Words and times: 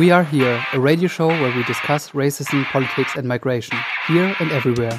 We 0.00 0.10
Are 0.10 0.24
Here, 0.24 0.58
a 0.72 0.80
radio 0.80 1.06
show 1.06 1.28
where 1.28 1.54
we 1.56 1.62
discuss 1.72 2.10
racism, 2.10 2.64
politics 2.72 3.12
and 3.14 3.28
migration, 3.28 3.78
here 4.08 4.34
and 4.40 4.50
everywhere. 4.50 4.98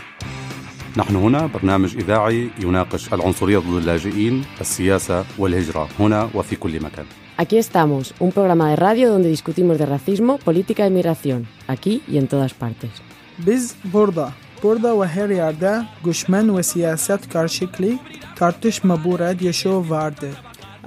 نحن 0.98 1.16
هنا 1.16 1.46
برنامج 1.46 1.98
إذاعي 1.98 2.50
يناقش 2.60 3.14
العنصرية 3.14 3.58
ضد 3.58 3.78
اللاجئين، 3.78 4.46
السياسة 4.62 5.26
والهجرة 5.38 5.90
هنا 6.00 6.30
وفي 6.34 6.56
كل 6.56 6.82
مكان. 6.84 7.06
Aquí 7.38 7.58
estamos, 7.58 8.14
un 8.20 8.32
programa 8.32 8.70
de 8.70 8.76
radio 8.78 9.10
donde 9.10 9.28
discutimos 9.28 9.78
de 9.78 9.86
racismo, 9.86 10.38
política 10.38 10.88
y 10.88 10.90
migración, 10.90 11.46
aquí 11.68 12.02
y 12.08 12.18
en 12.18 12.28
todas 12.28 12.54
partes. 12.54 12.92
Biz 13.38 13.76
burada, 13.84 14.32
burada 14.64 15.02
ve 15.02 15.08
her 15.08 15.30
yerde 15.30 15.86
göçmen 16.04 16.58
ve 16.58 16.64
siyaset 16.64 17.30
karşılıklı 17.30 17.92
tartışma 18.36 19.04
bu 19.04 19.20
radyo 19.20 19.54
show 19.54 19.90
vardı. 19.90 20.30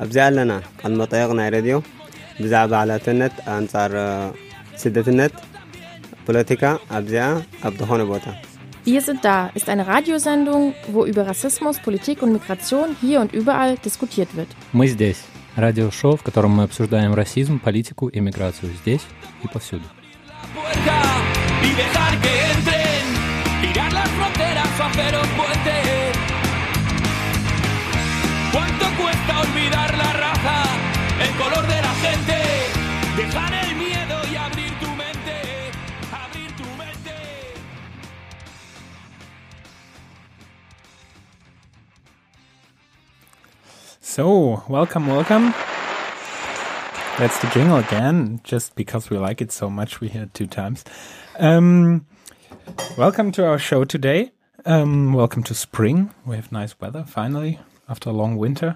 أبزال 0.04 0.32
لنا 0.36 0.58
المطيقنا 0.86 1.48
راديو 1.48 1.82
ብዛዕባ 2.43 2.73
ዓላትነት 2.83 3.35
ኣንጻር 3.57 3.93
ስደትነት 4.81 5.35
ፖለቲካ 6.27 6.63
ኣብዚኣ 6.97 7.27
ኣብ 7.67 7.75
ዝኾነ 7.81 8.03
ቦታ 8.13 8.27
Wir 8.85 9.01
sind 9.07 9.19
da 9.23 9.37
ist 9.57 9.67
eine 9.73 9.83
Radiosendung, 9.87 10.63
wo 10.93 11.01
über 11.11 11.23
Rassismus, 11.25 11.75
Politik 11.87 12.17
und 12.23 12.33
Migration 12.37 12.87
hier 12.99 13.21
und 13.23 13.31
überall 13.39 13.77
diskutiert 13.87 14.31
wird. 14.37 14.49
Мы 14.73 14.87
здесь. 14.95 15.21
Радиошоу, 15.55 16.17
в 16.17 16.23
котором 16.23 16.51
мы 16.57 16.63
обсуждаем 16.63 17.13
расизм, 17.13 17.59
политику 17.59 18.05
и 18.09 18.19
миграцию 18.19 18.71
здесь 18.81 19.05
и 19.43 19.47
повсюду. 19.47 19.85
y 21.67 21.71
dejar 21.81 22.13
que 22.23 22.33
entren, 22.53 23.03
tirar 23.61 23.93
las 23.93 24.09
fronteras 24.09 24.79
o 24.79 24.83
hacer 24.83 25.13
un 25.21 25.76
So, 44.18 44.64
welcome, 44.68 45.06
welcome. 45.06 45.54
That's 47.20 47.38
the 47.38 47.48
jingle 47.52 47.76
again, 47.76 48.40
just 48.42 48.74
because 48.74 49.10
we 49.10 49.16
like 49.16 49.40
it 49.40 49.52
so 49.52 49.70
much, 49.70 50.00
we 50.00 50.08
hear 50.08 50.24
it 50.24 50.34
two 50.34 50.48
times. 50.48 50.84
Um, 51.38 52.04
welcome 52.96 53.30
to 53.30 53.46
our 53.46 53.60
show 53.60 53.84
today. 53.84 54.32
Um, 54.64 55.12
welcome 55.12 55.44
to 55.44 55.54
spring. 55.54 56.12
We 56.26 56.34
have 56.34 56.50
nice 56.50 56.80
weather 56.80 57.04
finally 57.06 57.60
after 57.88 58.10
a 58.10 58.12
long 58.12 58.36
winter. 58.36 58.74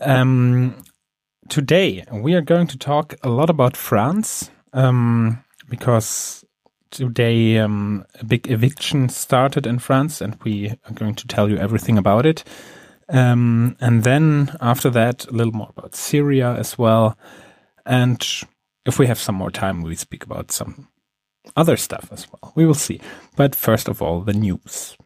Um, 0.00 0.82
today 1.48 2.04
we 2.12 2.34
are 2.34 2.42
going 2.42 2.66
to 2.66 2.76
talk 2.76 3.14
a 3.22 3.28
lot 3.28 3.48
about 3.48 3.76
France 3.76 4.50
um, 4.72 5.44
because 5.68 6.44
today 6.90 7.58
um, 7.58 8.06
a 8.18 8.24
big 8.24 8.50
eviction 8.50 9.08
started 9.08 9.68
in 9.68 9.78
France, 9.78 10.20
and 10.20 10.36
we 10.42 10.70
are 10.70 10.94
going 10.94 11.14
to 11.14 11.28
tell 11.28 11.48
you 11.48 11.58
everything 11.58 11.96
about 11.96 12.26
it. 12.26 12.42
Um, 13.10 13.76
and 13.80 14.04
then 14.04 14.56
after 14.60 14.90
that, 14.90 15.26
a 15.26 15.32
little 15.32 15.52
more 15.52 15.70
about 15.76 15.94
Syria 15.94 16.54
as 16.54 16.78
well. 16.78 17.18
And 17.84 18.24
if 18.86 18.98
we 18.98 19.06
have 19.06 19.18
some 19.18 19.34
more 19.34 19.50
time, 19.50 19.82
we 19.82 19.96
speak 19.96 20.24
about 20.24 20.52
some 20.52 20.88
other 21.56 21.76
stuff 21.76 22.08
as 22.12 22.26
well. 22.30 22.52
We 22.54 22.66
will 22.66 22.74
see. 22.74 23.00
But 23.36 23.54
first 23.54 23.88
of 23.88 24.00
all, 24.00 24.20
the 24.20 24.32
news. 24.32 24.96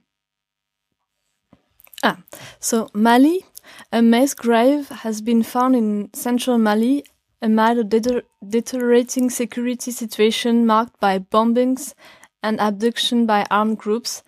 Ah, 2.03 2.19
so 2.61 2.89
Mali, 2.93 3.47
a 3.91 4.03
mass 4.03 4.35
grave 4.35 4.89
has 4.89 5.23
been 5.23 5.43
found 5.43 5.75
in 5.75 6.11
central 6.13 6.59
Mali 6.59 7.05
amid 7.41 7.79
a 7.79 7.85
deter- 7.85 8.23
deteriorating 8.47 9.31
security 9.31 9.91
situation 9.91 10.67
marked 10.67 11.01
by 11.01 11.19
bombings 11.19 11.95
and 12.43 12.61
abduction 12.61 13.27
by 13.27 13.47
armed 13.51 13.79
groups 13.79 14.23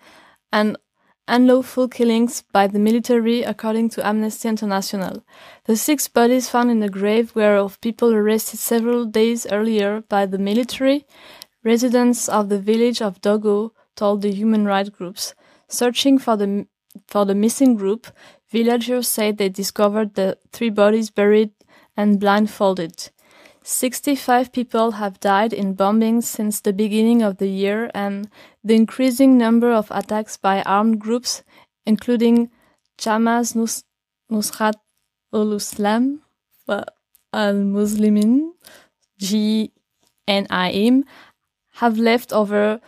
and 0.51 0.77
unlawful 1.27 1.87
killings 1.87 2.43
by 2.51 2.67
the 2.67 2.79
military, 2.79 3.43
according 3.43 3.89
to 3.89 4.05
Amnesty 4.05 4.47
International. 4.47 5.23
The 5.65 5.75
six 5.75 6.07
bodies 6.07 6.49
found 6.49 6.71
in 6.71 6.79
the 6.79 6.89
grave 6.89 7.35
were 7.35 7.57
of 7.57 7.81
people 7.81 8.13
arrested 8.13 8.59
several 8.59 9.05
days 9.05 9.45
earlier 9.51 10.01
by 10.01 10.25
the 10.25 10.37
military. 10.37 11.05
Residents 11.63 12.29
of 12.29 12.49
the 12.49 12.59
village 12.59 13.01
of 13.01 13.21
Dogo 13.21 13.73
told 13.95 14.21
the 14.21 14.31
human 14.31 14.65
rights 14.65 14.89
groups. 14.89 15.33
Searching 15.67 16.17
for 16.17 16.37
the 16.37 16.67
for 17.07 17.25
the 17.25 17.35
missing 17.35 17.75
group, 17.75 18.07
villagers 18.49 19.07
said 19.07 19.37
they 19.37 19.49
discovered 19.49 20.15
the 20.15 20.37
three 20.51 20.69
bodies 20.69 21.11
buried 21.11 21.51
and 21.95 22.19
blindfolded. 22.19 23.09
65 23.63 24.53
people 24.53 24.91
have 24.91 25.19
died 25.19 25.51
in 25.51 25.75
bombings 25.75 26.23
since 26.23 26.61
the 26.61 26.71
beginning 26.71 27.21
of 27.21 27.37
the 27.37 27.49
year, 27.49 27.91
and 27.93 28.29
the 28.67 28.75
increasing 28.75 29.37
number 29.37 29.71
of 29.71 29.89
attacks 29.91 30.35
by 30.35 30.61
armed 30.63 30.99
groups, 30.99 31.43
including 31.85 32.49
Jamas 32.97 33.55
Nus- 33.55 33.83
Nusrat 34.29 34.75
ul 35.31 35.53
Islam 35.53 36.21
al 36.67 37.55
Muslimin, 37.75 38.51
JNIM, 39.21 41.03
have 41.75 41.97
left 41.97 42.33
over 42.33 42.81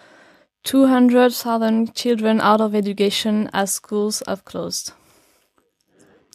200,000 0.63 1.95
children 1.95 2.41
out 2.41 2.59
of 2.59 2.75
education 2.75 3.50
as 3.53 3.72
schools 3.73 4.22
have 4.28 4.44
closed. 4.44 4.91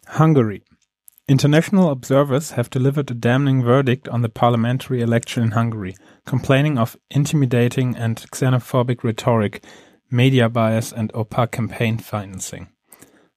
Hungary. 0.07 0.63
International 1.29 1.91
observers 1.91 2.53
have 2.53 2.71
delivered 2.71 3.11
a 3.11 3.15
damning 3.15 3.63
verdict 3.63 4.09
on 4.09 4.23
the 4.23 4.29
parliamentary 4.29 5.01
election 5.01 5.43
in 5.43 5.51
Hungary, 5.53 5.97
complaining 6.27 6.79
of 6.79 6.97
intimidating 7.11 7.97
and 7.97 8.17
xenophobic 8.17 9.05
rhetoric, 9.05 9.65
media 10.11 10.49
bias, 10.49 10.93
and 10.93 11.13
opaque 11.15 11.53
campaign 11.53 11.99
financing. 11.99 12.69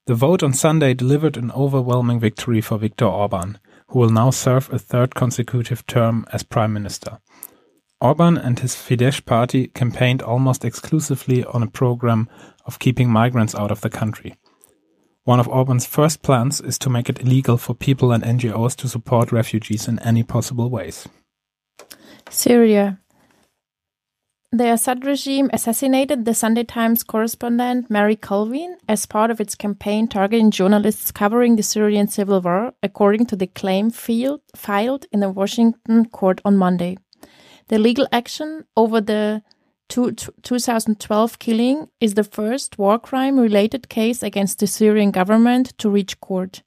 The 0.05 0.15
vote 0.15 0.41
on 0.41 0.53
Sunday 0.53 0.93
delivered 0.93 1.35
an 1.35 1.51
overwhelming 1.51 2.19
victory 2.19 2.61
for 2.61 2.77
Viktor 2.77 3.05
Orban, 3.05 3.59
who 3.89 3.99
will 3.99 4.09
now 4.09 4.29
serve 4.29 4.71
a 4.71 4.79
third 4.79 5.15
consecutive 5.15 5.85
term 5.85 6.25
as 6.31 6.43
prime 6.43 6.71
minister. 6.71 7.19
Orban 7.99 8.37
and 8.37 8.59
his 8.59 8.75
Fidesz 8.75 9.25
party 9.25 9.67
campaigned 9.67 10.21
almost 10.21 10.63
exclusively 10.63 11.43
on 11.43 11.63
a 11.63 11.67
program 11.67 12.29
of 12.65 12.79
keeping 12.79 13.09
migrants 13.09 13.55
out 13.55 13.71
of 13.71 13.81
the 13.81 13.89
country. 13.89 14.35
One 15.23 15.39
of 15.41 15.47
Orban's 15.49 15.85
first 15.85 16.21
plans 16.21 16.61
is 16.61 16.77
to 16.79 16.89
make 16.89 17.09
it 17.09 17.19
illegal 17.19 17.57
for 17.57 17.73
people 17.73 18.13
and 18.13 18.23
NGOs 18.23 18.75
to 18.77 18.87
support 18.87 19.33
refugees 19.33 19.87
in 19.87 19.99
any 19.99 20.23
possible 20.23 20.69
ways. 20.69 21.07
Syria. 22.29 22.99
The 24.51 24.71
Assad 24.71 25.05
regime 25.05 25.49
assassinated 25.51 26.23
the 26.23 26.33
Sunday 26.33 26.63
Times 26.63 27.03
correspondent 27.03 27.89
Mary 27.89 28.15
Colvin 28.15 28.77
as 28.87 29.05
part 29.05 29.29
of 29.29 29.41
its 29.41 29.55
campaign 29.55 30.07
targeting 30.07 30.51
journalists 30.51 31.11
covering 31.11 31.57
the 31.57 31.63
Syrian 31.63 32.07
civil 32.07 32.39
war, 32.41 32.73
according 32.81 33.25
to 33.27 33.35
the 33.35 33.47
claim 33.47 33.89
field, 33.89 34.41
filed 34.55 35.05
in 35.11 35.21
a 35.21 35.29
Washington 35.29 36.05
court 36.05 36.39
on 36.45 36.55
Monday. 36.57 36.97
The 37.67 37.77
legal 37.77 38.07
action 38.13 38.63
over 38.77 39.01
the 39.01 39.43
two, 39.89 40.13
2012 40.13 41.39
killing 41.39 41.89
is 41.99 42.13
the 42.13 42.23
first 42.23 42.77
war 42.77 42.97
crime 42.97 43.37
related 43.37 43.89
case 43.89 44.23
against 44.23 44.59
the 44.59 44.67
Syrian 44.67 45.11
government 45.11 45.77
to 45.79 45.89
reach 45.89 46.19
court. 46.21 46.63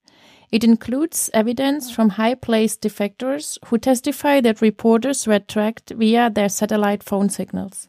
It 0.51 0.65
includes 0.65 1.31
evidence 1.33 1.91
from 1.91 2.11
high 2.11 2.35
placed 2.35 2.83
defectors 2.83 3.57
who 3.67 3.79
testify 3.79 4.41
that 4.41 4.61
reporters 4.61 5.27
were 5.27 5.39
tracked 5.39 5.91
via 5.91 6.29
their 6.29 6.49
satellite 6.49 7.05
phone 7.05 7.29
signals. 7.29 7.89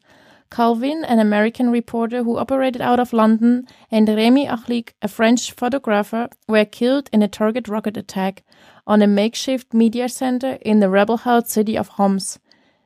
Colvin, 0.52 1.04
an 1.06 1.18
American 1.18 1.72
reporter 1.72 2.24
who 2.24 2.38
operated 2.38 2.82
out 2.82 3.00
of 3.00 3.14
London, 3.14 3.66
and 3.90 4.08
Remy 4.08 4.48
Ochlik, 4.48 4.90
a 5.02 5.08
French 5.08 5.54
photographer, 5.54 6.28
were 6.48 6.66
killed 6.66 7.10
in 7.14 7.24
a 7.24 7.28
target 7.28 7.68
rocket 7.68 7.98
attack 7.98 8.44
on 8.86 9.02
a 9.02 9.08
makeshift 9.08 9.74
media 9.74 10.10
center 10.10 10.58
in 10.62 10.82
the 10.82 10.90
rebel 10.90 11.18
held 11.18 11.48
city 11.48 11.78
of 11.78 11.88
Homs, 11.90 12.38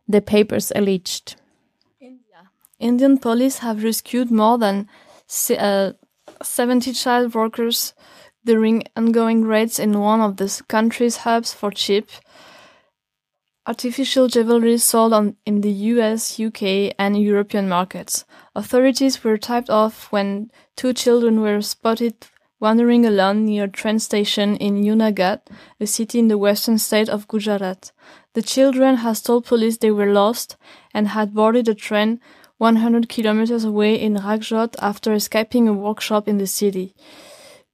the 0.07 0.21
papers 0.21 0.71
alleged. 0.75 1.35
India. 1.99 2.51
Indian 2.79 3.17
police 3.17 3.57
have 3.57 3.83
rescued 3.83 4.29
more 4.29 4.59
than 4.59 4.87
uh, 5.57 5.93
70 6.43 6.93
child 6.93 7.33
workers 7.33 7.93
during 8.45 8.83
ongoing 8.95 9.43
raids 9.43 9.79
in 9.79 9.99
one 9.99 10.21
of 10.21 10.37
the 10.37 10.61
country's 10.67 11.17
hubs 11.17 11.53
for 11.53 11.71
cheap 11.71 12.09
artificial 13.67 14.27
jewelry 14.27 14.77
sold 14.77 15.11
on, 15.11 15.35
in 15.45 15.61
the 15.61 15.71
US, 15.71 16.39
UK, 16.39 16.93
and 16.99 17.19
European 17.19 17.67
markets. 17.67 18.25
Authorities 18.55 19.23
were 19.23 19.37
tipped 19.37 19.69
off 19.69 20.11
when 20.11 20.51
two 20.75 20.93
children 20.93 21.41
were 21.41 21.61
spotted 21.61 22.27
wandering 22.59 23.05
alone 23.05 23.45
near 23.45 23.65
a 23.65 23.67
train 23.67 23.99
station 23.99 24.55
in 24.57 24.83
Junagadh, 24.83 25.41
a 25.79 25.87
city 25.87 26.19
in 26.19 26.29
the 26.29 26.37
western 26.37 26.77
state 26.77 27.09
of 27.09 27.27
Gujarat. 27.27 27.91
The 28.33 28.41
children 28.41 28.97
had 28.97 29.17
told 29.23 29.45
police 29.45 29.77
they 29.77 29.91
were 29.91 30.11
lost 30.11 30.55
and 30.93 31.09
had 31.09 31.33
boarded 31.33 31.67
a 31.67 31.75
train 31.75 32.19
100 32.57 33.09
kilometers 33.09 33.65
away 33.65 33.95
in 33.95 34.15
Rajkot 34.15 34.75
after 34.79 35.13
escaping 35.13 35.67
a 35.67 35.73
workshop 35.73 36.27
in 36.27 36.37
the 36.37 36.47
city. 36.47 36.95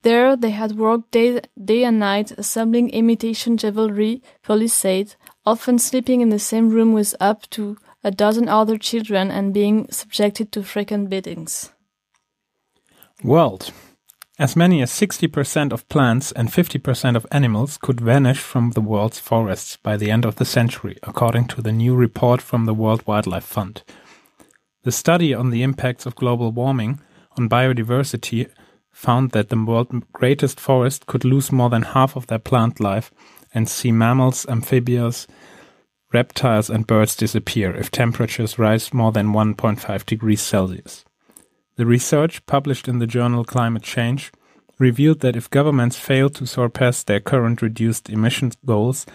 There, 0.03 0.35
they 0.35 0.49
had 0.49 0.77
worked 0.77 1.11
day, 1.11 1.41
day 1.63 1.83
and 1.83 1.99
night 1.99 2.31
assembling 2.31 2.89
imitation 2.89 3.57
jewelry, 3.57 4.23
police 4.41 4.73
said, 4.73 5.15
often 5.45 5.77
sleeping 5.77 6.21
in 6.21 6.29
the 6.29 6.39
same 6.39 6.69
room 6.69 6.93
with 6.93 7.15
up 7.19 7.47
to 7.51 7.77
a 8.03 8.09
dozen 8.09 8.49
other 8.49 8.77
children 8.77 9.29
and 9.29 9.53
being 9.53 9.87
subjected 9.91 10.51
to 10.51 10.63
frequent 10.63 11.09
beatings. 11.09 11.71
World. 13.23 13.71
As 14.39 14.55
many 14.55 14.81
as 14.81 14.89
60% 14.89 15.71
of 15.71 15.87
plants 15.87 16.31
and 16.31 16.49
50% 16.49 17.15
of 17.15 17.27
animals 17.31 17.77
could 17.77 18.01
vanish 18.01 18.39
from 18.39 18.71
the 18.71 18.81
world's 18.81 19.19
forests 19.19 19.77
by 19.77 19.97
the 19.97 20.09
end 20.09 20.25
of 20.25 20.37
the 20.37 20.45
century, 20.45 20.97
according 21.03 21.45
to 21.49 21.61
the 21.61 21.71
new 21.71 21.93
report 21.93 22.41
from 22.41 22.65
the 22.65 22.73
World 22.73 23.05
Wildlife 23.05 23.43
Fund. 23.43 23.83
The 24.81 24.91
study 24.91 25.31
on 25.31 25.51
the 25.51 25.61
impacts 25.61 26.07
of 26.07 26.15
global 26.15 26.51
warming 26.51 27.01
on 27.37 27.49
biodiversity 27.49 28.49
found 28.91 29.31
that 29.31 29.49
the 29.49 29.63
world's 29.63 30.05
greatest 30.13 30.59
forest 30.59 31.05
could 31.05 31.25
lose 31.25 31.51
more 31.51 31.69
than 31.69 31.81
half 31.81 32.15
of 32.15 32.27
their 32.27 32.39
plant 32.39 32.79
life 32.79 33.11
and 33.53 33.67
see 33.67 33.91
mammals, 33.91 34.45
amphibians, 34.47 35.27
reptiles, 36.13 36.69
and 36.69 36.87
birds 36.87 37.15
disappear 37.15 37.73
if 37.75 37.91
temperatures 37.91 38.59
rise 38.59 38.93
more 38.93 39.11
than 39.11 39.33
1.5 39.33 40.05
degrees 40.05 40.41
Celsius. 40.41 41.05
The 41.77 41.85
research, 41.85 42.45
published 42.45 42.87
in 42.87 42.99
the 42.99 43.07
journal 43.07 43.43
Climate 43.43 43.83
Change, 43.83 44.31
revealed 44.77 45.21
that 45.21 45.35
if 45.35 45.49
governments 45.49 45.97
fail 45.97 46.29
to 46.31 46.45
surpass 46.45 47.03
their 47.03 47.19
current 47.19 47.61
reduced 47.61 48.09
emissions 48.09 48.57
goals, 48.65 49.05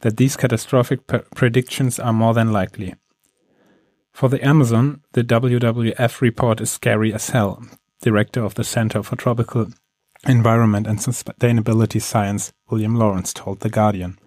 that 0.00 0.16
these 0.16 0.36
catastrophic 0.36 1.06
p- 1.06 1.18
predictions 1.34 1.98
are 1.98 2.12
more 2.12 2.34
than 2.34 2.52
likely. 2.52 2.94
For 4.12 4.28
the 4.28 4.44
Amazon, 4.44 5.02
the 5.12 5.24
WWF 5.24 6.20
report 6.20 6.60
is 6.60 6.70
scary 6.70 7.14
as 7.14 7.30
hell, 7.30 7.64
director 8.02 8.44
of 8.44 8.54
the 8.56 8.64
Center 8.64 9.02
for 9.02 9.16
Tropical 9.16 9.68
Environment 10.26 10.86
and 10.86 10.98
Sustainability 10.98 12.02
Science, 12.02 12.52
William 12.68 12.96
Laurance, 12.96 13.32
told 13.32 13.60
The 13.60 13.70
Guardian. 13.70 14.18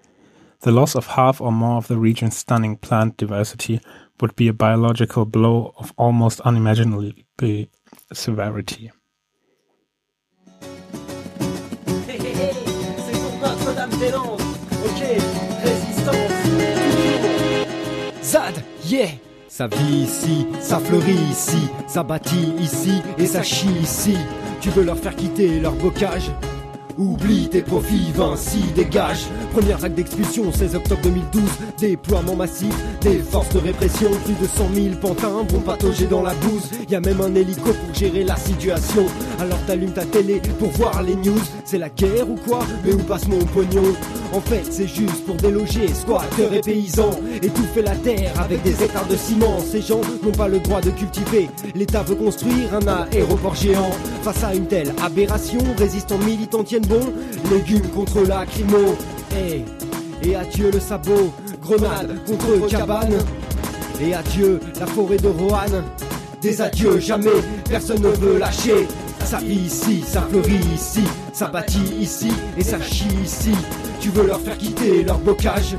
The 0.61 0.71
loss 0.71 0.95
of 0.95 1.07
half 1.07 1.39
or 1.41 1.51
more 1.51 1.77
of 1.77 1.87
the 1.87 1.97
region's 1.97 2.37
stunning 2.37 2.77
plant 2.77 3.17
diversity 3.17 3.81
would 4.19 4.35
be 4.35 4.47
a 4.47 4.53
biological 4.53 5.25
blow 5.25 5.73
of 5.77 5.93
almost 5.97 6.39
unimaginable 6.41 7.11
severity. 8.13 8.91
C'est 12.07 13.19
pour 13.21 13.37
Notre-Dame-des-Landes. 13.41 14.41
Ok, 14.85 15.01
résistance. 15.63 16.31
Zad, 18.23 18.63
yeah. 18.85 19.11
Ça 19.57 19.67
vit 19.67 20.03
ici, 20.03 20.45
ça 20.59 20.79
fleurit 20.79 21.13
ici, 21.31 21.69
ça 21.87 22.03
bâtit 22.03 22.53
ici 22.59 23.01
et 23.17 23.25
ça 23.25 23.41
chie 23.41 23.71
ici. 23.81 24.17
Tu 24.59 24.69
veux 24.69 24.83
leur 24.83 24.97
faire 24.97 25.15
quitter 25.15 25.61
leur 25.61 25.71
bocage 25.75 26.29
Oublie 26.97 27.49
tes 27.49 27.61
profits, 27.61 28.11
Vinci 28.13 28.59
dégage. 28.73 29.25
Première 29.51 29.77
vague 29.77 29.95
d'expulsion, 29.95 30.51
16 30.51 30.75
octobre 30.75 31.01
2012. 31.03 31.43
Déploiement 31.77 32.35
massif 32.35 32.73
des 33.01 33.17
forces 33.17 33.49
de 33.49 33.59
répression. 33.59 34.09
Plus 34.23 34.35
de 34.35 34.47
100 34.47 34.73
000 34.73 34.95
pantins 35.01 35.43
vont 35.49 35.59
patauger 35.59 36.05
dans 36.05 36.21
la 36.21 36.33
bouse. 36.35 36.69
Y 36.89 36.95
a 36.95 37.01
même 37.01 37.19
un 37.19 37.35
hélico 37.35 37.71
pour 37.73 37.93
gérer 37.93 38.23
la 38.23 38.37
situation. 38.37 39.05
Alors 39.39 39.59
t'allumes 39.67 39.91
ta 39.91 40.05
télé 40.05 40.41
pour 40.57 40.69
voir 40.69 41.03
les 41.03 41.15
news. 41.15 41.41
C'est 41.65 41.77
la 41.77 41.89
guerre 41.89 42.29
ou 42.29 42.35
quoi? 42.35 42.59
Mais 42.85 42.93
où 42.93 42.99
passe 42.99 43.27
mon 43.27 43.39
pognon? 43.39 43.93
En 44.33 44.41
fait, 44.41 44.63
c'est 44.69 44.87
juste 44.87 45.25
pour 45.25 45.35
déloger 45.35 45.87
squatteurs 45.93 46.53
et 46.53 46.61
paysans. 46.61 47.19
Étouffer 47.41 47.81
la 47.81 47.95
terre 47.95 48.33
avec 48.39 48.61
des 48.63 48.83
hectares 48.83 49.07
de 49.07 49.15
ciment. 49.15 49.59
Ces 49.59 49.81
gens 49.81 50.01
n'ont 50.23 50.31
pas 50.31 50.47
le 50.47 50.59
droit 50.59 50.81
de 50.81 50.91
cultiver. 50.91 51.49
L'État 51.73 52.03
veut 52.03 52.15
construire 52.15 52.73
un 52.73 52.87
aéroport 52.87 53.55
géant. 53.55 53.91
Face 54.23 54.43
à 54.43 54.55
une 54.55 54.65
telle 54.67 54.93
aberration, 55.03 55.59
résistants 55.77 56.17
militants 56.19 56.63
tiennent 56.63 56.84
bon. 56.85 57.13
Légumes 57.51 57.87
contre 57.89 58.21
la 58.21 58.45
crimo. 58.45 58.95
Hey. 59.35 59.65
Et 60.23 60.35
adieu 60.35 60.71
le 60.71 60.79
sabot. 60.79 61.33
Grenade 61.61 62.15
contre 62.25 62.67
cabane. 62.67 63.17
Et 64.01 64.13
adieu 64.13 64.59
la 64.79 64.85
forêt 64.85 65.17
de 65.17 65.27
Roanne. 65.27 65.83
Des 66.41 66.61
adieux, 66.61 66.99
jamais 66.99 67.41
personne 67.67 68.01
ne 68.01 68.09
veut 68.09 68.37
lâcher. 68.37 68.87
Ça 69.23 69.39
vit 69.39 69.55
ici, 69.55 70.03
ça 70.05 70.21
fleurit 70.21 70.59
ici, 70.75 71.01
ça 71.33 71.47
bâtit 71.47 71.95
ici 71.99 72.31
et 72.57 72.63
ça 72.63 72.79
chie 72.79 73.07
ici. 73.23 73.51
Tu 73.99 74.09
veux 74.09 74.27
leur 74.27 74.39
faire 74.39 74.57
quitter 74.57 75.03
leur 75.03 75.17
bocage 75.17 75.75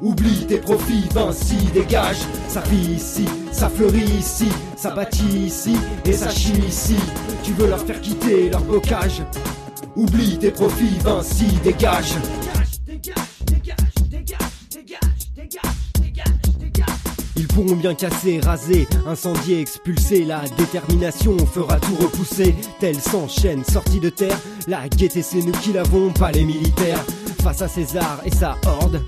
Oublie 0.00 0.46
tes 0.46 0.56
profits, 0.56 1.04
Vinci 1.14 1.56
dégage. 1.74 2.16
Ça 2.48 2.62
vit 2.70 2.94
ici, 2.94 3.26
ça 3.52 3.68
fleurit 3.68 4.10
ici, 4.18 4.48
ça 4.76 4.90
bâtit 4.92 5.44
ici 5.44 5.76
et 6.06 6.12
ça 6.12 6.30
chie 6.30 6.58
ici. 6.66 6.96
Tu 7.42 7.52
veux 7.52 7.68
leur 7.68 7.80
faire 7.80 8.00
quitter 8.00 8.48
leur 8.48 8.62
bocage 8.62 9.22
Oublie 9.96 10.38
tes 10.38 10.50
profits, 10.50 10.98
Vinci 11.02 11.46
dégage. 11.64 12.14
Ils 17.36 17.46
pourront 17.48 17.76
bien 17.76 17.94
casser, 17.94 18.40
raser, 18.40 18.86
incendier, 19.06 19.60
expulser. 19.60 20.24
La 20.24 20.42
détermination 20.56 21.36
fera 21.46 21.80
tout 21.80 21.96
repousser. 21.96 22.54
Tel 22.78 23.00
s'enchaîne, 23.00 23.64
sortie 23.64 24.00
de 24.00 24.10
terre. 24.10 24.38
La 24.68 24.88
gaieté, 24.88 25.22
c'est 25.22 25.42
nous 25.42 25.52
qui 25.52 25.72
l'avons, 25.72 26.12
pas 26.12 26.30
les 26.30 26.44
militaires. 26.44 27.04
Face 27.42 27.62
à 27.62 27.68
César 27.68 28.20
et 28.24 28.30
sa 28.30 28.56
horde, 28.66 29.02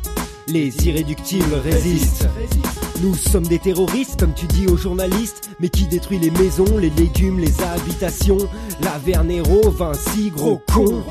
les 0.48 0.74
irréductibles 0.86 1.54
résistent. 1.62 2.26
Nous 3.02 3.16
sommes 3.16 3.46
des 3.48 3.58
terroristes, 3.58 4.20
comme 4.20 4.32
tu 4.32 4.46
dis 4.46 4.68
aux 4.68 4.76
journalistes, 4.76 5.50
mais 5.58 5.68
qui 5.68 5.86
détruit 5.86 6.20
les 6.20 6.30
maisons, 6.30 6.78
les 6.78 6.90
légumes, 6.90 7.40
les 7.40 7.60
habitations. 7.60 8.38
La 8.80 8.96
Vernero, 9.04 9.70
Vinci, 9.70 10.30
gros 10.30 10.62
con. 10.72 11.02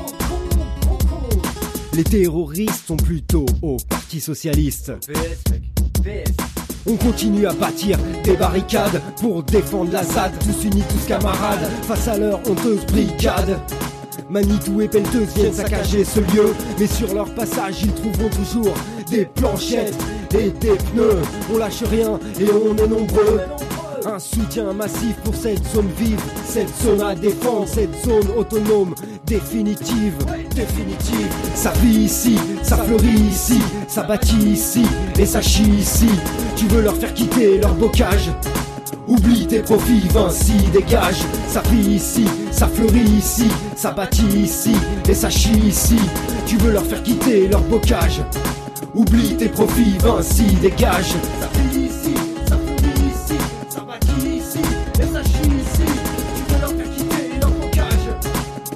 Les 1.92 2.04
terroristes 2.04 2.86
sont 2.86 2.96
plutôt 2.96 3.44
au 3.60 3.76
Parti 3.90 4.20
Socialiste. 4.20 4.92
On 6.86 6.96
continue 6.96 7.46
à 7.46 7.52
bâtir 7.52 7.98
des 8.24 8.36
barricades 8.36 9.02
pour 9.20 9.42
défendre 9.42 9.92
la 9.92 10.02
ZAD, 10.02 10.32
tous 10.38 10.64
unis, 10.64 10.84
tous 10.88 11.06
camarades, 11.06 11.68
face 11.82 12.08
à 12.08 12.16
leur 12.16 12.38
honteuse 12.48 12.86
brigade. 12.86 13.60
Manitou 14.32 14.80
et 14.80 14.88
Pelleteuse 14.88 15.28
viennent 15.36 15.52
saccager 15.52 16.04
ce 16.06 16.20
lieu, 16.20 16.54
mais 16.80 16.86
sur 16.86 17.12
leur 17.14 17.28
passage 17.34 17.82
ils 17.82 17.92
trouveront 17.92 18.30
toujours 18.30 18.74
des 19.10 19.26
planchettes 19.26 19.94
et 20.34 20.48
des 20.48 20.70
pneus. 20.70 21.20
On 21.52 21.58
lâche 21.58 21.82
rien 21.82 22.18
et 22.40 22.46
on 22.50 22.74
est 22.74 22.88
nombreux. 22.88 23.40
Un 24.06 24.18
soutien 24.18 24.72
massif 24.72 25.16
pour 25.22 25.34
cette 25.34 25.62
zone 25.68 25.90
vive, 25.98 26.18
cette 26.46 26.74
zone 26.82 27.02
à 27.02 27.14
défendre, 27.14 27.68
cette 27.68 27.94
zone 28.06 28.26
autonome, 28.34 28.94
définitive, 29.26 30.14
définitive. 30.56 31.28
Ça 31.54 31.72
vit 31.82 32.04
ici, 32.04 32.38
ça 32.62 32.78
fleurit 32.78 33.20
ici, 33.30 33.60
ça 33.86 34.02
bâtit 34.02 34.50
ici 34.50 34.82
et 35.18 35.26
ça 35.26 35.42
chie 35.42 35.68
ici. 35.78 36.08
Tu 36.56 36.66
veux 36.68 36.80
leur 36.80 36.96
faire 36.96 37.12
quitter 37.12 37.58
leur 37.58 37.74
bocage? 37.74 38.30
Oublie 39.12 39.46
tes 39.46 39.60
profits, 39.60 40.08
Vinci 40.08 40.54
dégage. 40.72 41.20
Ça 41.46 41.62
vit 41.70 41.96
ici, 41.96 42.24
ça 42.50 42.66
fleurit 42.66 43.10
ici, 43.18 43.46
ça 43.76 43.90
bâtit 43.90 44.24
ici 44.34 44.72
et 45.06 45.12
ça 45.12 45.28
chie 45.28 45.58
ici. 45.68 45.98
Tu 46.46 46.56
veux 46.56 46.72
leur 46.72 46.82
faire 46.86 47.02
quitter 47.02 47.46
leur 47.46 47.60
bocage 47.60 48.22
Oublie 48.94 49.36
tes 49.36 49.50
profits, 49.50 49.98
Vinci 49.98 50.44
dégage. 50.62 51.12
Ça 51.40 51.50
vit 51.52 51.80
ici, 51.80 52.14
ça 52.48 52.56
fleurit 52.56 53.10
ici, 53.10 53.36
ça 53.68 53.80
bâtit 53.82 54.28
ici 54.38 54.60
et 54.98 55.02
ça 55.02 55.22
chie 55.22 55.50
ici. 55.60 55.84
Tu 56.34 56.54
veux 56.54 56.60
leur 56.62 56.70
faire 56.70 56.90
quitter 56.96 57.38
leur 57.38 57.50
bocage 57.50 58.08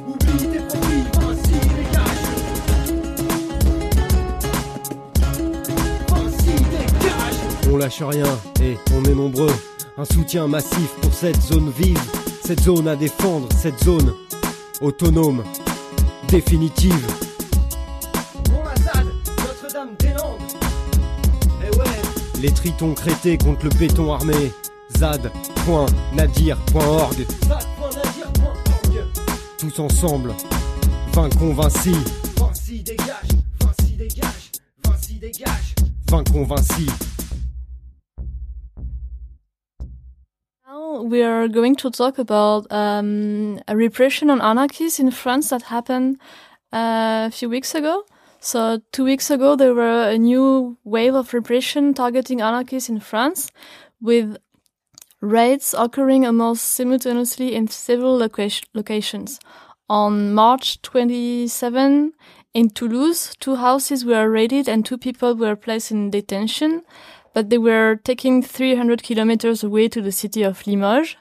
Oublie 0.06 0.48
tes 0.48 0.58
profits, 0.58 1.06
Vinci 1.18 1.60
dégage. 1.78 2.24
Dégage. 6.98 7.72
On 7.72 7.76
lâche 7.78 8.02
rien 8.02 8.38
et 8.60 8.76
on 8.94 9.02
est 9.04 9.14
nombreux. 9.14 9.48
Un 9.98 10.04
soutien 10.04 10.46
massif 10.46 10.90
pour 11.00 11.14
cette 11.14 11.40
zone 11.40 11.70
vive, 11.70 11.98
cette 12.44 12.60
zone 12.60 12.86
à 12.86 12.96
défendre, 12.96 13.48
cette 13.56 13.82
zone 13.82 14.12
autonome, 14.82 15.42
définitive. 16.28 17.06
Les 22.42 22.50
tritons 22.50 22.92
crétés 22.92 23.38
contre 23.38 23.64
le 23.64 23.70
béton 23.70 24.12
armé. 24.12 24.52
Zad.nadir.org 24.98 27.26
Tous 29.58 29.80
ensemble, 29.80 30.34
vaincons 31.12 31.54
Vinci. 31.54 31.96
Vinci 32.36 32.82
dégage, 32.82 33.30
Vinci 33.60 33.96
dégage, 33.96 34.52
Vinci 34.84 35.14
dégage. 35.14 35.74
Vaincons 36.10 36.44
Vinci. 36.44 36.86
We 41.08 41.22
are 41.22 41.48
going 41.48 41.76
to 41.76 41.90
talk 41.90 42.18
about 42.18 42.70
um, 42.70 43.60
a 43.68 43.76
repression 43.76 44.30
on 44.30 44.40
anarchists 44.40 44.98
in 44.98 45.10
France 45.10 45.50
that 45.50 45.62
happened 45.62 46.18
uh, 46.72 47.28
a 47.28 47.30
few 47.30 47.48
weeks 47.48 47.74
ago. 47.74 48.04
So 48.40 48.80
two 48.92 49.04
weeks 49.04 49.30
ago, 49.30 49.56
there 49.56 49.74
were 49.74 50.10
a 50.10 50.18
new 50.18 50.76
wave 50.84 51.14
of 51.14 51.32
repression 51.32 51.94
targeting 51.94 52.40
anarchists 52.40 52.88
in 52.88 53.00
France, 53.00 53.50
with 54.00 54.36
raids 55.20 55.74
occurring 55.76 56.26
almost 56.26 56.64
simultaneously 56.64 57.54
in 57.54 57.68
several 57.68 58.16
loca- 58.16 58.62
locations. 58.74 59.40
On 59.88 60.34
March 60.34 60.82
27, 60.82 62.12
In 62.54 62.70
Toulouse, 62.70 63.36
two 63.38 63.56
houses 63.56 64.04
were 64.04 64.30
raided 64.30 64.68
and 64.68 64.84
two 64.84 64.96
people 64.96 65.34
were 65.34 65.56
placed 65.56 65.90
in 65.90 66.10
detention, 66.10 66.82
but 67.36 67.50
they 67.50 67.58
were 67.58 67.96
taken 68.02 68.40
300 68.40 69.02
kilometers 69.02 69.62
away 69.62 69.88
to 69.88 70.00
the 70.00 70.10
city 70.10 70.42
of 70.42 70.66
Limoges. 70.66 71.16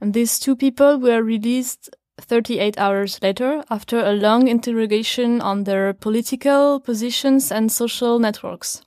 And 0.00 0.12
these 0.12 0.36
two 0.40 0.56
people 0.56 0.98
were 0.98 1.22
released 1.22 1.94
38 2.20 2.76
hours 2.76 3.20
later 3.22 3.62
after 3.70 4.00
a 4.00 4.14
long 4.14 4.48
interrogation 4.48 5.40
on 5.40 5.62
their 5.62 5.92
political 5.92 6.80
positions 6.80 7.52
and 7.52 7.70
social 7.70 8.18
networks. 8.18 8.82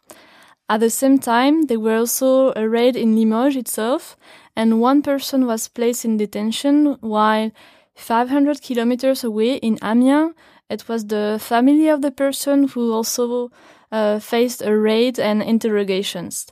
At 0.68 0.82
the 0.82 0.90
same 0.90 1.20
time, 1.20 1.68
they 1.68 1.78
were 1.78 1.96
also 1.96 2.52
a 2.58 2.68
raid 2.68 2.98
in 2.98 3.16
Limoges 3.16 3.56
itself, 3.56 4.18
and 4.54 4.82
one 4.82 5.02
person 5.02 5.46
was 5.46 5.70
placed 5.70 6.04
in 6.04 6.18
detention 6.18 6.98
while 7.00 7.52
500 7.96 8.62
kilometers 8.62 9.24
away 9.24 9.56
in 9.56 9.80
Amiens, 9.82 10.34
it 10.70 10.90
was 10.90 11.06
the 11.06 11.38
family 11.42 11.88
of 11.88 12.02
the 12.02 12.12
person 12.12 12.68
who 12.68 12.92
also 12.92 13.52
uh, 13.92 14.20
faced 14.20 14.62
a 14.62 14.76
raid 14.76 15.20
and 15.20 15.42
interrogations. 15.42 16.48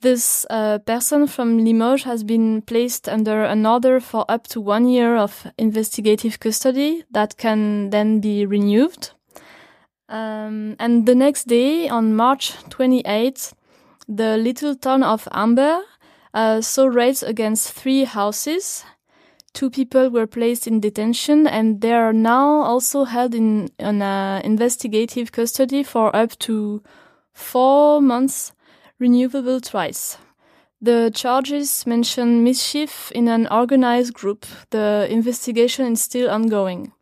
This 0.00 0.44
uh, 0.50 0.78
person 0.78 1.28
from 1.28 1.58
Limoges 1.58 2.04
has 2.04 2.24
been 2.24 2.62
placed 2.62 3.08
under 3.08 3.44
an 3.44 3.64
order 3.64 4.00
for 4.00 4.24
up 4.28 4.48
to 4.48 4.60
one 4.60 4.88
year 4.88 5.16
of 5.16 5.46
investigative 5.58 6.40
custody 6.40 7.04
that 7.12 7.36
can 7.36 7.90
then 7.90 8.20
be 8.20 8.44
renewed. 8.44 9.10
Um, 10.08 10.74
and 10.80 11.06
the 11.06 11.14
next 11.14 11.46
day, 11.46 11.88
on 11.88 12.16
March 12.16 12.52
28th, 12.68 13.54
the 14.08 14.36
little 14.36 14.74
town 14.74 15.04
of 15.04 15.28
Ambert 15.30 15.84
uh, 16.34 16.60
saw 16.60 16.86
raids 16.86 17.22
against 17.22 17.72
three 17.72 18.04
houses 18.04 18.84
two 19.54 19.70
people 19.70 20.08
were 20.10 20.26
placed 20.26 20.66
in 20.66 20.80
detention 20.80 21.46
and 21.46 21.80
they 21.80 21.92
are 21.92 22.12
now 22.12 22.62
also 22.62 23.04
held 23.04 23.34
in 23.34 23.70
an 23.78 24.02
investigative 24.42 25.32
custody 25.32 25.82
for 25.82 26.14
up 26.14 26.38
to 26.40 26.82
four 27.32 28.00
months, 28.00 28.52
renewable 28.98 29.60
twice. 29.60 30.16
The 30.80 31.12
charges 31.14 31.86
mention 31.86 32.42
mischief 32.42 33.12
in 33.12 33.28
an 33.28 33.46
organized 33.46 34.14
group. 34.14 34.46
The 34.70 35.06
investigation 35.08 35.92
is 35.92 36.02
still 36.02 36.28
ongoing. 36.28 36.92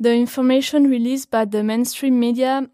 The 0.00 0.12
information 0.14 0.90
released 0.90 1.30
by 1.30 1.44
the 1.44 1.62
mainstream 1.62 2.18
media 2.18 2.68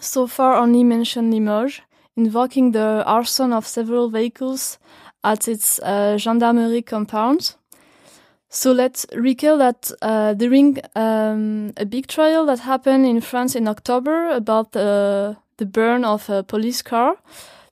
so 0.00 0.26
far 0.26 0.56
only 0.56 0.84
mentioned 0.84 1.32
Limoges, 1.32 1.80
invoking 2.16 2.72
the 2.72 3.04
arson 3.06 3.52
of 3.52 3.66
several 3.66 4.10
vehicles 4.10 4.78
at 5.22 5.46
its 5.48 5.78
uh, 5.80 6.16
gendarmerie 6.18 6.82
compound. 6.82 7.54
So 8.54 8.70
let's 8.70 9.06
recall 9.14 9.56
that 9.56 9.90
uh, 10.02 10.34
during 10.34 10.78
um, 10.94 11.72
a 11.78 11.86
big 11.86 12.06
trial 12.06 12.44
that 12.44 12.58
happened 12.58 13.06
in 13.06 13.22
France 13.22 13.56
in 13.56 13.66
October 13.66 14.28
about 14.28 14.72
the, 14.72 15.38
the 15.56 15.64
burn 15.64 16.04
of 16.04 16.28
a 16.28 16.42
police 16.42 16.82
car, 16.82 17.16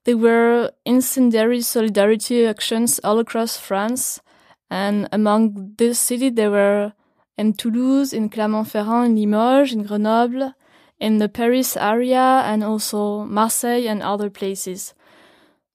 there 0.05 0.17
were 0.17 0.71
incendiary 0.87 1.61
solidarity 1.61 2.47
actions 2.47 2.99
all 3.05 3.19
across 3.19 3.59
France. 3.59 4.23
And 4.71 5.07
among 5.13 5.75
this 5.77 6.01
city, 6.01 6.31
there 6.31 6.51
were 6.51 6.95
in 7.37 7.53
Toulouse, 7.53 8.15
in 8.15 8.31
Clermont-Ferrand, 8.31 9.19
in 9.19 9.31
Limoges, 9.31 9.75
in 9.75 9.83
Grenoble, 9.83 10.55
in 10.99 11.19
the 11.19 11.29
Paris 11.29 11.77
area, 11.77 12.43
and 12.47 12.65
also 12.65 13.27
Marseille 13.27 13.87
and 13.87 14.03
other 14.03 14.31
places. 14.31 14.95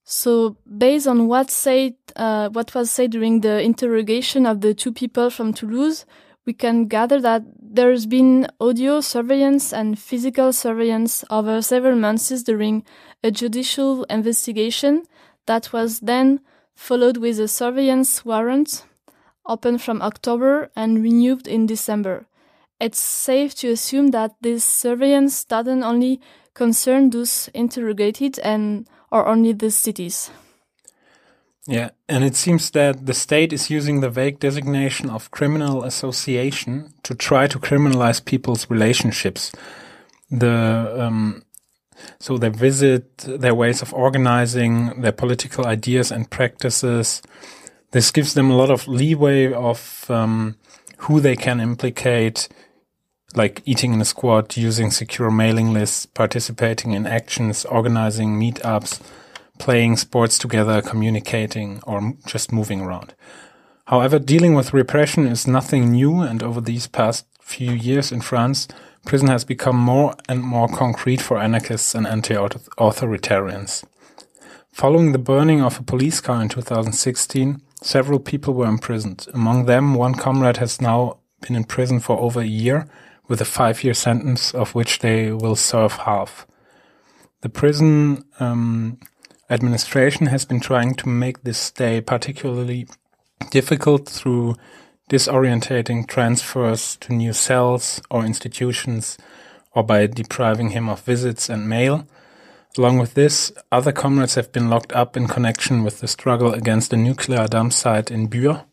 So, 0.07 0.55
based 0.77 1.07
on 1.07 1.27
what 1.27 1.49
said, 1.49 1.95
uh, 2.15 2.49
what 2.49 2.75
was 2.75 2.91
said 2.91 3.09
during 3.09 3.41
the 3.41 3.59
interrogation 3.59 4.45
of 4.45 4.61
the 4.61 4.75
two 4.75 4.93
people 4.93 5.31
from 5.31 5.51
Toulouse, 5.51 6.05
we 6.45 6.53
can 6.53 6.85
gather 6.85 7.19
that 7.21 7.41
there's 7.59 8.05
been 8.05 8.47
audio 8.61 9.01
surveillance 9.01 9.73
and 9.73 9.97
physical 9.97 10.53
surveillance 10.53 11.25
over 11.31 11.59
several 11.63 11.95
months 11.95 12.29
during 12.43 12.83
a 13.23 13.31
judicial 13.31 14.03
investigation 14.03 15.05
that 15.47 15.73
was 15.73 16.01
then 16.01 16.39
followed 16.75 17.17
with 17.17 17.39
a 17.39 17.47
surveillance 17.47 18.23
warrant 18.23 18.85
opened 19.47 19.81
from 19.81 20.03
October 20.03 20.69
and 20.75 21.01
renewed 21.01 21.47
in 21.47 21.65
December. 21.65 22.27
It's 22.79 22.99
safe 22.99 23.55
to 23.55 23.69
assume 23.69 24.11
that 24.11 24.35
this 24.41 24.63
surveillance 24.63 25.43
doesn't 25.45 25.83
only 25.83 26.21
concern 26.53 27.09
those 27.09 27.49
interrogated 27.55 28.37
and 28.39 28.87
or 29.11 29.27
only 29.27 29.53
the 29.53 29.71
cities. 29.71 30.31
Yeah, 31.67 31.89
and 32.07 32.23
it 32.23 32.35
seems 32.35 32.69
that 32.71 33.07
the 33.07 33.13
state 33.13 33.51
is 33.51 33.71
using 33.71 33.99
the 33.99 34.09
vague 34.09 34.39
designation 34.39 35.09
of 35.09 35.31
criminal 35.31 35.83
association 35.83 36.93
to 37.03 37.15
try 37.15 37.47
to 37.47 37.57
criminalize 37.57 38.23
people's 38.23 38.69
relationships. 38.69 39.51
The 40.29 40.95
um, 40.99 41.43
so 42.19 42.37
they 42.37 42.49
visit 42.49 43.17
their 43.17 43.55
ways 43.55 43.81
of 43.81 43.93
organizing, 43.93 45.01
their 45.01 45.11
political 45.11 45.65
ideas 45.65 46.11
and 46.11 46.29
practices. 46.29 47.21
This 47.91 48.11
gives 48.11 48.33
them 48.33 48.51
a 48.51 48.57
lot 48.57 48.69
of 48.69 48.87
leeway 48.87 49.51
of 49.51 50.05
um, 50.09 50.57
who 50.97 51.19
they 51.19 51.35
can 51.35 51.59
implicate, 51.59 52.47
like 53.35 53.61
eating 53.65 53.93
in 53.93 54.01
a 54.01 54.05
squad, 54.05 54.55
using 54.57 54.91
secure 54.91 55.29
mailing 55.29 55.73
lists, 55.73 56.05
participating 56.05 56.91
in 56.91 57.05
actions, 57.05 57.65
organizing 57.65 58.39
meetups, 58.39 59.01
playing 59.59 59.97
sports 59.97 60.37
together, 60.37 60.81
communicating, 60.81 61.81
or 61.85 62.13
just 62.25 62.51
moving 62.51 62.81
around. 62.81 63.13
However, 63.85 64.19
dealing 64.19 64.55
with 64.55 64.73
repression 64.73 65.27
is 65.27 65.47
nothing 65.47 65.91
new, 65.91 66.21
and 66.21 66.41
over 66.41 66.59
these 66.59 66.87
past 66.87 67.25
few 67.39 67.71
years 67.71 68.11
in 68.11 68.21
France, 68.21 68.67
prison 69.05 69.27
has 69.27 69.45
become 69.45 69.75
more 69.75 70.15
and 70.27 70.41
more 70.41 70.67
concrete 70.67 71.21
for 71.21 71.37
anarchists 71.37 71.93
and 71.93 72.07
anti-authoritarians. 72.07 73.83
Following 74.71 75.11
the 75.11 75.19
burning 75.19 75.61
of 75.61 75.79
a 75.79 75.83
police 75.83 76.19
car 76.19 76.41
in 76.41 76.49
2016, 76.49 77.61
several 77.81 78.19
people 78.19 78.53
were 78.55 78.65
imprisoned. 78.65 79.27
Among 79.33 79.65
them, 79.65 79.93
one 79.93 80.15
comrade 80.15 80.57
has 80.57 80.81
now 80.81 81.19
been 81.41 81.55
in 81.55 81.63
prison 81.63 81.99
for 81.99 82.19
over 82.19 82.41
a 82.41 82.45
year 82.45 82.87
with 83.27 83.41
a 83.41 83.45
five-year 83.45 83.93
sentence 83.93 84.53
of 84.53 84.75
which 84.75 84.99
they 84.99 85.31
will 85.31 85.55
serve 85.55 85.93
half. 85.93 86.45
The 87.41 87.49
prison 87.49 88.25
um, 88.39 88.99
administration 89.49 90.27
has 90.27 90.45
been 90.45 90.59
trying 90.59 90.95
to 90.95 91.09
make 91.09 91.43
this 91.43 91.57
stay 91.57 92.01
particularly 92.01 92.87
difficult 93.51 94.07
through 94.07 94.55
disorientating 95.09 96.07
transfers 96.07 96.95
to 96.97 97.13
new 97.13 97.33
cells 97.33 98.01
or 98.09 98.25
institutions 98.25 99.17
or 99.73 99.83
by 99.83 100.07
depriving 100.07 100.69
him 100.69 100.89
of 100.89 101.01
visits 101.01 101.49
and 101.49 101.69
mail. 101.69 102.07
Along 102.77 102.97
with 102.97 103.13
this, 103.13 103.51
other 103.71 103.91
comrades 103.91 104.35
have 104.35 104.51
been 104.51 104.69
locked 104.69 104.91
up 104.93 105.15
in 105.15 105.27
connection 105.27 105.83
with 105.83 105.99
the 105.99 106.07
struggle 106.07 106.53
against 106.53 106.89
the 106.89 106.97
nuclear 106.97 107.47
dump 107.47 107.73
site 107.73 108.09
in 108.09 108.27
Bure 108.27 108.65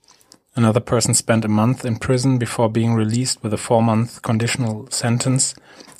Another 0.54 0.80
person 0.80 1.14
spent 1.14 1.46
a 1.46 1.48
month 1.48 1.84
in 1.84 1.96
prison 1.96 2.36
before 2.36 2.68
being 2.68 2.94
released 2.94 3.42
with 3.42 3.54
a 3.54 3.58
four-month 3.58 4.20
conditional 4.20 4.86
sentence, 4.90 5.54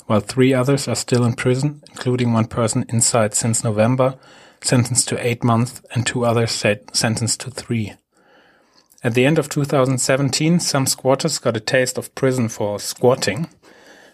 while 0.05 0.19
three 0.19 0.53
others 0.53 0.87
are 0.87 0.95
still 0.95 1.25
in 1.25 1.33
prison, 1.33 1.81
including 1.89 2.33
one 2.33 2.45
person 2.45 2.85
inside 2.89 3.33
since 3.33 3.63
November, 3.63 4.15
sentenced 4.61 5.09
to 5.09 5.25
eight 5.25 5.43
months, 5.43 5.81
and 5.93 6.05
two 6.05 6.23
others 6.23 6.51
sentenced 6.51 7.41
to 7.41 7.49
three. 7.49 7.93
At 9.03 9.15
the 9.15 9.25
end 9.25 9.39
of 9.39 9.49
2017, 9.49 10.59
some 10.59 10.85
squatters 10.85 11.39
got 11.39 11.57
a 11.57 11.59
taste 11.59 11.97
of 11.97 12.13
prison 12.15 12.47
for 12.47 12.79
squatting. 12.79 13.49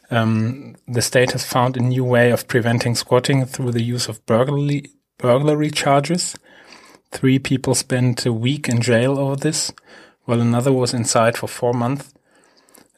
Um, 0.09 0.75
the 0.87 1.03
state 1.03 1.33
has 1.33 1.45
found 1.45 1.77
a 1.77 1.81
new 1.81 2.03
way 2.03 2.31
of 2.31 2.47
preventing 2.47 2.95
squatting 2.95 3.45
through 3.45 3.73
the 3.73 3.83
use 3.83 4.07
of 4.07 4.25
burglary, 4.25 4.85
burglary 5.17 5.69
charges. 5.69 6.35
Three 7.11 7.37
people 7.39 7.75
spent 7.75 8.25
a 8.25 8.33
week 8.33 8.67
in 8.67 8.81
jail 8.81 9.19
over 9.19 9.35
this, 9.35 9.71
while 10.29 10.41
another 10.41 10.71
was 10.71 10.93
inside 10.93 11.35
for 11.35 11.47
four 11.47 11.73
months. 11.73 12.13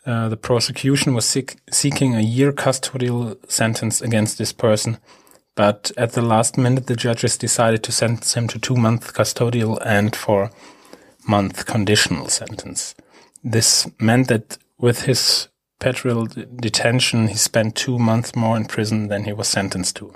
Uh, 0.06 0.28
the 0.28 0.36
prosecution 0.36 1.14
was 1.14 1.24
seek 1.24 1.56
seeking 1.72 2.14
a 2.14 2.20
year 2.20 2.52
custodial 2.52 3.38
sentence 3.50 4.02
against 4.02 4.38
this 4.38 4.52
person, 4.52 4.98
but 5.56 5.94
at 5.96 6.12
the 6.12 6.22
last 6.22 6.58
minute, 6.58 6.88
the 6.88 6.96
judges 6.96 7.38
decided 7.38 7.84
to 7.84 7.92
sentence 7.94 8.34
him 8.34 8.50
to 8.50 8.60
two 8.60 8.76
month 8.76 9.14
custodial 9.14 9.80
and 9.86 10.14
four 10.14 10.52
month 11.26 11.66
conditional 11.66 12.28
sentence. 12.28 12.96
This 13.42 13.90
meant 13.98 14.28
that 14.28 14.58
with 14.78 15.04
his 15.04 15.48
petrol 15.80 16.26
detention, 16.26 17.30
he 17.30 17.36
spent 17.36 17.76
two 17.76 17.98
months 17.98 18.36
more 18.36 18.58
in 18.58 18.66
prison 18.66 19.08
than 19.08 19.24
he 19.24 19.32
was 19.32 19.48
sentenced 19.48 19.96
to. 19.96 20.14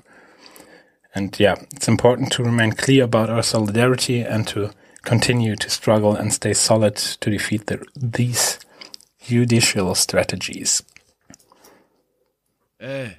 And 1.14 1.40
yeah, 1.40 1.56
it's 1.72 1.88
important 1.88 2.34
to 2.34 2.44
remain 2.44 2.74
clear 2.74 3.06
about 3.06 3.30
our 3.30 3.44
solidarity 3.44 4.20
and 4.20 4.46
to 4.48 4.72
continue 5.06 5.56
to 5.56 5.70
struggle 5.70 6.16
and 6.16 6.34
stay 6.34 6.54
solid 6.54 6.96
to 6.96 7.30
defeat 7.30 7.68
the, 7.68 7.86
these 7.96 8.60
judicial 9.20 9.96
strategies. 9.96 10.84
Eh. 12.80 13.12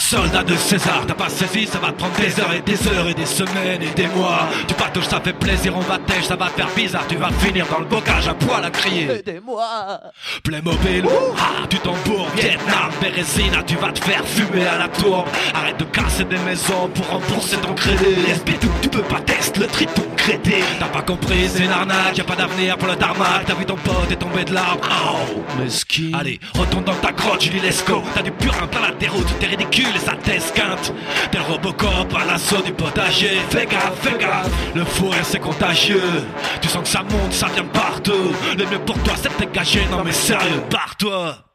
Soldat 0.00 0.42
de 0.42 0.56
César. 0.56 1.04
T'as 1.06 1.14
pas 1.14 1.28
saisi, 1.28 1.66
ça 1.66 1.78
va 1.78 1.88
te 1.88 1.98
prendre 1.98 2.16
des 2.16 2.40
heures 2.40 2.52
et 2.52 2.60
des 2.60 2.88
heures 2.88 3.08
et 3.08 3.14
des 3.14 3.26
semaines 3.26 3.82
et 3.82 3.94
des 3.94 4.08
mois. 4.08 4.48
Tu 4.66 4.74
patouches, 4.74 5.08
ça 5.08 5.20
fait 5.20 5.32
plaisir, 5.32 5.76
on 5.76 5.80
va 5.80 5.98
tèche, 5.98 6.24
ça 6.24 6.36
va 6.36 6.46
te 6.46 6.56
faire 6.56 6.68
bizarre. 6.74 7.06
Tu 7.08 7.16
vas 7.16 7.30
finir 7.30 7.66
dans 7.70 7.80
le 7.80 7.84
bocage 7.84 8.26
à 8.28 8.34
poil 8.34 8.64
à 8.64 8.70
crier. 8.70 9.10
Aidez-moi 9.10 10.00
Playmobil, 10.42 11.04
ah, 11.38 11.66
tu 11.68 11.78
t'embourges, 11.78 12.30
Vietnam, 12.34 12.90
Bérésina, 13.00 13.62
tu 13.62 13.76
vas 13.76 13.92
te 13.92 14.02
faire 14.02 14.26
fumer 14.26 14.66
à 14.66 14.78
la 14.78 14.88
tour. 14.88 15.24
Arrête 15.54 15.78
de 15.78 15.84
casser 15.84 16.24
des 16.24 16.38
maisons 16.38 16.88
pour 16.94 17.06
rembourser 17.08 17.56
ton 17.58 17.74
crédit. 17.74 18.16
SB2, 18.28 18.68
tu 18.82 18.88
peux 18.88 19.02
pas 19.02 19.20
tester 19.20 19.60
le 19.60 19.66
triton 19.66 20.02
crédit. 20.16 20.64
T'as 20.78 20.88
pas 20.88 21.02
compris, 21.02 21.48
c'est 21.48 21.64
une 21.64 21.70
arnaque, 21.70 22.16
y 22.16 22.20
a 22.20 22.24
pas 22.24 22.36
d'avenir 22.36 22.76
pour 22.78 22.88
le 22.88 22.96
tarmac. 22.96 23.44
T'as 23.46 23.54
vu 23.54 23.64
ton 23.64 23.76
pote 23.76 24.10
est 24.10 24.16
tombé 24.16 24.44
de 24.44 24.54
l'arbre, 24.54 24.88
oh, 24.90 25.40
mesquin. 25.60 26.12
Allez, 26.18 26.40
retourne 26.54 26.84
dans 26.84 26.94
ta 26.94 27.12
grotte, 27.12 27.42
Julie 27.42 27.60
Lescaut. 27.60 28.02
T'as 28.14 28.22
du 28.22 28.30
purin 28.30 28.66
plein 28.66 28.80
la 28.80 28.92
déroute, 28.92 29.26
t'es 29.38 29.46
ridicule 29.46 29.89
et 29.94 29.98
ça 29.98 30.12
t'esquinte. 30.22 30.92
T'es 31.30 31.38
Robocop 31.38 32.14
à 32.14 32.24
l'assaut 32.24 32.62
du 32.62 32.72
potager. 32.72 33.40
Fais 33.50 33.66
gaffe, 33.66 33.98
fais 34.02 34.18
gaffe, 34.18 34.50
le 34.74 34.84
fou 34.84 35.08
rire 35.08 35.24
c'est 35.24 35.40
contagieux. 35.40 36.24
Tu 36.60 36.68
sens 36.68 36.82
que 36.82 36.88
ça 36.88 37.02
monte, 37.02 37.32
ça 37.32 37.48
vient 37.54 37.64
partout. 37.64 38.32
Le 38.56 38.66
mieux 38.66 38.80
pour 38.80 38.98
toi 39.02 39.14
c'est 39.16 39.28
de 39.36 39.46
dégager, 39.46 39.86
non 39.90 40.02
mais 40.04 40.12
sérieux, 40.12 40.62
barre-toi. 40.70 41.49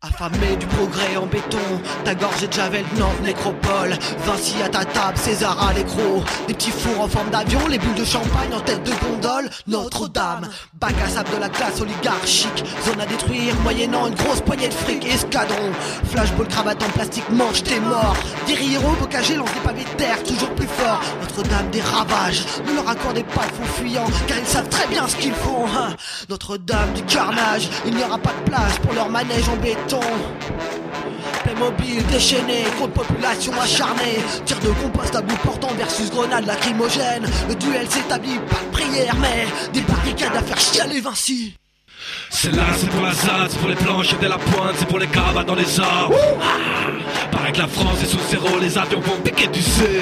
Affamé 0.00 0.54
du 0.54 0.64
progrès 0.66 1.16
en 1.16 1.26
béton, 1.26 1.58
ta 2.04 2.14
gorge 2.14 2.44
est 2.44 2.46
de 2.46 2.52
javel, 2.52 2.84
nécropole. 3.24 3.98
Vinci 4.24 4.54
à 4.64 4.68
ta 4.68 4.84
table, 4.84 5.18
César 5.18 5.60
à 5.60 5.72
l'écro. 5.72 6.22
Des 6.46 6.54
petits 6.54 6.70
fours 6.70 7.00
en 7.00 7.08
forme 7.08 7.30
d'avion, 7.30 7.58
les 7.66 7.80
bulles 7.80 7.96
de 7.96 8.04
champagne 8.04 8.54
en 8.54 8.60
tête 8.60 8.84
de 8.84 8.92
gondole. 8.92 9.50
Notre-Dame, 9.66 10.48
bac 10.80 10.94
à 11.04 11.08
sable 11.08 11.30
de 11.34 11.40
la 11.40 11.48
classe 11.48 11.80
oligarchique. 11.80 12.64
Zone 12.86 13.00
à 13.00 13.06
détruire, 13.06 13.56
moyennant 13.64 14.06
une 14.06 14.14
grosse 14.14 14.40
poignée 14.40 14.68
de 14.68 14.74
fric. 14.74 15.04
Escadron, 15.04 15.72
flashball, 16.12 16.46
cravate 16.46 16.80
en 16.80 16.90
plastique, 16.90 17.28
manche, 17.30 17.64
t'es 17.64 17.80
mort. 17.80 18.14
Des 18.46 18.52
héros 18.52 18.94
bocagés 19.00 19.34
lancent 19.34 19.52
des 19.52 19.60
pavés 19.66 19.82
de 19.82 19.96
terre, 19.96 20.22
toujours 20.22 20.54
plus 20.54 20.68
fort. 20.68 21.00
Notre-Dame 21.22 21.70
des 21.72 21.80
ravages, 21.82 22.44
ne 22.68 22.72
leur 22.72 22.88
accordez 22.88 23.24
pas 23.24 23.46
de 23.46 23.52
faux 23.52 23.72
fuyants, 23.82 24.06
car 24.28 24.38
ils 24.38 24.46
savent 24.46 24.68
très 24.68 24.86
bien 24.86 25.08
ce 25.08 25.16
qu'ils 25.16 25.34
font. 25.34 25.66
hein. 25.66 25.96
Notre-Dame 26.28 26.92
du 26.94 27.02
carnage, 27.02 27.68
il 27.84 27.96
n'y 27.96 28.04
aura 28.04 28.18
pas 28.18 28.30
de 28.44 28.48
place 28.48 28.78
pour 28.78 28.92
leur 28.92 29.08
manège 29.08 29.48
en 29.48 29.56
béton. 29.56 29.87
Playmobil 31.44 32.04
déchaîné 32.10 32.64
contre 32.78 32.92
population 32.92 33.52
acharnée. 33.60 34.18
Tir 34.44 34.58
de 34.60 34.68
compost 34.82 35.14
à 35.14 35.22
bout 35.22 35.36
portant 35.36 35.72
versus 35.78 36.10
grenade 36.10 36.46
lacrymogène. 36.46 37.26
Le 37.48 37.54
duel 37.54 37.88
s'établit, 37.88 38.38
pas 38.50 38.60
de 38.60 38.70
prière 38.72 39.16
mais 39.20 39.46
Des 39.72 39.80
barricades 39.80 40.36
à 40.36 40.42
faire 40.42 40.58
chialer 40.58 41.00
Vinci. 41.00 41.54
C'est 42.30 42.54
là, 42.54 42.64
c'est 42.76 42.88
pour 42.90 43.02
la 43.02 43.12
ZAD, 43.12 43.50
c'est 43.50 43.58
pour 43.58 43.68
les 43.68 43.74
planches 43.74 44.12
et 44.12 44.22
de 44.22 44.28
la 44.28 44.38
pointe, 44.38 44.74
c'est 44.78 44.88
pour 44.88 44.98
les 44.98 45.08
cabas 45.08 45.44
dans 45.44 45.54
les 45.54 45.80
arbres. 45.80 46.14
Ah, 46.40 47.36
paraît 47.36 47.52
que 47.52 47.58
la 47.58 47.66
France 47.66 48.02
est 48.02 48.06
sous 48.06 48.20
zéro, 48.30 48.58
les 48.60 48.78
avions 48.78 49.00
vont 49.00 49.16
piquer 49.22 49.48
du 49.48 49.62
C. 49.62 50.00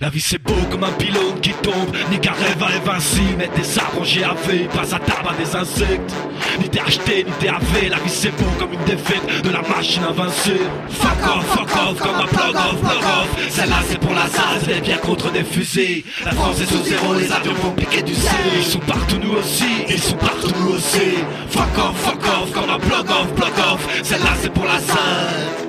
La 0.00 0.10
vie 0.10 0.20
c'est 0.20 0.40
beau 0.40 0.54
comme 0.70 0.84
un 0.84 0.92
pylône 0.92 1.40
qui 1.42 1.50
tombe, 1.54 1.96
ni 2.12 2.20
qu'un 2.20 2.30
rêve 2.30 2.62
à 2.62 2.92
Vinci, 2.92 3.20
mettre 3.36 3.54
des 3.54 3.78
en 3.80 4.02
GAV, 4.02 4.68
pas 4.68 4.94
à 4.94 4.98
table 5.00 5.28
à 5.28 5.34
des 5.34 5.56
insectes. 5.56 6.14
Ni 6.60 6.68
t'es 6.68 6.80
acheté, 6.80 7.24
ni 7.24 7.32
t'es 7.40 7.48
AV, 7.48 7.88
la 7.90 7.96
vie 7.96 8.08
c'est 8.08 8.30
beau 8.30 8.46
comme 8.60 8.74
une 8.74 8.84
défaite 8.84 9.42
de 9.42 9.50
la 9.50 9.60
machine 9.62 10.04
invincée. 10.04 10.60
Fuck 10.88 11.36
off, 11.36 11.46
fuck 11.46 11.70
off, 11.74 11.98
comme 11.98 12.14
un 12.14 12.26
plug 12.26 12.54
off, 12.54 12.80
plug 12.80 13.02
off. 13.02 13.50
Celle-là 13.50 13.78
c'est 13.88 13.98
pour 13.98 14.14
la 14.14 14.28
ZAD, 14.28 14.70
elle 14.70 14.82
bien 14.82 14.98
contre 14.98 15.32
des 15.32 15.42
fusées. 15.42 16.04
La 16.24 16.30
France 16.30 16.60
est 16.60 16.66
sous 16.66 16.84
zéro, 16.84 17.14
les 17.14 17.32
avions 17.32 17.54
vont 17.54 17.72
piquer 17.72 18.02
du 18.02 18.14
C. 18.14 18.28
Ils 18.56 18.64
sont 18.64 18.78
partout 18.78 19.18
nous 19.20 19.32
aussi, 19.32 19.84
ils 19.88 20.00
sont 20.00 20.16
partout 20.16 20.52
nous 20.60 20.74
aussi. 20.74 21.24
Fuck 21.50 21.76
off, 21.76 21.96
fuck 21.96 22.22
off, 22.24 22.52
comme 22.52 22.70
un 22.70 22.78
plug 22.78 23.10
off, 23.10 23.34
plug 23.34 23.58
off. 23.72 24.00
Celle-là 24.04 24.30
c'est 24.40 24.52
pour 24.52 24.64
la 24.64 24.78
ZAD. 24.78 25.67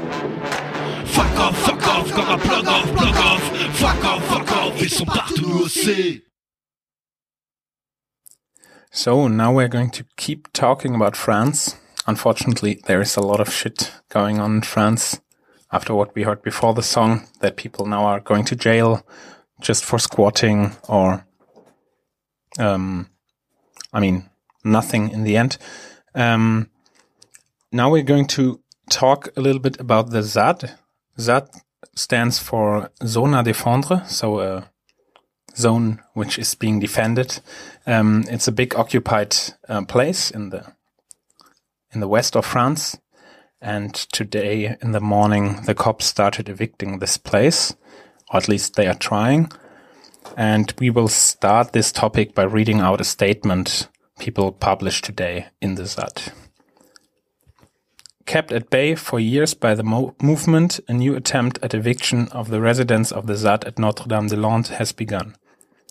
Off, 1.99 2.13
comme 2.13 2.29
un 2.29 2.37
plug 2.39 2.65
off, 2.65 2.95
plug 2.95 3.17
off. 3.17 3.41
Fuck 3.73 4.05
off, 4.05 4.23
fuck 4.25 4.51
off, 4.53 4.81
ils 4.81 4.89
sont 4.89 5.05
partout 5.05 5.63
aussi. 5.65 6.23
So 8.89 9.27
now 9.27 9.51
we're 9.51 9.67
going 9.67 9.91
to 9.91 10.05
keep 10.15 10.47
talking 10.53 10.95
about 10.95 11.17
France. 11.17 11.75
Unfortunately, 12.07 12.79
there 12.85 13.01
is 13.01 13.17
a 13.17 13.21
lot 13.21 13.41
of 13.41 13.53
shit 13.53 13.91
going 14.07 14.39
on 14.39 14.55
in 14.55 14.61
France 14.61 15.19
after 15.73 15.93
what 15.93 16.15
we 16.15 16.23
heard 16.23 16.41
before 16.41 16.73
the 16.73 16.81
song 16.81 17.27
that 17.41 17.57
people 17.57 17.85
now 17.85 18.05
are 18.05 18.21
going 18.21 18.45
to 18.45 18.55
jail 18.55 19.05
just 19.59 19.83
for 19.83 19.99
squatting 19.99 20.77
or, 20.87 21.25
um, 22.57 23.09
I 23.91 23.99
mean, 23.99 24.29
nothing 24.63 25.11
in 25.11 25.23
the 25.25 25.35
end. 25.35 25.57
Um, 26.15 26.69
now 27.73 27.91
we're 27.91 28.03
going 28.03 28.27
to 28.27 28.61
talk 28.89 29.27
a 29.35 29.41
little 29.41 29.61
bit 29.61 29.81
about 29.81 30.11
the 30.11 30.23
ZAD. 30.23 30.77
ZAD 31.19 31.49
stands 31.95 32.39
for 32.39 32.89
Zone 33.03 33.33
à 33.33 33.43
Défendre, 33.43 34.07
so 34.07 34.39
a 34.39 34.69
zone 35.55 35.99
which 36.13 36.37
is 36.37 36.55
being 36.55 36.79
defended. 36.79 37.39
Um, 37.85 38.23
it's 38.29 38.47
a 38.47 38.51
big 38.51 38.75
occupied 38.75 39.35
uh, 39.67 39.83
place 39.85 40.31
in 40.31 40.49
the 40.49 40.73
in 41.91 42.01
the 42.01 42.07
west 42.07 42.35
of 42.35 42.45
France, 42.45 42.97
and 43.61 43.93
today 43.93 44.77
in 44.81 44.91
the 44.91 45.01
morning 45.01 45.63
the 45.65 45.73
cops 45.73 46.05
started 46.05 46.49
evicting 46.49 46.99
this 46.99 47.17
place, 47.17 47.75
or 48.31 48.37
at 48.37 48.47
least 48.47 48.75
they 48.75 48.87
are 48.87 48.97
trying. 48.97 49.51
And 50.37 50.73
we 50.79 50.89
will 50.89 51.07
start 51.07 51.71
this 51.71 51.91
topic 51.91 52.35
by 52.35 52.43
reading 52.43 52.79
out 52.79 53.01
a 53.01 53.03
statement 53.03 53.89
people 54.19 54.51
published 54.51 55.03
today 55.03 55.47
in 55.61 55.75
the 55.75 55.85
ZAD. 55.85 56.31
Kept 58.29 58.51
at 58.51 58.69
bay 58.69 58.93
for 58.93 59.19
years 59.19 59.55
by 59.55 59.73
the 59.73 59.81
mo- 59.81 60.13
movement, 60.21 60.79
a 60.87 60.93
new 60.93 61.15
attempt 61.15 61.57
at 61.63 61.73
eviction 61.73 62.27
of 62.27 62.49
the 62.49 62.61
residents 62.61 63.11
of 63.11 63.25
the 63.25 63.35
ZAD 63.35 63.65
at 63.65 63.79
Notre-Dame-des-Landes 63.79 64.69
has 64.69 64.91
begun. 64.91 65.35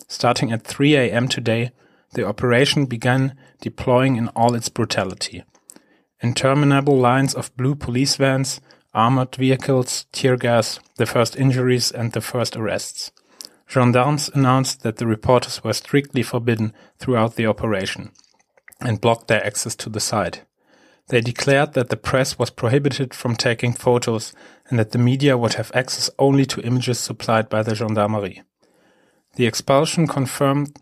Starting 0.07 0.49
at 0.49 0.63
3 0.63 0.95
a.m. 0.95 1.27
today, 1.27 1.71
the 2.13 2.25
operation 2.25 2.85
began 2.85 3.35
deploying 3.59 4.15
in 4.15 4.29
all 4.37 4.55
its 4.55 4.69
brutality. 4.69 5.43
Interminable 6.21 6.97
lines 6.97 7.35
of 7.35 7.53
blue 7.57 7.75
police 7.75 8.15
vans, 8.15 8.61
armored 8.93 9.35
vehicles, 9.35 10.05
tear 10.13 10.37
gas, 10.37 10.79
the 10.95 11.05
first 11.05 11.35
injuries 11.35 11.91
and 11.91 12.13
the 12.13 12.21
first 12.21 12.55
arrests. 12.55 13.11
Gendarmes 13.69 14.29
announced 14.33 14.83
that 14.83 14.95
the 14.95 15.07
reporters 15.07 15.61
were 15.61 15.73
strictly 15.73 16.23
forbidden 16.23 16.71
throughout 16.99 17.35
the 17.35 17.47
operation 17.47 18.13
and 18.79 19.01
blocked 19.01 19.27
their 19.27 19.45
access 19.45 19.75
to 19.75 19.89
the 19.89 19.99
site. 19.99 20.45
They 21.09 21.21
declared 21.21 21.73
that 21.73 21.89
the 21.89 21.97
press 21.97 22.37
was 22.37 22.51
prohibited 22.51 23.13
from 23.13 23.35
taking 23.35 23.73
photos 23.73 24.31
and 24.69 24.77
that 24.77 24.91
the 24.91 24.99
media 24.99 25.37
would 25.37 25.55
have 25.55 25.71
access 25.73 26.09
only 26.19 26.45
to 26.45 26.61
images 26.61 26.99
supplied 26.99 27.49
by 27.49 27.63
the 27.63 27.75
gendarmerie. 27.75 28.43
The 29.35 29.47
expulsion 29.47 30.07
confirmed 30.07 30.77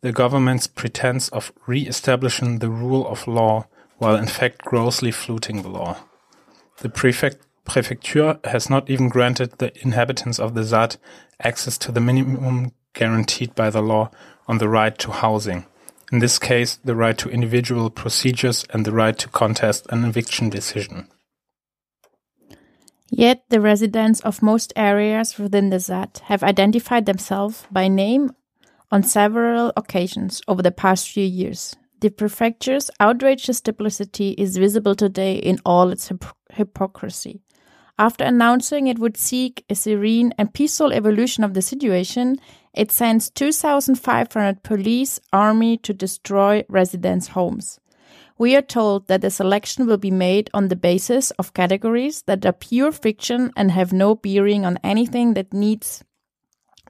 the 0.00 0.12
government's 0.12 0.68
pretense 0.68 1.28
of 1.30 1.52
re-establishing 1.66 2.58
the 2.58 2.70
rule 2.70 3.06
of 3.06 3.26
law 3.26 3.66
while 3.98 4.14
in 4.16 4.26
fact 4.26 4.62
grossly 4.62 5.10
flouting 5.10 5.62
the 5.62 5.68
law. 5.68 5.96
The 6.78 6.88
prefect 6.88 7.46
prefecture 7.64 8.38
has 8.44 8.68
not 8.68 8.90
even 8.90 9.08
granted 9.08 9.58
the 9.58 9.72
inhabitants 9.82 10.38
of 10.38 10.54
the 10.54 10.64
ZAD 10.64 10.96
access 11.40 11.78
to 11.78 11.92
the 11.92 12.00
minimum 12.00 12.72
guaranteed 12.92 13.54
by 13.54 13.70
the 13.70 13.82
law 13.82 14.10
on 14.46 14.58
the 14.58 14.68
right 14.68 14.96
to 14.98 15.10
housing. 15.12 15.66
In 16.12 16.18
this 16.18 16.38
case, 16.38 16.76
the 16.84 16.94
right 16.94 17.16
to 17.16 17.30
individual 17.30 17.88
procedures 17.88 18.66
and 18.68 18.84
the 18.84 18.92
right 18.92 19.16
to 19.16 19.28
contest 19.28 19.86
an 19.88 20.04
eviction 20.04 20.50
decision. 20.50 21.08
Yet 23.08 23.44
the 23.48 23.62
residents 23.62 24.20
of 24.20 24.42
most 24.42 24.74
areas 24.76 25.38
within 25.38 25.70
the 25.70 25.80
ZAD 25.80 26.20
have 26.24 26.42
identified 26.42 27.06
themselves 27.06 27.64
by 27.70 27.88
name 27.88 28.30
on 28.90 29.02
several 29.02 29.72
occasions 29.74 30.42
over 30.46 30.60
the 30.60 30.70
past 30.70 31.08
few 31.08 31.24
years. 31.24 31.74
The 32.02 32.10
prefecture's 32.10 32.90
outrageous 33.00 33.62
duplicity 33.62 34.32
is 34.32 34.58
visible 34.58 34.94
today 34.94 35.36
in 35.36 35.60
all 35.64 35.88
its 35.88 36.10
hyp- 36.10 36.32
hypocrisy. 36.52 37.40
After 37.98 38.24
announcing 38.24 38.86
it 38.86 38.98
would 38.98 39.16
seek 39.16 39.64
a 39.70 39.74
serene 39.74 40.34
and 40.36 40.52
peaceful 40.52 40.92
evolution 40.92 41.44
of 41.44 41.54
the 41.54 41.62
situation, 41.62 42.38
it 42.74 42.90
sends 42.90 43.30
2,500 43.30 44.62
police 44.62 45.20
army 45.32 45.76
to 45.78 45.92
destroy 45.92 46.64
residents' 46.68 47.28
homes. 47.28 47.78
We 48.38 48.56
are 48.56 48.62
told 48.62 49.06
that 49.08 49.20
the 49.20 49.30
selection 49.30 49.86
will 49.86 49.98
be 49.98 50.10
made 50.10 50.50
on 50.52 50.68
the 50.68 50.76
basis 50.76 51.30
of 51.32 51.54
categories 51.54 52.22
that 52.22 52.44
are 52.44 52.52
pure 52.52 52.90
fiction 52.90 53.52
and 53.56 53.70
have 53.70 53.92
no 53.92 54.14
bearing 54.14 54.64
on 54.64 54.78
anything 54.82 55.34
that 55.34 55.52
needs 55.52 56.02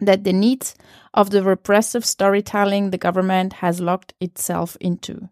that 0.01 0.25
the 0.25 0.33
needs 0.33 0.75
of 1.15 1.31
the 1.31 1.43
repressive 1.43 2.05
storytelling 2.05 2.91
the 2.91 2.99
government 2.99 3.55
has 3.55 3.81
locked 3.81 4.15
itself 4.21 4.77
into. 4.81 5.29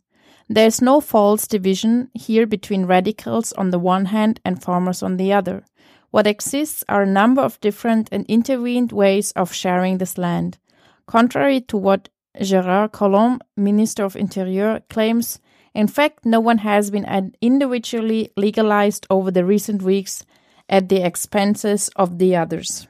There 0.48 0.66
is 0.66 0.82
no 0.82 1.00
false 1.00 1.46
division 1.46 2.10
here 2.12 2.46
between 2.46 2.86
radicals 2.86 3.52
on 3.52 3.70
the 3.70 3.78
one 3.78 4.06
hand 4.06 4.40
and 4.44 4.62
farmers 4.62 5.02
on 5.02 5.16
the 5.16 5.32
other. 5.32 5.64
What 6.10 6.26
exists 6.26 6.84
are 6.88 7.02
a 7.02 7.06
number 7.06 7.42
of 7.42 7.60
different 7.60 8.08
and 8.10 8.26
intervened 8.26 8.92
ways 8.92 9.32
of 9.32 9.52
sharing 9.52 9.98
this 9.98 10.18
land. 10.18 10.58
Contrary 11.06 11.60
to 11.62 11.76
what 11.76 12.08
Gérard 12.38 12.92
Collomb, 12.92 13.40
Minister 13.56 14.04
of 14.04 14.16
Interior, 14.16 14.82
claims, 14.88 15.40
in 15.74 15.86
fact, 15.86 16.24
no 16.24 16.40
one 16.40 16.58
has 16.58 16.90
been 16.90 17.32
individually 17.40 18.32
legalized 18.36 19.06
over 19.08 19.30
the 19.30 19.44
recent 19.44 19.82
weeks, 19.82 20.24
at 20.68 20.88
the 20.88 21.04
expenses 21.04 21.90
of 21.96 22.18
the 22.18 22.36
others. 22.36 22.86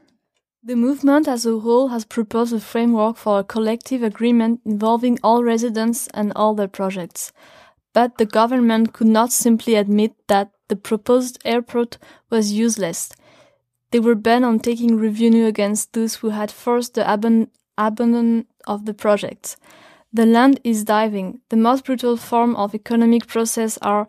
The 0.63 0.77
movement 0.77 1.27
as 1.27 1.47
a 1.47 1.59
whole 1.59 1.89
has 1.89 2.05
proposed 2.05 2.53
a 2.53 2.61
framework 2.61 3.17
for 3.17 3.39
a 3.41 3.45
collective 3.45 4.03
agreement 4.03 4.61
involving 4.67 5.19
all 5.23 5.43
residents 5.43 6.07
and 6.13 6.33
all 6.37 6.55
their 6.55 6.69
projects. 6.69 7.33
But 7.93 8.19
the 8.19 8.27
government 8.27 8.93
could 8.93 9.09
not 9.09 9.33
simply 9.33 9.75
admit 9.75 10.15
that 10.29 10.51
the 10.69 10.77
proposed 10.77 11.39
airport 11.45 11.99
was 12.31 12.53
useless. 12.53 13.11
They 13.91 13.99
were 13.99 14.15
bent 14.15 14.45
on 14.45 14.61
taking 14.61 14.97
revenue 14.97 15.47
against 15.47 15.93
those 15.93 16.17
who 16.17 16.31
had 16.31 16.51
forced 16.51 16.95
the 16.95 17.13
abandon 17.13 17.51
abandon 17.77 18.47
of 18.67 18.85
the 18.85 18.95
project. 18.95 19.57
The 20.13 20.27
land 20.27 20.61
is 20.65 20.85
diving. 20.85 21.41
The 21.49 21.57
most 21.57 21.87
brutal 21.87 22.17
form 22.17 22.55
of 22.57 22.75
economic 22.75 23.27
process 23.27 23.79
are 23.79 24.07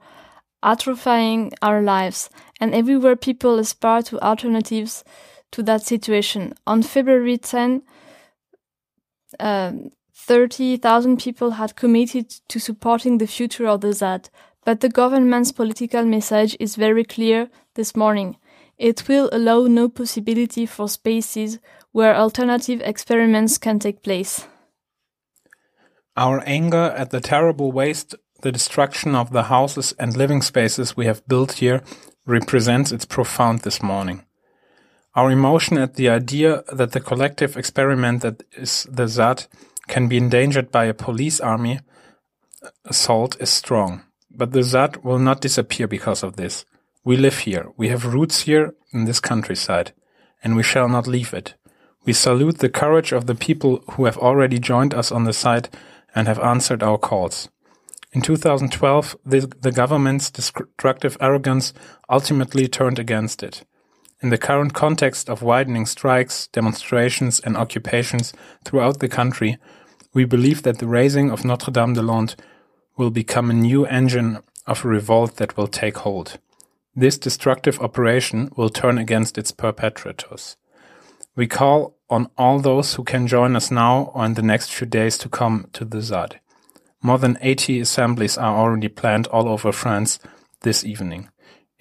atrophying 0.64 1.54
our 1.62 1.82
lives, 1.82 2.30
and 2.60 2.74
everywhere 2.74 3.16
people 3.16 3.60
aspire 3.60 4.02
to 4.04 4.20
alternatives 4.20 5.04
to 5.52 5.64
that 5.64 5.84
situation. 5.84 6.54
On 6.68 6.82
February 6.82 7.38
10, 7.38 7.84
um, 9.40 9.92
30,000 10.28 11.18
people 11.18 11.52
had 11.52 11.76
committed 11.76 12.30
to 12.48 12.60
supporting 12.60 13.18
the 13.18 13.26
future 13.28 13.68
of 13.68 13.82
the 13.82 13.92
ZAD, 13.92 14.30
but 14.64 14.80
the 14.80 14.90
government's 14.90 15.52
political 15.52 16.06
message 16.06 16.56
is 16.60 16.76
very 16.76 17.04
clear 17.04 17.50
this 17.74 17.96
morning. 17.96 18.38
It 18.78 19.08
will 19.08 19.30
allow 19.32 19.66
no 19.66 19.90
possibility 19.90 20.68
for 20.68 20.88
spaces 20.88 21.58
where 21.92 22.16
alternative 22.16 22.82
experiments 22.84 23.58
can 23.58 23.80
take 23.80 24.04
place. 24.04 24.46
Our 26.16 26.44
anger 26.46 26.94
at 26.96 27.10
the 27.10 27.22
terrible 27.22 27.72
waste, 27.72 28.14
the 28.42 28.52
destruction 28.52 29.16
of 29.16 29.32
the 29.32 29.44
houses 29.44 29.94
and 29.98 30.16
living 30.16 30.44
spaces 30.44 30.96
we 30.96 31.08
have 31.08 31.28
built 31.28 31.54
here 31.54 31.82
represents 32.28 32.92
its 32.92 33.06
profound 33.06 33.62
this 33.62 33.82
morning. 33.82 34.24
Our 35.16 35.32
emotion 35.32 35.78
at 35.80 35.96
the 35.96 36.10
idea 36.10 36.64
that 36.72 36.92
the 36.92 37.00
collective 37.00 37.58
experiment 37.58 38.22
that 38.22 38.44
is 38.54 38.88
the 38.90 39.08
ZAD 39.08 39.48
can 39.88 40.08
be 40.08 40.18
endangered 40.18 40.72
by 40.72 40.86
a 40.86 40.94
police 40.94 41.40
army 41.40 41.80
assault 42.86 43.40
is 43.40 43.50
strong. 43.50 44.04
But 44.30 44.52
the 44.52 44.64
ZAD 44.64 45.04
will 45.04 45.20
not 45.20 45.42
disappear 45.42 45.88
because 45.88 46.24
of 46.24 46.36
this. 46.36 46.66
We 47.04 47.18
live 47.18 47.40
here, 47.40 47.68
we 47.78 47.90
have 47.90 48.14
roots 48.14 48.42
here 48.42 48.76
in 48.94 49.06
this 49.06 49.20
countryside, 49.20 49.94
and 50.44 50.56
we 50.56 50.64
shall 50.64 50.88
not 50.88 51.08
leave 51.08 51.34
it. 51.34 51.56
We 52.06 52.14
salute 52.14 52.60
the 52.60 52.70
courage 52.70 53.12
of 53.12 53.26
the 53.26 53.36
people 53.36 53.84
who 53.92 54.06
have 54.06 54.18
already 54.18 54.60
joined 54.60 54.94
us 54.94 55.12
on 55.12 55.24
the 55.24 55.34
side 55.34 55.70
and 56.16 56.28
have 56.28 56.40
answered 56.40 56.84
our 56.84 56.98
calls. 56.98 57.50
In 58.14 58.22
2012, 58.22 59.16
the, 59.26 59.52
the 59.62 59.72
government's 59.72 60.30
destructive 60.30 61.18
arrogance 61.22 61.74
ultimately 62.10 62.68
turned 62.68 63.00
against 63.00 63.42
it. 63.42 63.64
In 64.22 64.30
the 64.30 64.38
current 64.38 64.74
context 64.74 65.30
of 65.30 65.42
widening 65.42 65.88
strikes, 65.88 66.48
demonstrations, 66.48 67.40
and 67.40 67.58
occupations 67.58 68.34
throughout 68.64 69.00
the 69.00 69.10
country, 69.10 69.58
we 70.14 70.26
believe 70.26 70.62
that 70.62 70.78
the 70.78 70.88
razing 70.88 71.32
of 71.32 71.44
Notre 71.44 71.72
Dame 71.72 71.94
des 71.94 72.02
Landes 72.02 72.36
will 72.98 73.10
become 73.10 73.50
a 73.50 73.54
new 73.54 73.86
engine 73.86 74.38
of 74.68 74.86
a 74.86 74.88
revolt 74.88 75.38
that 75.38 75.58
will 75.58 75.68
take 75.68 75.98
hold. 75.98 76.38
This 76.96 77.18
destructive 77.18 77.80
operation 77.80 78.52
will 78.56 78.70
turn 78.70 79.00
against 79.00 79.40
its 79.40 79.52
perpetrators. 79.52 80.56
We 81.36 81.48
call 81.48 81.96
on 82.10 82.30
all 82.38 82.60
those 82.60 82.96
who 82.96 83.04
can 83.04 83.26
join 83.26 83.56
us 83.56 83.72
now 83.72 84.12
or 84.14 84.26
in 84.26 84.36
the 84.36 84.42
next 84.44 84.72
few 84.72 84.86
days 84.86 85.18
to 85.20 85.30
come 85.30 85.68
to 85.74 85.86
the 85.86 86.02
ZAD. 86.02 86.40
More 87.02 87.18
than 87.18 87.40
80 87.42 87.80
assemblies 87.80 88.38
are 88.38 88.56
already 88.56 88.90
planned 88.90 89.26
all 89.28 89.48
over 89.48 89.72
France 89.72 90.20
this 90.62 90.84
evening, 90.84 91.30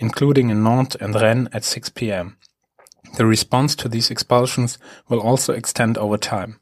including 0.00 0.50
in 0.50 0.64
Nantes 0.64 0.96
and 1.00 1.14
Rennes 1.14 1.48
at 1.52 1.64
6 1.64 1.90
p.m. 1.90 2.36
The 3.16 3.26
response 3.26 3.74
to 3.76 3.88
these 3.88 4.10
expulsions 4.10 4.78
will 5.08 5.20
also 5.20 5.52
extend 5.52 5.98
over 5.98 6.16
time. 6.16 6.60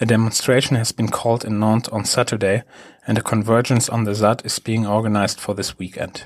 A 0.00 0.06
demonstration 0.06 0.76
has 0.76 0.92
been 0.92 1.08
called 1.08 1.44
in 1.44 1.60
Nantes 1.60 1.88
on 1.88 2.04
Saturday, 2.04 2.62
and 3.06 3.18
a 3.18 3.22
convergence 3.22 3.88
on 3.88 4.04
the 4.04 4.14
ZAD 4.14 4.44
is 4.44 4.58
being 4.58 4.86
organized 4.86 5.38
for 5.38 5.54
this 5.54 5.78
weekend. 5.78 6.24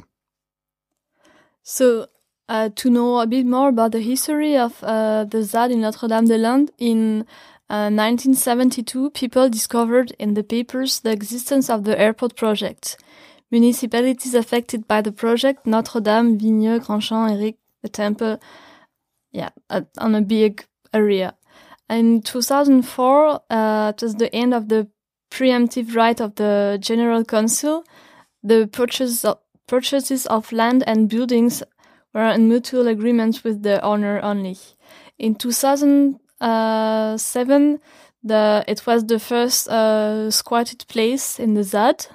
So, 1.63 2.07
uh, 2.49 2.69
to 2.77 2.91
know 2.91 3.21
a 3.21 3.27
bit 3.27 3.47
more 3.47 3.71
about 3.71 3.93
the 3.93 4.01
history 4.01 4.57
of 4.57 4.83
uh, 4.85 5.25
the 5.25 5.43
ZAD 5.43 5.73
in 5.73 5.81
Notre 5.81 6.09
Dame 6.09 6.27
des 6.27 6.39
Landes, 6.39 6.71
in 6.79 7.27
uh, 7.71 7.91
1972, 7.91 9.11
people 9.11 9.49
discovered 9.49 10.13
in 10.19 10.35
the 10.35 10.45
papers 10.45 11.01
the 11.01 11.11
existence 11.11 11.69
of 11.69 11.85
the 11.85 11.99
airport 11.99 12.37
project. 12.37 12.97
Municipalities 13.55 14.35
affected 14.35 14.89
by 14.89 15.01
the 15.01 15.13
project, 15.13 15.65
Notre 15.65 16.01
Dame, 16.01 16.37
Vigneux, 16.37 16.81
Grandchamp, 16.81 17.31
Héric, 17.31 17.57
the 17.85 17.89
temple, 17.89 18.41
yeah, 19.31 19.51
on 19.99 20.17
a 20.17 20.21
big 20.21 20.65
area. 20.93 21.37
In 21.89 22.21
2004, 22.21 23.43
uh, 23.51 23.93
it 23.95 24.03
was 24.03 24.17
the 24.17 24.35
end 24.35 24.55
of 24.55 24.69
the 24.71 24.89
preemptive 25.31 25.95
right 25.95 26.21
of 26.21 26.35
the 26.35 26.79
General 26.81 27.25
Council. 27.25 27.85
The 28.43 28.67
purchase 28.67 29.25
of, 29.25 29.39
purchases 29.69 30.27
of 30.27 30.51
land 30.51 30.83
and 30.89 31.09
buildings 31.09 31.63
were 32.13 32.31
in 32.31 32.49
mutual 32.49 32.89
agreement 32.89 33.45
with 33.45 33.63
the 33.63 33.81
owner 33.83 34.19
only. 34.21 34.57
In 35.17 35.37
2007, 35.37 36.19
uh, 36.41 37.17
the 38.25 38.65
it 38.67 38.85
was 38.85 39.05
the 39.05 39.21
first 39.21 39.69
uh, 39.69 40.29
squatted 40.33 40.85
place 40.89 41.39
in 41.39 41.55
the 41.55 41.63
ZAD, 41.63 42.09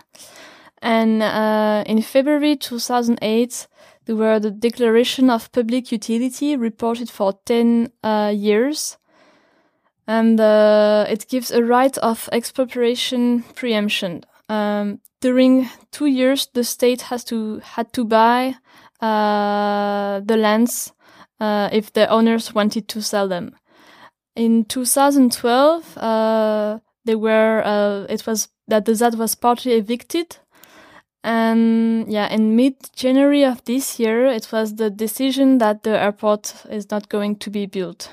and 0.82 1.22
uh, 1.22 1.84
in 1.86 2.02
February 2.02 2.56
2008, 2.56 3.68
there 4.06 4.16
were 4.16 4.40
the 4.40 4.52
declaration 4.52 5.30
of 5.30 5.52
public 5.52 5.92
utility 5.92 6.56
reported 6.56 7.10
for 7.10 7.40
10 7.46 7.92
uh, 8.04 8.34
years, 8.36 8.98
and 10.08 10.40
uh, 10.40 11.06
it 11.08 11.28
gives 11.28 11.52
a 11.52 11.64
right 11.64 11.98
of 12.00 12.30
expropriation 12.32 13.44
preemption. 13.56 14.24
Um, 14.48 15.00
during 15.22 15.70
two 15.92 16.08
years, 16.08 16.48
the 16.54 16.64
state 16.64 17.02
has 17.04 17.24
to 17.26 17.60
had 17.60 17.94
to 17.94 18.06
buy 18.06 18.56
uh, 19.02 20.22
the 20.22 20.38
lands 20.38 20.92
uh, 21.40 21.70
if 21.72 21.94
the 21.94 22.10
owners 22.10 22.56
wanted 22.56 22.88
to 22.88 23.02
sell 23.02 23.28
them. 23.28 23.56
In 24.36 24.66
2012, 24.66 25.98
uh, 25.98 26.80
they 27.06 27.16
were 27.16 28.06
it 28.10 28.26
was 28.26 28.50
that 28.68 28.86
the 28.86 28.96
ZAD 28.96 29.16
was 29.16 29.36
partly 29.36 29.74
evicted, 29.74 30.38
and 31.24 32.12
yeah, 32.12 32.28
in 32.30 32.56
mid 32.56 32.76
January 32.96 33.44
of 33.44 33.64
this 33.66 34.00
year, 34.00 34.26
it 34.28 34.52
was 34.52 34.76
the 34.76 34.90
decision 34.90 35.58
that 35.60 35.84
the 35.84 36.00
airport 36.02 36.54
is 36.70 36.90
not 36.90 37.10
going 37.10 37.36
to 37.38 37.50
be 37.50 37.66
built. 37.66 38.12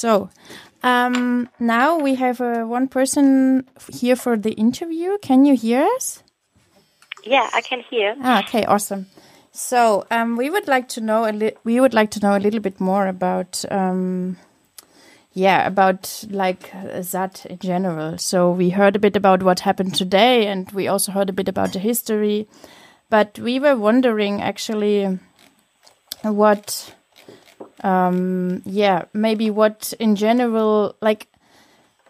So 0.00 0.30
um, 0.82 1.50
now 1.58 1.98
we 1.98 2.14
have 2.14 2.40
uh, 2.40 2.64
one 2.64 2.88
person 2.88 3.68
here 3.92 4.16
for 4.16 4.36
the 4.36 4.52
interview. 4.52 5.18
Can 5.20 5.44
you 5.44 5.54
hear 5.54 5.82
us? 5.96 6.22
Yeah, 7.22 7.50
I 7.52 7.60
can 7.60 7.82
hear. 7.90 8.16
Ah, 8.22 8.42
okay, 8.42 8.64
awesome. 8.64 9.06
So 9.52 10.06
um, 10.10 10.38
we 10.38 10.48
would 10.48 10.68
like 10.68 10.88
to 10.90 11.02
know 11.02 11.26
a 11.26 11.52
we 11.64 11.80
would 11.80 11.92
like 11.92 12.10
to 12.12 12.20
know 12.20 12.34
a 12.34 12.40
little 12.40 12.60
bit 12.60 12.80
more 12.80 13.08
about 13.08 13.62
um, 13.70 14.38
yeah 15.34 15.66
about 15.66 16.24
like 16.30 16.74
uh, 16.74 17.02
that 17.12 17.44
in 17.44 17.58
general. 17.58 18.16
So 18.16 18.50
we 18.50 18.70
heard 18.70 18.96
a 18.96 19.00
bit 19.00 19.16
about 19.16 19.42
what 19.42 19.60
happened 19.60 19.94
today, 19.94 20.46
and 20.46 20.70
we 20.72 20.88
also 20.88 21.12
heard 21.12 21.28
a 21.28 21.34
bit 21.34 21.48
about 21.48 21.74
the 21.74 21.78
history. 21.78 22.48
But 23.10 23.38
we 23.38 23.60
were 23.60 23.76
wondering 23.76 24.40
actually 24.40 25.18
what 26.22 26.94
um 27.82 28.62
yeah 28.64 29.04
maybe 29.12 29.50
what 29.50 29.92
in 29.98 30.14
general 30.16 30.94
like 31.00 31.28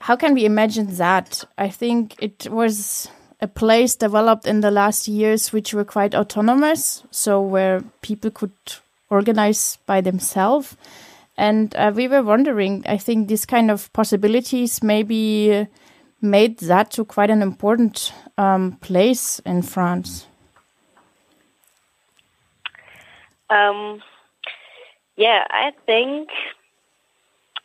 how 0.01 0.17
can 0.17 0.35
we 0.35 0.45
imagine 0.45 0.97
that? 0.97 1.45
I 1.59 1.69
think 1.69 2.17
it 2.21 2.49
was 2.51 3.09
a 3.41 3.47
place 3.47 3.95
developed 3.95 4.47
in 4.47 4.61
the 4.61 4.71
last 4.71 5.07
years 5.07 5.53
which 5.53 5.73
were 5.73 5.85
quite 5.85 6.15
autonomous 6.15 7.05
so 7.11 7.41
where 7.41 7.83
people 8.01 8.31
could 8.31 8.53
organize 9.11 9.79
by 9.87 10.01
themselves. 10.01 10.77
And 11.37 11.75
uh, 11.75 11.93
we 11.95 12.09
were 12.09 12.23
wondering 12.23 12.85
i 12.87 12.99
think 12.99 13.29
this 13.29 13.47
kind 13.47 13.71
of 13.71 13.91
possibilities 13.93 14.83
maybe 14.83 15.67
made 16.21 16.59
that 16.59 16.91
to 16.91 17.05
quite 17.05 17.31
an 17.31 17.41
important 17.41 18.13
um, 18.37 18.73
place 18.81 19.39
in 19.47 19.63
france. 19.63 20.27
Um, 23.49 24.03
yeah, 25.21 25.45
I 25.51 25.73
think 25.85 26.31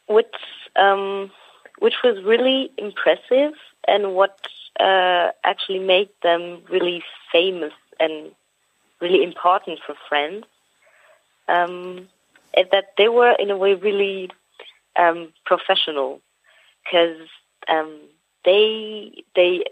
which 0.08 0.36
um, 0.76 1.32
which 1.80 1.96
was 2.04 2.22
really 2.22 2.70
impressive 2.78 3.54
and 3.88 4.14
what 4.14 4.38
uh, 4.78 5.30
actually 5.46 5.80
made 5.80 6.10
them 6.22 6.62
really 6.70 7.02
famous 7.32 7.72
and 7.98 8.32
really 9.00 9.24
important 9.24 9.80
for 9.86 9.96
France 10.10 10.46
um, 11.48 12.10
is 12.58 12.68
that 12.74 12.88
they 12.98 13.08
were 13.08 13.34
in 13.40 13.50
a 13.50 13.58
way 13.58 13.74
really 13.74 14.30
um, 14.98 15.32
professional. 15.46 16.20
Because 16.84 17.30
um, 17.70 17.98
they 18.44 19.24
they 19.34 19.64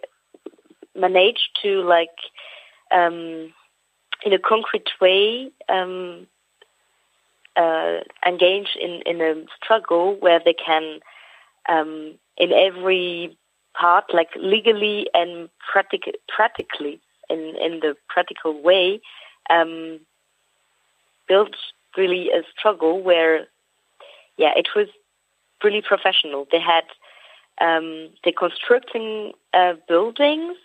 managed 0.96 1.50
to 1.64 1.82
like 1.82 2.18
um, 2.92 3.54
in 4.26 4.32
a 4.32 4.40
concrete 4.40 4.90
way 5.02 5.52
um, 5.68 6.28
uh, 7.56 8.00
engage 8.26 8.78
in, 8.80 9.02
in 9.06 9.22
a 9.22 9.46
struggle 9.56 10.16
where 10.20 10.40
they 10.44 10.54
can, 10.54 11.00
um, 11.70 12.16
in 12.38 12.52
every 12.52 13.38
part, 13.74 14.06
like 14.14 14.30
legally 14.36 15.08
and 15.14 15.50
practic- 15.72 16.20
practically, 16.28 17.00
in, 17.30 17.56
in 17.62 17.80
the 17.80 17.96
practical 18.10 18.62
way, 18.62 19.02
um, 19.50 20.00
build 21.28 21.56
really 21.98 22.30
a 22.32 22.44
struggle 22.58 23.02
where, 23.02 23.48
yeah, 24.38 24.52
it 24.56 24.70
was 24.76 24.88
really 25.64 25.82
professional. 25.82 26.48
They 26.52 26.60
had 26.60 26.84
um, 27.62 28.10
they 28.24 28.32
constructing 28.32 29.34
uh, 29.54 29.74
buildings, 29.88 30.58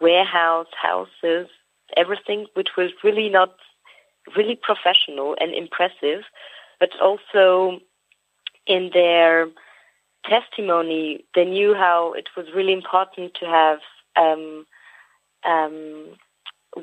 warehouse, 0.00 0.66
houses, 0.80 1.48
everything, 1.96 2.46
which 2.54 2.70
was 2.76 2.90
really 3.04 3.28
not 3.28 3.54
really 4.36 4.58
professional 4.60 5.36
and 5.40 5.54
impressive, 5.54 6.22
but 6.80 6.90
also 7.00 7.80
in 8.66 8.90
their 8.92 9.48
testimony, 10.24 11.24
they 11.34 11.44
knew 11.44 11.74
how 11.74 12.12
it 12.14 12.28
was 12.36 12.46
really 12.54 12.72
important 12.72 13.34
to 13.34 13.46
have 13.46 13.78
um, 14.16 14.66
um, 15.44 16.06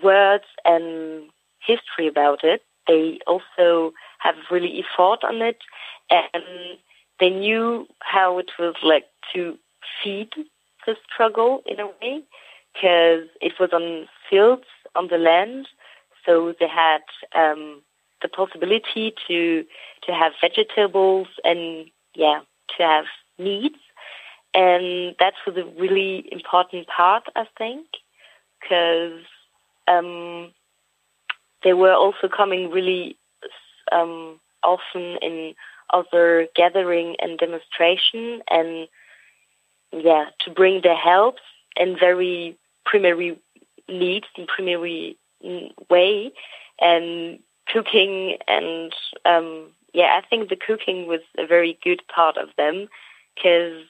words 0.02 0.46
and 0.64 1.30
history 1.60 2.08
about 2.08 2.44
it. 2.44 2.62
They 2.88 3.20
also 3.28 3.94
have 4.20 4.36
really 4.50 4.86
thought 4.96 5.24
on 5.24 5.42
it, 5.42 5.58
and 6.10 6.78
they 7.20 7.30
knew 7.30 7.88
how 8.00 8.38
it 8.40 8.52
was 8.58 8.76
like 8.84 9.06
to 9.34 9.58
feed 10.02 10.30
the 10.86 10.96
struggle 11.12 11.62
in 11.66 11.80
a 11.80 11.88
way, 11.88 12.24
because 12.74 13.28
it 13.42 13.54
was 13.60 13.70
on 13.74 14.08
fields 14.30 14.66
on 14.96 15.08
the 15.08 15.18
land, 15.18 15.68
so 16.26 16.54
they 16.60 16.68
had 16.68 17.02
um, 17.36 17.82
the 18.22 18.28
possibility 18.28 19.14
to 19.28 19.66
to 20.04 20.12
have 20.12 20.34
vegetables 20.42 21.28
and 21.44 21.90
yeah 22.16 22.42
to 22.78 22.84
have 22.84 23.06
meats, 23.38 23.80
and 24.54 25.16
that 25.20 25.34
was 25.46 25.58
a 25.58 25.66
really 25.80 26.28
important 26.32 26.88
part, 26.88 27.24
I 27.36 27.46
think, 27.58 27.86
because 28.62 29.22
um, 29.88 30.52
they 31.64 31.74
were 31.74 31.94
also 31.94 32.28
coming 32.28 32.72
really 32.72 33.18
um, 33.92 34.40
often 34.64 35.18
in 35.22 35.56
other 35.92 36.48
gathering 36.56 37.16
and 37.20 37.38
demonstration, 37.38 38.42
and 38.50 38.88
yeah, 39.92 40.26
to 40.42 40.52
bring 40.52 40.82
their 40.82 40.96
help 40.98 41.36
and 41.78 42.00
very 42.00 42.58
primary 42.86 43.38
needs 43.88 44.26
and 44.38 44.48
primary 44.48 45.18
way 45.90 46.32
and 46.80 47.40
cooking 47.68 48.38
and 48.48 48.94
um, 49.26 49.72
yeah, 49.94 50.20
I 50.20 50.28
think 50.28 50.50
the 50.50 50.56
cooking 50.56 51.08
was 51.08 51.22
a 51.38 51.46
very 51.46 51.78
good 51.84 52.02
part 52.14 52.38
of 52.38 52.50
them 52.58 52.88
because 53.36 53.84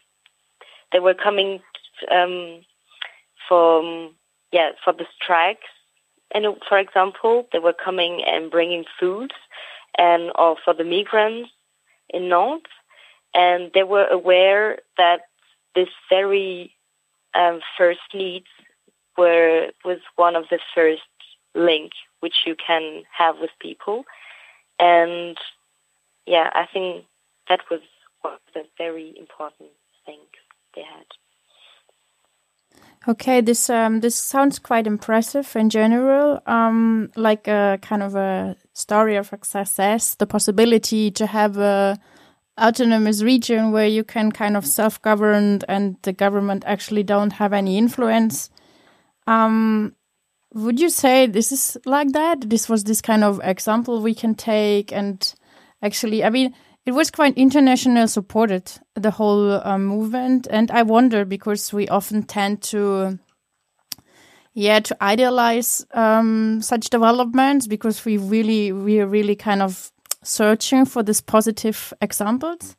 they 0.92 1.00
were 1.00 1.14
coming 1.14 1.62
um, 2.12 2.62
from 3.48 4.16
yeah 4.52 4.72
for 4.84 4.94
the 4.94 5.06
strikes. 5.22 5.68
And 6.36 6.46
for 6.68 6.78
example 6.78 7.48
they 7.52 7.60
were 7.60 7.74
coming 7.74 8.24
and 8.26 8.52
bringing 8.52 8.86
food 9.00 9.32
and 9.98 10.32
or 10.36 10.58
for 10.64 10.74
the 10.74 10.84
migrants 10.84 11.50
in 12.10 12.30
Nantes. 12.30 12.72
And 13.34 13.72
they 13.74 13.84
were 13.84 14.06
aware 14.06 14.80
that 14.98 15.22
this 15.74 15.90
very 16.10 16.76
um, 17.34 17.62
first 17.78 18.02
needs 18.14 18.46
were 19.18 19.70
was 19.86 20.00
one 20.16 20.36
of 20.36 20.46
the 20.50 20.60
first 20.76 21.02
link 21.56 21.92
which 22.20 22.46
you 22.46 22.56
can 22.56 23.04
have 23.18 23.36
with 23.40 23.52
people, 23.60 24.06
and 24.80 25.38
yeah, 26.26 26.50
I 26.54 26.66
think 26.72 27.06
that 27.50 27.60
was 27.70 27.82
one 28.22 28.34
of 28.34 28.40
the 28.54 28.66
very 28.78 29.14
important 29.18 29.70
things 30.06 30.26
they 30.76 30.84
had. 30.84 31.06
Okay, 33.06 33.42
this 33.42 33.70
um, 33.70 34.00
this 34.00 34.16
sounds 34.16 34.60
quite 34.60 34.88
impressive 34.88 35.54
in 35.58 35.70
general. 35.70 36.42
Um, 36.46 37.12
like 37.18 37.50
a 37.50 37.78
kind 37.82 38.02
of 38.02 38.16
a 38.16 38.56
story 38.74 39.18
of 39.18 39.28
success, 39.44 40.16
the 40.16 40.26
possibility 40.26 41.12
to 41.12 41.28
have 41.28 41.58
a 41.58 42.00
autonomous 42.60 43.22
region 43.22 43.72
where 43.72 43.88
you 43.88 44.04
can 44.04 44.32
kind 44.32 44.56
of 44.56 44.66
self 44.66 45.02
govern 45.02 45.60
and 45.68 45.98
the 46.04 46.14
government 46.14 46.64
actually 46.66 47.04
don't 47.04 47.34
have 47.34 47.52
any 47.52 47.78
influence. 47.78 48.50
Um, 49.28 49.96
would 50.54 50.80
you 50.80 50.90
say 50.90 51.28
this 51.28 51.52
is 51.52 51.78
like 51.86 52.12
that? 52.12 52.50
This 52.50 52.70
was 52.70 52.84
this 52.84 53.02
kind 53.02 53.24
of 53.24 53.42
example 53.44 54.02
we 54.02 54.14
can 54.14 54.36
take, 54.36 54.92
and 54.92 55.34
actually, 55.82 56.24
I 56.24 56.30
mean, 56.30 56.54
it 56.86 56.92
was 56.92 57.12
quite 57.12 57.38
international 57.38 58.08
supported 58.08 58.72
the 58.94 59.12
whole 59.12 59.66
um, 59.66 59.86
movement, 59.86 60.48
and 60.50 60.70
I 60.72 60.84
wonder 60.84 61.26
because 61.26 61.74
we 61.74 61.88
often 61.88 62.24
tend 62.24 62.62
to, 62.64 63.18
yeah, 64.54 64.80
to 64.82 65.04
idealize 65.04 65.86
um, 65.94 66.62
such 66.62 66.90
developments 66.90 67.68
because 67.68 68.06
we 68.06 68.18
really, 68.18 68.72
we 68.72 69.00
are 69.00 69.08
really 69.08 69.36
kind 69.36 69.62
of 69.62 69.92
searching 70.24 70.86
for 70.86 71.04
these 71.04 71.22
positive 71.22 71.94
examples. 72.02 72.76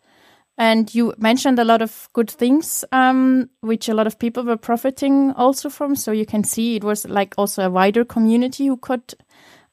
And 0.56 0.94
you 0.94 1.14
mentioned 1.18 1.58
a 1.58 1.64
lot 1.64 1.82
of 1.82 2.08
good 2.12 2.30
things, 2.30 2.84
um, 2.92 3.50
which 3.60 3.88
a 3.88 3.94
lot 3.94 4.06
of 4.06 4.18
people 4.18 4.44
were 4.44 4.56
profiting 4.56 5.32
also 5.32 5.68
from. 5.68 5.96
So 5.96 6.12
you 6.12 6.26
can 6.26 6.44
see 6.44 6.76
it 6.76 6.84
was 6.84 7.04
like 7.06 7.34
also 7.36 7.66
a 7.66 7.70
wider 7.70 8.04
community 8.04 8.66
who 8.66 8.76
could 8.76 9.14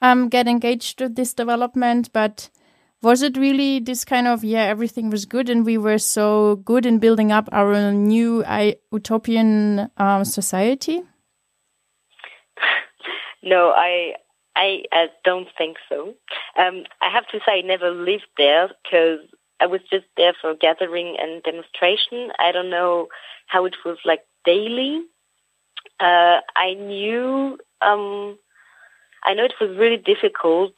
um, 0.02 0.28
get 0.28 0.48
engaged 0.48 1.00
with 1.00 1.16
this 1.16 1.36
development. 1.36 2.12
But 2.14 2.50
was 3.04 3.22
it 3.22 3.38
really 3.38 3.80
this 3.80 4.04
kind 4.04 4.28
of, 4.28 4.44
yeah, 4.44 4.64
everything 4.64 5.12
was 5.12 5.26
good 5.26 5.50
and 5.50 5.66
we 5.66 5.78
were 5.78 6.00
so 6.00 6.56
good 6.58 6.88
in 6.88 6.98
building 6.98 7.32
up 7.32 7.48
our 7.52 7.92
new 7.92 8.44
utopian 8.92 9.92
um, 9.98 10.26
society? 10.26 11.02
no, 13.44 13.70
I, 13.70 14.14
I, 14.56 14.84
I 14.92 15.06
don't 15.24 15.48
think 15.60 15.78
so. 15.90 16.16
Um, 16.58 16.86
I 17.02 17.12
have 17.14 17.28
to 17.28 17.40
say 17.46 17.60
I 17.60 17.62
never 17.62 17.92
lived 17.92 18.28
there 18.36 18.70
because 18.84 19.20
I 19.62 19.68
was 19.68 19.82
just 19.92 20.06
there 20.18 20.34
for 20.42 20.56
gathering 20.56 21.18
and 21.22 21.44
demonstration. 21.44 22.32
I 22.40 22.52
don't 22.52 22.72
know 22.72 23.08
how 23.46 23.66
it 23.66 23.76
was 23.86 23.98
like 24.04 24.26
daily. 24.44 25.02
Uh, 26.00 26.40
I 26.56 26.74
knew, 26.74 27.60
um, 27.80 28.40
I 29.24 29.36
know 29.36 29.46
it 29.46 29.54
was 29.62 29.78
really 29.78 29.98
difficult. 29.98 30.74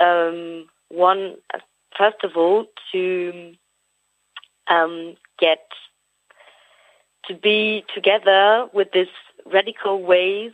Um, 0.00 0.66
one 0.88 1.36
first 1.98 2.24
of 2.24 2.32
all, 2.36 2.66
to 2.92 3.54
um, 4.68 5.16
get 5.38 5.66
to 7.26 7.34
be 7.34 7.84
together 7.94 8.66
with 8.72 8.88
this 8.92 9.08
radical 9.46 10.02
ways, 10.02 10.52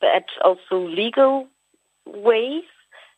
but 0.00 0.24
also 0.44 0.86
legal 0.86 1.48
ways. 2.06 2.64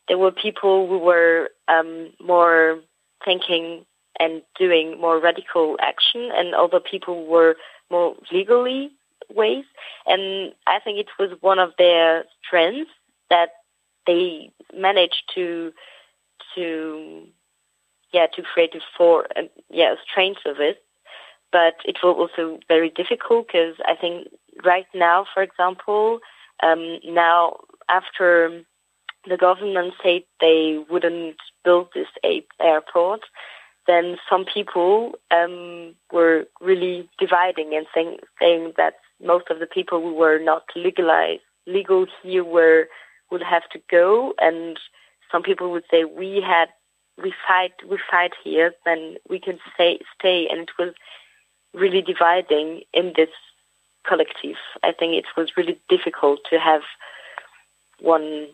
There 0.08 0.18
were 0.18 0.32
people 0.32 0.88
who 0.88 0.98
were 0.98 1.50
um, 1.68 2.12
more 2.20 2.80
thinking 3.24 3.84
and 4.18 4.42
doing 4.58 5.00
more 5.00 5.18
radical 5.20 5.76
action, 5.80 6.30
and 6.34 6.54
other 6.54 6.80
people 6.80 7.26
were 7.26 7.56
more 7.90 8.14
legally 8.32 8.90
ways. 9.34 9.64
And 10.06 10.52
I 10.66 10.80
think 10.80 10.98
it 10.98 11.08
was 11.18 11.30
one 11.40 11.58
of 11.58 11.72
their 11.78 12.24
strengths 12.44 12.90
that 13.28 13.50
they 14.06 14.50
managed 14.74 15.22
to 15.34 15.72
to 16.54 17.26
yeah 18.12 18.26
to 18.34 18.42
create 18.42 18.74
a 18.74 18.80
for 18.96 19.26
uh, 19.36 19.42
yeah 19.70 19.94
strain 20.10 20.34
service. 20.42 20.76
But 21.52 21.74
it 21.84 21.98
was 22.02 22.16
also 22.16 22.60
very 22.68 22.90
difficult 22.90 23.48
because 23.48 23.74
I 23.84 23.96
think 23.96 24.28
right 24.64 24.86
now, 24.94 25.26
for 25.34 25.42
example, 25.42 26.20
um, 26.62 27.00
now 27.04 27.56
after 27.88 28.62
the 29.28 29.36
government 29.36 29.94
said 30.02 30.22
they 30.40 30.82
wouldn't 30.88 31.36
build 31.64 31.88
this 31.94 32.06
airport, 32.60 33.22
then 33.86 34.16
some 34.28 34.44
people 34.44 35.12
um, 35.30 35.94
were 36.12 36.46
really 36.60 37.08
dividing 37.18 37.74
and 37.74 37.86
saying, 37.94 38.18
saying 38.40 38.72
that 38.76 38.94
most 39.22 39.50
of 39.50 39.58
the 39.58 39.66
people 39.66 40.00
who 40.00 40.14
were 40.14 40.38
not 40.38 40.64
legalized 40.76 41.42
legal 41.66 42.06
here 42.22 42.44
were 42.44 42.88
would 43.30 43.42
have 43.42 43.68
to 43.70 43.80
go, 43.90 44.34
and 44.40 44.78
some 45.30 45.42
people 45.42 45.70
would 45.70 45.84
say 45.90 46.04
we 46.04 46.42
had 46.44 46.68
we 47.22 47.32
fight 47.46 47.72
we 47.88 47.98
fight 48.10 48.32
here, 48.42 48.72
then 48.84 49.16
we 49.28 49.38
can 49.38 49.58
stay 49.74 50.00
stay, 50.18 50.48
and 50.50 50.60
it 50.60 50.70
was 50.78 50.94
really 51.74 52.02
dividing 52.02 52.82
in 52.92 53.12
this 53.16 53.30
collective. 54.04 54.56
I 54.82 54.92
think 54.92 55.14
it 55.14 55.26
was 55.36 55.56
really 55.56 55.78
difficult 55.88 56.40
to 56.50 56.58
have 56.58 56.82
one 58.00 58.48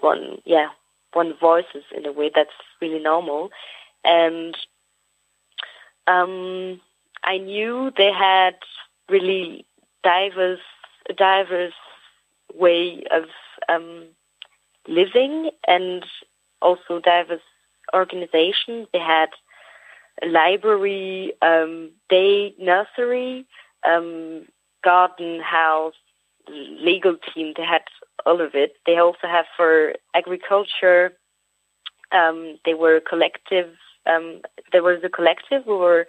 one 0.00 0.38
yeah 0.44 0.68
one 1.12 1.34
voices 1.40 1.84
in 1.96 2.06
a 2.06 2.12
way 2.12 2.30
that's 2.34 2.50
really 2.80 2.98
normal 2.98 3.50
and 4.06 4.56
um, 6.06 6.80
I 7.24 7.38
knew 7.38 7.90
they 7.96 8.12
had 8.12 8.54
really 9.08 9.66
diverse, 10.02 10.60
diverse 11.16 11.72
way 12.54 13.04
of 13.12 13.24
um, 13.68 14.04
living 14.88 15.50
and 15.66 16.04
also 16.62 17.00
diverse 17.00 17.40
organizations. 17.94 18.86
They 18.92 19.00
had 19.00 19.30
a 20.22 20.26
library, 20.28 21.32
um, 21.42 21.90
day 22.08 22.54
nursery, 22.58 23.46
um, 23.86 24.46
garden 24.84 25.40
house, 25.40 25.94
legal 26.48 27.16
team. 27.34 27.54
They 27.56 27.64
had 27.64 27.82
all 28.24 28.40
of 28.40 28.54
it. 28.54 28.76
They 28.86 28.98
also 28.98 29.26
have 29.26 29.46
for 29.56 29.94
agriculture. 30.14 31.12
Um, 32.12 32.58
they 32.64 32.74
were 32.74 32.96
a 32.96 33.00
collective 33.00 33.74
um, 34.06 34.40
there 34.72 34.82
was 34.82 35.00
a 35.04 35.08
collective 35.08 35.64
who 35.64 35.78
were, 35.78 36.06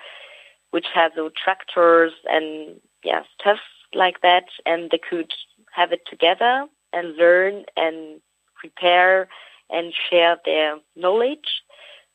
which 0.71 0.87
had 0.93 1.11
the 1.15 1.31
tractors 1.43 2.13
and 2.29 2.79
yeah 3.03 3.23
stuff 3.39 3.59
like 3.93 4.21
that, 4.21 4.45
and 4.65 4.89
they 4.91 4.99
could 5.09 5.31
have 5.71 5.91
it 5.91 6.01
together 6.09 6.65
and 6.93 7.15
learn 7.15 7.63
and 7.75 8.19
prepare 8.55 9.27
and 9.69 9.93
share 10.09 10.37
their 10.45 10.77
knowledge. 10.95 11.61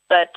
But 0.09 0.31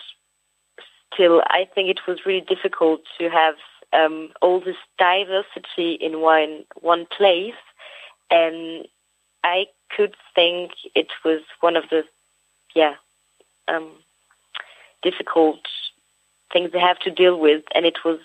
still, 1.13 1.41
I 1.47 1.67
think 1.73 1.89
it 1.89 2.01
was 2.07 2.25
really 2.25 2.45
difficult 2.47 3.01
to 3.19 3.29
have 3.29 3.55
um, 3.93 4.29
all 4.41 4.59
this 4.59 4.77
diversity 4.97 5.93
in 5.93 6.21
one 6.21 6.63
one 6.81 7.05
place, 7.05 7.53
and 8.29 8.85
I 9.43 9.65
could 9.95 10.15
think 10.33 10.71
it 10.95 11.07
was 11.23 11.41
one 11.61 11.75
of 11.75 11.83
the 11.89 12.03
yeah 12.75 12.95
um, 13.67 13.91
difficult 15.05 15.59
things 16.51 16.71
they 16.71 16.79
have 16.79 16.99
to 16.99 17.11
deal 17.11 17.39
with, 17.39 17.63
and 17.73 17.85
it 17.85 17.99
was 18.03 18.19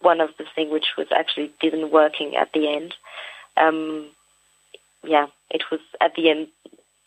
one 0.00 0.20
of 0.20 0.30
the 0.38 0.46
things 0.54 0.72
which 0.72 0.90
was 0.96 1.08
actually 1.14 1.50
didn't 1.60 1.90
working 1.90 2.36
at 2.36 2.52
the 2.52 2.72
end. 2.76 2.94
Um, 3.56 4.08
yeah, 5.04 5.26
it 5.50 5.62
was 5.70 5.80
at 6.00 6.14
the 6.14 6.30
end 6.30 6.48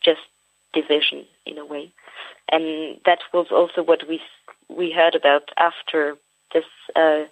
just 0.03 0.21
division 0.73 1.25
in 1.45 1.57
a 1.57 1.65
way, 1.65 1.91
and 2.51 2.99
that 3.05 3.19
was 3.33 3.47
also 3.51 3.83
what 3.83 4.07
we 4.07 4.21
we 4.69 4.91
heard 4.91 5.15
about 5.15 5.49
after 5.57 6.15
this 6.53 6.65
uh, 6.95 7.23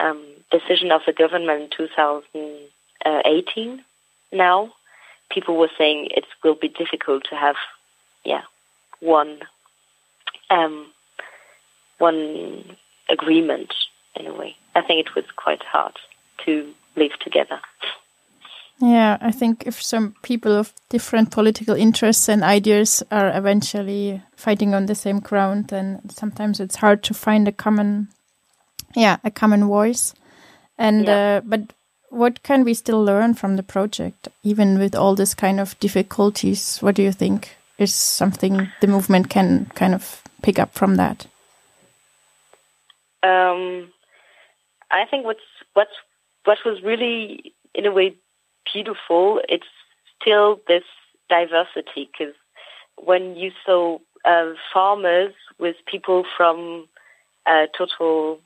um, 0.00 0.24
decision 0.50 0.90
of 0.92 1.02
the 1.06 1.12
government 1.12 1.74
in 1.80 1.88
2018. 1.88 3.84
Now, 4.32 4.72
people 5.30 5.56
were 5.56 5.70
saying 5.78 6.08
it 6.10 6.24
will 6.42 6.54
be 6.54 6.68
difficult 6.68 7.24
to 7.30 7.36
have, 7.36 7.56
yeah, 8.24 8.42
one 9.00 9.40
um, 10.50 10.86
one 11.98 12.76
agreement 13.08 13.72
in 14.14 14.26
a 14.26 14.34
way. 14.34 14.56
I 14.74 14.82
think 14.82 15.06
it 15.06 15.14
was 15.14 15.24
quite 15.36 15.62
hard 15.62 15.94
to 16.44 16.72
live 16.96 17.12
together. 17.20 17.60
Yeah, 18.78 19.16
I 19.22 19.30
think 19.30 19.66
if 19.66 19.82
some 19.82 20.14
people 20.22 20.52
of 20.52 20.74
different 20.90 21.30
political 21.30 21.74
interests 21.74 22.28
and 22.28 22.42
ideas 22.42 23.02
are 23.10 23.34
eventually 23.34 24.22
fighting 24.36 24.74
on 24.74 24.84
the 24.84 24.94
same 24.94 25.20
ground, 25.20 25.68
then 25.68 26.02
sometimes 26.10 26.60
it's 26.60 26.76
hard 26.76 27.02
to 27.04 27.14
find 27.14 27.48
a 27.48 27.52
common, 27.52 28.08
yeah, 28.94 29.16
a 29.24 29.30
common 29.30 29.64
voice. 29.64 30.12
And 30.76 31.06
yeah. 31.06 31.36
uh, 31.36 31.40
but 31.40 31.72
what 32.10 32.42
can 32.42 32.64
we 32.64 32.74
still 32.74 33.02
learn 33.02 33.32
from 33.32 33.56
the 33.56 33.62
project, 33.62 34.28
even 34.42 34.78
with 34.78 34.94
all 34.94 35.14
this 35.14 35.34
kind 35.34 35.58
of 35.58 35.78
difficulties? 35.80 36.78
What 36.80 36.96
do 36.96 37.02
you 37.02 37.12
think 37.12 37.56
is 37.78 37.94
something 37.94 38.68
the 38.82 38.86
movement 38.86 39.30
can 39.30 39.70
kind 39.74 39.94
of 39.94 40.22
pick 40.42 40.58
up 40.58 40.74
from 40.74 40.96
that? 40.96 41.26
Um, 43.22 43.92
I 44.90 45.04
think 45.10 45.24
what's 45.24 45.40
what's 45.74 45.90
what 46.44 46.58
was 46.64 46.82
really 46.82 47.52
in 47.74 47.86
a 47.86 47.92
way 47.92 48.14
beautiful. 48.72 49.40
It's 49.48 49.66
still 50.20 50.60
this 50.68 50.84
diversity 51.28 52.08
because 52.12 52.34
when 52.96 53.36
you 53.36 53.50
saw 53.64 53.98
uh, 54.24 54.52
farmers 54.72 55.34
with 55.58 55.76
people 55.86 56.24
from 56.36 56.86
uh, 57.46 57.66
total 57.76 58.40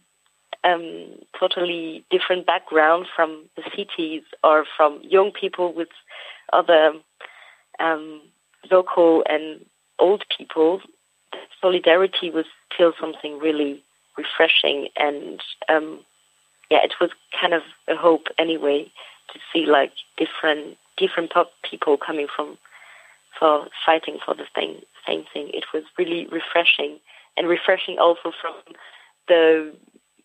um, 0.62 1.06
totally 1.38 2.04
different 2.10 2.46
background 2.46 3.06
from 3.14 3.44
the 3.56 3.62
cities 3.74 4.22
or 4.44 4.64
from 4.76 5.00
young 5.02 5.30
people 5.32 5.72
with 5.72 5.88
other 6.52 6.92
um, 7.78 8.20
local 8.70 9.24
and 9.28 9.64
old 9.98 10.24
people 10.36 10.80
solidarity 11.60 12.30
was 12.30 12.46
still 12.72 12.92
something 13.00 13.38
really 13.38 13.82
refreshing 14.16 14.88
and 14.96 15.40
um, 15.68 16.00
yeah, 16.70 16.78
it 16.84 16.94
was 17.00 17.10
kind 17.38 17.52
of 17.52 17.62
a 17.88 17.96
hope 17.96 18.28
anyway 18.38 18.90
to 19.32 19.38
see 19.52 19.66
like 19.66 19.92
different 20.16 20.76
different 20.96 21.32
people 21.68 21.96
coming 21.96 22.26
from 22.34 22.56
for 23.38 23.66
fighting 23.84 24.18
for 24.24 24.34
the 24.34 24.46
same 24.56 24.80
same 25.06 25.24
thing. 25.32 25.50
It 25.52 25.64
was 25.74 25.82
really 25.98 26.26
refreshing 26.26 26.98
and 27.36 27.48
refreshing 27.48 27.98
also 27.98 28.32
from 28.40 28.54
the 29.28 29.74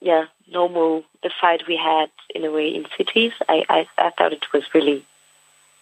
yeah 0.01 0.25
normal 0.51 1.03
the 1.23 1.31
fight 1.41 1.63
we 1.67 1.75
had 1.77 2.09
in 2.33 2.45
a 2.45 2.51
way 2.51 2.67
in 2.73 2.85
cities. 2.97 3.31
I 3.49 3.63
I, 3.69 3.87
I 3.97 4.11
thought 4.17 4.33
it 4.33 4.45
was 4.53 4.63
really. 4.73 5.05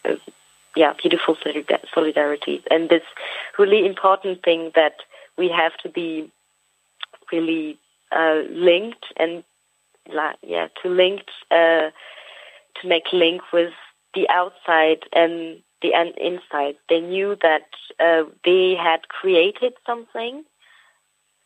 Uh, 0.06 0.16
yeah, 0.76 0.94
beautiful 1.00 1.38
solidarity, 1.94 2.64
and 2.72 2.90
this 2.90 3.04
really 3.60 3.86
important 3.86 4.44
thing 4.44 4.72
that 4.74 4.96
we 5.38 5.50
have 5.50 5.76
to 5.84 5.90
be 5.90 6.32
really 7.32 7.78
uh, 8.12 8.42
linked 8.50 9.06
and 9.18 9.44
yeah 10.42 10.68
to 10.82 10.90
linked 10.90 11.32
uh, 11.52 11.90
to 12.82 12.88
make 12.88 13.04
link 13.14 13.42
with 13.52 13.74
the 14.14 14.28
outside 14.30 15.04
and 15.14 15.62
the 15.82 15.92
inside. 16.18 16.76
They 16.90 17.02
knew 17.02 17.38
that 17.42 17.68
uh, 18.00 18.24
they 18.46 18.76
had 18.76 19.08
created 19.10 19.74
something, 19.86 20.44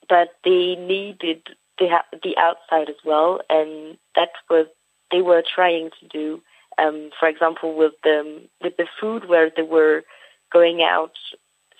but 0.09 0.29
they 0.43 0.75
needed 0.75 1.41
the 1.79 1.89
the 2.23 2.37
outside 2.37 2.89
as 2.89 3.03
well, 3.05 3.41
and 3.49 3.97
that 4.15 4.29
was 4.49 4.67
they 5.11 5.21
were 5.21 5.43
trying 5.43 5.91
to 5.99 6.07
do. 6.07 6.41
Um, 6.79 7.09
for 7.19 7.27
example, 7.27 7.75
with 7.75 7.93
the 8.03 8.41
with 8.61 8.77
the 8.77 8.87
food, 8.99 9.27
where 9.27 9.49
they 9.55 9.63
were 9.63 10.03
going 10.51 10.81
out 10.83 11.13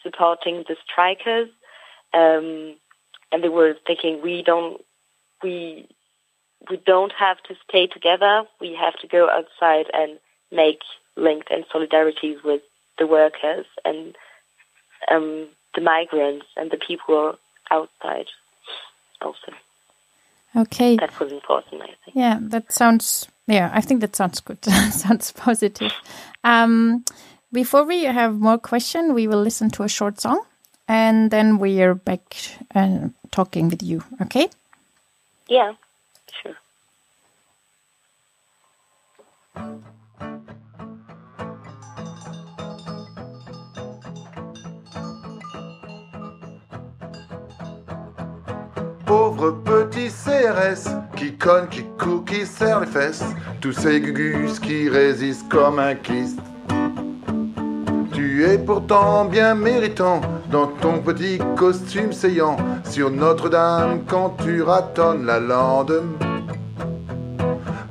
supporting 0.04 0.64
the 0.68 0.76
strikers, 0.84 1.50
um, 2.14 2.76
and 3.32 3.44
they 3.44 3.50
were 3.50 3.76
thinking 3.86 4.22
we 4.22 4.42
don't 4.44 4.82
we 5.44 5.88
we 6.70 6.78
don't 6.78 7.14
have 7.14 7.38
to 7.44 7.56
stay 7.68 7.88
together. 7.88 8.44
We 8.60 8.76
have 8.76 8.96
to 9.00 9.08
go 9.08 9.30
outside 9.30 9.86
and 9.94 10.20
make 10.52 10.80
linked 11.16 11.50
and 11.52 11.66
solidarities 11.74 12.44
with 12.44 12.62
the 12.98 13.08
workers 13.08 13.66
and 13.86 14.16
um, 15.12 15.48
the 15.76 15.82
migrants 15.82 16.46
and 16.56 16.72
the 16.72 16.78
people 16.78 17.38
outside 17.70 18.28
also. 19.22 19.54
Okay. 20.56 20.96
That 20.98 21.20
was 21.20 21.32
important, 21.32 21.82
I 21.84 21.86
think. 22.04 22.16
Yeah, 22.16 22.40
that 22.42 22.72
sounds. 22.72 23.28
Yeah, 23.48 23.70
I 23.74 23.82
think 23.82 24.02
that 24.02 24.16
sounds 24.16 24.40
good. 24.40 24.64
sounds 24.92 25.32
positive. 25.32 25.92
Um, 26.44 27.06
before 27.54 27.84
we 27.84 28.04
have 28.04 28.36
more 28.36 28.58
question, 28.58 29.14
we 29.14 29.28
will 29.28 29.42
listen 29.42 29.70
to 29.72 29.84
a 29.84 29.88
short 29.90 30.20
song, 30.20 30.44
and 30.88 31.32
then 31.32 31.58
we 31.58 31.82
are 31.82 31.96
back 31.96 32.22
and 32.72 33.14
talking 33.32 33.70
with 33.70 33.84
you. 33.84 34.04
Okay? 34.22 34.48
Yeah, 35.48 35.74
sure. 36.32 36.56
Pauvre 49.06 49.52
petit 49.64 50.10
CRS 50.10 50.90
qui 51.16 51.38
conne, 51.38 51.70
qui 51.70 51.84
court, 51.98 52.26
qui 52.26 52.46
serre 52.46 52.82
les 52.82 52.88
fesses, 52.88 53.24
tous 53.62 53.72
ces 53.72 54.02
gugus 54.02 54.60
qui 54.60 54.90
résistent 54.90 55.48
comme 55.50 55.80
un 55.80 55.96
kyste. 55.96 56.40
Tu 58.14 58.44
es 58.46 58.58
pourtant 58.58 59.26
bien 59.26 59.56
méritant 59.56 60.22
dans 60.52 60.68
ton 60.68 61.00
petit 61.00 61.40
costume 61.56 62.12
saillant 62.12 62.58
sur 62.84 63.10
Notre-Dame 63.10 64.02
quand 64.08 64.36
tu 64.44 64.62
ratonnes 64.62 65.26
la 65.26 65.40
lande. 65.40 66.04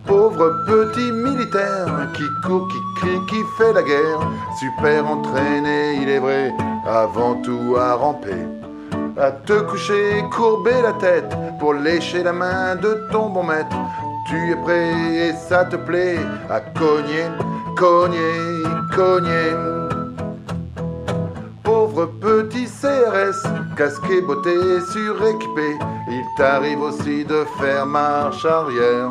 Pauvre 0.06 0.64
petit 0.66 1.12
militaire 1.12 2.08
qui 2.14 2.24
court, 2.46 2.68
qui 2.68 3.00
crie, 3.00 3.26
qui 3.28 3.42
fait 3.58 3.72
la 3.72 3.82
guerre, 3.82 4.20
super 4.58 5.06
entraîné, 5.06 5.98
il 6.02 6.08
est 6.08 6.20
vrai, 6.20 6.52
avant 6.86 7.34
tout 7.42 7.76
à 7.78 7.94
ramper 7.94 8.46
à 9.18 9.30
te 9.30 9.60
coucher, 9.60 10.24
courber 10.30 10.82
la 10.82 10.92
tête 10.94 11.34
pour 11.58 11.74
lécher 11.74 12.22
la 12.22 12.32
main 12.32 12.76
de 12.76 13.06
ton 13.10 13.30
bon 13.30 13.44
maître. 13.44 13.76
Tu 14.28 14.52
es 14.52 14.56
prêt 14.56 14.92
et 15.28 15.32
ça 15.32 15.64
te 15.64 15.76
plaît 15.76 16.18
à 16.50 16.60
cogner, 16.60 17.26
cogner, 17.76 18.62
cogner. 18.94 19.75
Pauvre 21.66 22.06
petit 22.20 22.66
CRS, 22.66 23.42
casqué, 23.76 24.20
botté, 24.20 24.54
suréquipé, 24.92 25.76
il 26.08 26.22
t'arrive 26.36 26.80
aussi 26.80 27.24
de 27.24 27.44
faire 27.58 27.84
marche 27.84 28.44
arrière. 28.44 29.10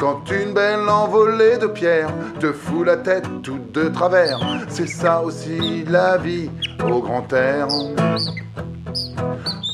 Quand 0.00 0.28
une 0.28 0.52
belle 0.52 0.88
envolée 0.88 1.56
de 1.58 1.68
pierre 1.68 2.10
te 2.40 2.50
fout 2.52 2.84
la 2.84 2.96
tête 2.96 3.28
toute 3.44 3.70
de 3.70 3.90
travers, 3.90 4.40
c'est 4.66 4.88
ça 4.88 5.22
aussi 5.22 5.84
la 5.84 6.18
vie 6.18 6.50
au 6.84 6.98
grand 6.98 7.32
air. 7.32 7.68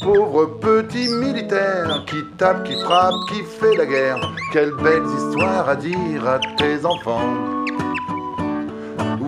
Pauvre 0.03 0.59
petit 0.61 1.09
militaire 1.09 2.05
qui 2.07 2.19
tape, 2.37 2.65
qui 2.65 2.79
frappe, 2.83 3.15
qui 3.31 3.43
fait 3.59 3.77
la 3.79 3.87
guerre, 3.87 4.21
quelles 4.53 4.75
belles 4.75 5.09
histoires 5.17 5.71
à 5.71 5.75
dire 5.75 6.29
à 6.29 6.39
tes 6.59 6.85
enfants. 6.85 7.49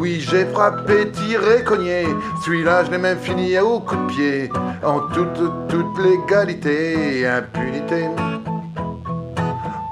Oui, 0.01 0.21
j'ai 0.21 0.47
frappé, 0.47 1.11
tiré, 1.13 1.63
cogné, 1.63 2.07
celui-là 2.45 2.85
je 2.85 2.91
l'ai 2.91 2.99
même 2.99 3.19
fini 3.19 3.59
au 3.59 3.81
coup 3.81 3.97
de 3.97 4.07
pied, 4.07 4.51
en 4.83 5.01
toute, 5.13 5.69
toute 5.69 5.99
légalité 5.99 7.21
et 7.21 7.27
impunité 7.27 8.09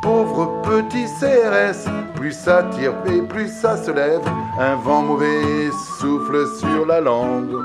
pauvre 0.08 0.62
petit 0.62 1.06
CRS. 1.20 1.86
Plus 2.14 2.32
ça 2.32 2.62
tire 2.74 2.94
et 3.06 3.20
plus 3.20 3.48
ça 3.48 3.76
se 3.76 3.90
lève. 3.90 4.22
Un 4.58 4.76
vent 4.76 5.02
mauvais 5.02 5.70
souffle 5.98 6.46
sur 6.58 6.86
la 6.86 7.00
langue. 7.00 7.56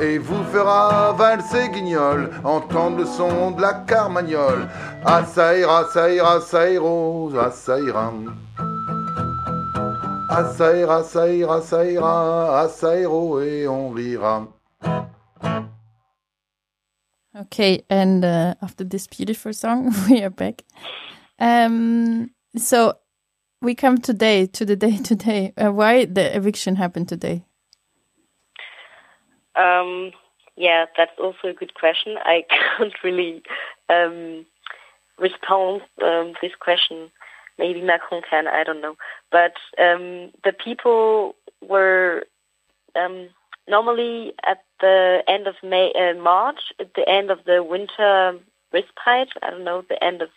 Et 0.00 0.18
vous 0.18 0.44
fera 0.52 1.12
valser 1.12 1.70
guignol, 1.70 2.30
entendre 2.44 2.98
le 2.98 3.06
son 3.06 3.52
de 3.52 3.62
la 3.62 3.72
carmagnole. 3.86 4.68
Ah 5.06 5.24
ça 5.24 5.56
ira, 5.56 5.84
ça 5.90 6.10
ira, 10.30 11.02
ça 11.04 11.26
ira, 11.26 11.60
et 13.44 13.66
on 13.66 13.90
rira. 13.90 14.48
Okay, 17.36 17.82
and 17.90 18.24
uh, 18.24 18.54
after 18.62 18.84
this 18.84 19.06
beautiful 19.06 19.52
song, 19.52 19.92
we 20.10 20.22
are 20.22 20.30
back. 20.30 20.62
Um, 21.38 22.30
so 22.56 22.94
we 23.60 23.74
come 23.74 23.98
today 23.98 24.46
to 24.46 24.64
the 24.64 24.76
day 24.76 24.96
today. 24.98 25.52
Uh, 25.56 25.72
why 25.72 26.04
the 26.04 26.34
eviction 26.34 26.76
happened 26.76 27.08
today? 27.08 27.44
Um, 29.56 30.12
yeah, 30.56 30.86
that's 30.96 31.18
also 31.18 31.48
a 31.48 31.52
good 31.52 31.74
question. 31.74 32.16
I 32.24 32.44
can't 32.78 32.94
really 33.02 33.42
um, 33.90 34.46
respond 35.18 35.82
um, 36.02 36.34
this 36.40 36.52
question. 36.58 37.10
Maybe 37.58 37.80
Macron 37.80 38.22
can. 38.28 38.48
I 38.48 38.64
don't 38.64 38.80
know. 38.80 38.96
But 39.30 39.54
um, 39.78 40.32
the 40.44 40.52
people 40.52 41.34
were 41.60 42.24
um, 42.96 43.28
normally 43.68 44.32
at 44.46 44.64
the 44.80 45.22
end 45.28 45.46
of 45.46 45.54
May, 45.62 45.92
uh, 45.92 46.20
March, 46.20 46.60
at 46.80 46.94
the 46.94 47.08
end 47.08 47.30
of 47.30 47.38
the 47.46 47.62
winter 47.62 48.38
respite. 48.72 49.30
I 49.42 49.50
don't 49.50 49.64
know 49.64 49.84
the 49.88 50.02
end 50.02 50.22
of 50.22 50.28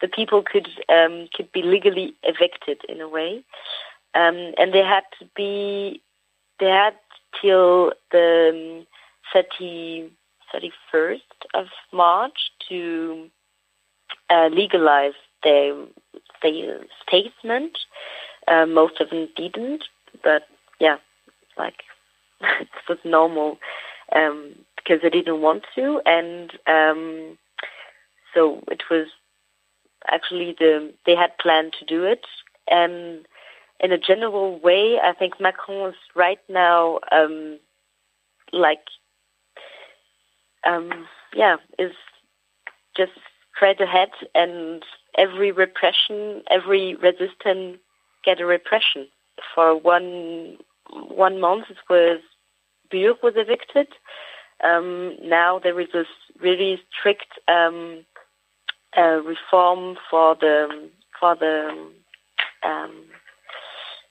the 0.00 0.08
people 0.08 0.42
could 0.42 0.68
um, 0.88 1.28
could 1.34 1.50
be 1.52 1.62
legally 1.62 2.14
evicted 2.22 2.80
in 2.88 3.00
a 3.00 3.08
way, 3.08 3.44
um, 4.14 4.52
and 4.58 4.72
they 4.72 4.82
had 4.82 5.04
to 5.18 5.26
be 5.36 6.00
they 6.60 6.66
had 6.66 6.94
till 7.40 7.92
the 8.10 8.84
30, 9.32 10.10
31st 10.54 11.20
of 11.54 11.66
March 11.92 12.50
to 12.68 13.28
uh, 14.30 14.48
legalize 14.52 15.14
their, 15.42 15.74
their 16.44 16.80
statement. 17.06 17.78
Uh, 18.46 18.66
most 18.66 19.00
of 19.00 19.10
them 19.10 19.28
didn't, 19.36 19.84
but 20.22 20.42
yeah, 20.80 20.98
like 21.58 21.82
it 22.40 22.68
was 22.88 22.98
normal 23.04 23.58
um, 24.14 24.54
because 24.76 25.00
they 25.02 25.10
didn't 25.10 25.40
want 25.40 25.64
to, 25.74 26.00
and 26.06 26.52
um, 26.66 27.38
so 28.34 28.62
it 28.70 28.82
was 28.90 29.06
actually 30.10 30.54
the 30.58 30.92
they 31.06 31.16
had 31.16 31.36
planned 31.38 31.74
to 31.78 31.86
do 31.86 32.04
it. 32.04 32.24
And 32.70 33.26
in 33.80 33.92
a 33.92 33.98
general 33.98 34.60
way, 34.60 34.98
I 35.02 35.12
think 35.12 35.40
Macron 35.40 35.90
is 35.90 35.96
right 36.14 36.40
now 36.48 37.00
um, 37.12 37.58
like 38.52 38.84
um, 40.66 41.06
yeah 41.34 41.56
is 41.78 41.92
just 42.96 43.12
straight 43.56 43.80
ahead, 43.80 44.10
and 44.34 44.82
every 45.16 45.52
repression, 45.52 46.42
every 46.50 46.94
resistance 46.94 47.78
get 48.24 48.40
a 48.40 48.46
repression. 48.46 49.06
For 49.54 49.76
one 49.76 50.58
one 50.92 51.40
month, 51.40 51.64
it 51.70 51.78
was 51.88 52.20
Bure 52.90 53.14
was 53.22 53.34
evicted. 53.36 53.88
Um, 54.62 55.16
now 55.22 55.58
there 55.58 55.78
is 55.80 55.88
a 55.94 56.04
really 56.40 56.80
strict 56.90 57.38
um, 57.48 58.04
uh, 58.96 59.20
reform 59.22 59.96
for 60.10 60.36
the 60.36 60.90
for 61.18 61.34
the 61.34 61.90
um, 62.62 63.04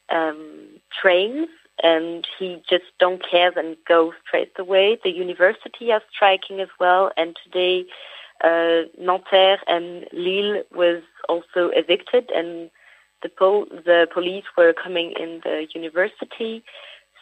um, 0.09 0.67
trains, 1.01 1.47
and 1.81 2.27
he 2.37 2.61
just 2.69 2.85
don't 2.99 3.23
care 3.29 3.57
and 3.57 3.77
go 3.87 4.13
straight 4.27 4.51
away. 4.59 4.99
The 5.03 5.11
university 5.11 5.91
are 5.91 6.01
striking 6.13 6.59
as 6.59 6.69
well, 6.79 7.11
and 7.17 7.35
today 7.43 7.85
uh, 8.43 8.83
Nanterre 8.99 9.59
and 9.67 10.05
Lille 10.11 10.63
was 10.75 11.01
also 11.29 11.69
evicted, 11.73 12.29
and 12.35 12.69
the 13.21 13.29
po- 13.29 13.67
the 13.71 14.07
police 14.13 14.43
were 14.57 14.73
coming 14.73 15.13
in 15.19 15.41
the 15.43 15.67
university. 15.73 16.63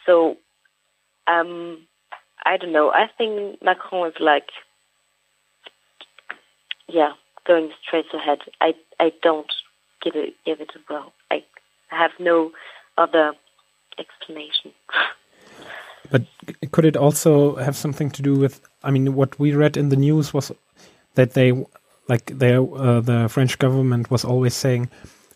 So 0.04 0.36
um, 1.26 1.86
I 2.44 2.56
don't 2.56 2.72
know. 2.72 2.90
I 2.90 3.08
think 3.16 3.62
Macron 3.62 4.08
is 4.08 4.16
like, 4.20 4.48
yeah, 6.88 7.12
going 7.46 7.70
straight 7.86 8.12
ahead. 8.12 8.38
I 8.60 8.74
I 8.98 9.12
don't 9.22 9.52
give 10.02 10.14
it 10.16 10.34
give 10.44 10.60
it 10.60 10.70
a 10.74 10.92
well. 10.92 11.12
I 11.30 11.44
have 11.88 12.12
no 12.18 12.50
other 12.98 13.34
explanation. 13.98 14.72
But 16.10 16.22
could 16.72 16.84
it 16.84 16.96
also 16.96 17.56
have 17.56 17.76
something 17.76 18.10
to 18.10 18.22
do 18.22 18.34
with? 18.34 18.60
I 18.82 18.90
mean, 18.90 19.14
what 19.14 19.38
we 19.38 19.54
read 19.54 19.76
in 19.76 19.88
the 19.88 19.96
news 19.96 20.34
was 20.34 20.52
that 21.14 21.34
they, 21.34 21.52
like, 22.08 22.26
they, 22.26 22.54
uh, 22.54 23.00
the 23.00 23.28
French 23.28 23.58
government 23.58 24.10
was 24.10 24.24
always 24.24 24.54
saying, 24.54 24.88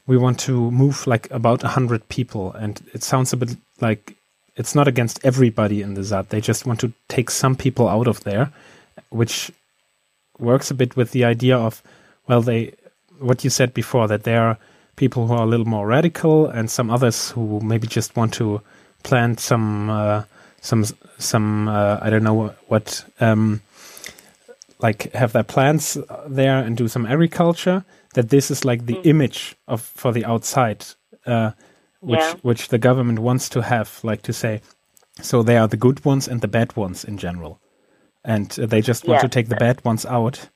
we 0.06 0.16
want 0.16 0.38
to 0.40 0.70
move 0.70 1.06
like 1.06 1.30
about 1.30 1.64
a 1.64 1.68
hundred 1.68 2.08
people, 2.08 2.52
and 2.52 2.80
it 2.94 3.02
sounds 3.02 3.32
a 3.32 3.36
bit 3.36 3.56
like 3.80 4.16
it's 4.56 4.74
not 4.74 4.88
against 4.88 5.24
everybody 5.24 5.82
in 5.82 5.94
the 5.94 6.02
ZAD. 6.02 6.30
They 6.30 6.40
just 6.40 6.64
want 6.64 6.80
to 6.80 6.92
take 7.08 7.30
some 7.30 7.56
people 7.56 7.88
out 7.88 8.06
of 8.06 8.22
there, 8.24 8.52
which 9.10 9.50
works 10.38 10.70
a 10.70 10.74
bit 10.74 10.96
with 10.96 11.10
the 11.10 11.24
idea 11.24 11.56
of, 11.56 11.82
well, 12.28 12.40
they, 12.40 12.74
what 13.18 13.44
you 13.44 13.50
said 13.50 13.74
before, 13.74 14.08
that 14.08 14.22
there 14.22 14.42
are 14.42 14.58
people 14.96 15.26
who 15.26 15.34
are 15.34 15.42
a 15.42 15.46
little 15.46 15.66
more 15.66 15.86
radical 15.86 16.46
and 16.46 16.70
some 16.70 16.90
others 16.90 17.30
who 17.30 17.60
maybe 17.60 17.86
just 17.86 18.16
want 18.16 18.32
to 18.34 18.62
plant 19.02 19.40
some 19.40 19.90
uh, 19.90 20.22
some 20.60 20.84
some 21.18 21.68
uh, 21.68 21.98
I 22.00 22.10
don't 22.10 22.24
know 22.24 22.54
what 22.66 23.04
um, 23.20 23.60
like 24.78 25.12
have 25.14 25.32
their 25.32 25.44
plants 25.44 25.96
there 26.28 26.58
and 26.58 26.76
do 26.76 26.88
some 26.88 27.06
agriculture. 27.06 27.84
That 28.14 28.28
this 28.30 28.50
is 28.50 28.64
like 28.64 28.86
the 28.86 28.94
Mm. 28.94 29.06
image 29.06 29.56
of 29.66 29.80
for 29.82 30.12
the 30.12 30.24
outside, 30.24 30.84
uh, 31.26 31.50
which 32.00 32.20
Yeah. 32.20 32.34
which 32.42 32.68
the 32.68 32.78
government 32.78 33.18
wants 33.18 33.48
to 33.50 33.60
have, 33.62 33.90
like 34.02 34.22
to 34.22 34.32
say, 34.32 34.60
so 35.22 35.42
they 35.42 35.58
are 35.58 35.68
the 35.68 35.76
good 35.76 36.04
ones 36.04 36.28
and 36.28 36.40
the 36.40 36.48
bad 36.48 36.76
ones 36.76 37.04
in 37.04 37.18
general, 37.18 37.58
and 38.24 38.58
uh, 38.58 38.66
they 38.66 38.80
just 38.80 39.06
want 39.06 39.18
Yeah. 39.18 39.22
to 39.22 39.28
take 39.28 39.48
the 39.48 39.56
bad 39.56 39.84
ones 39.84 40.06
out. 40.06 40.48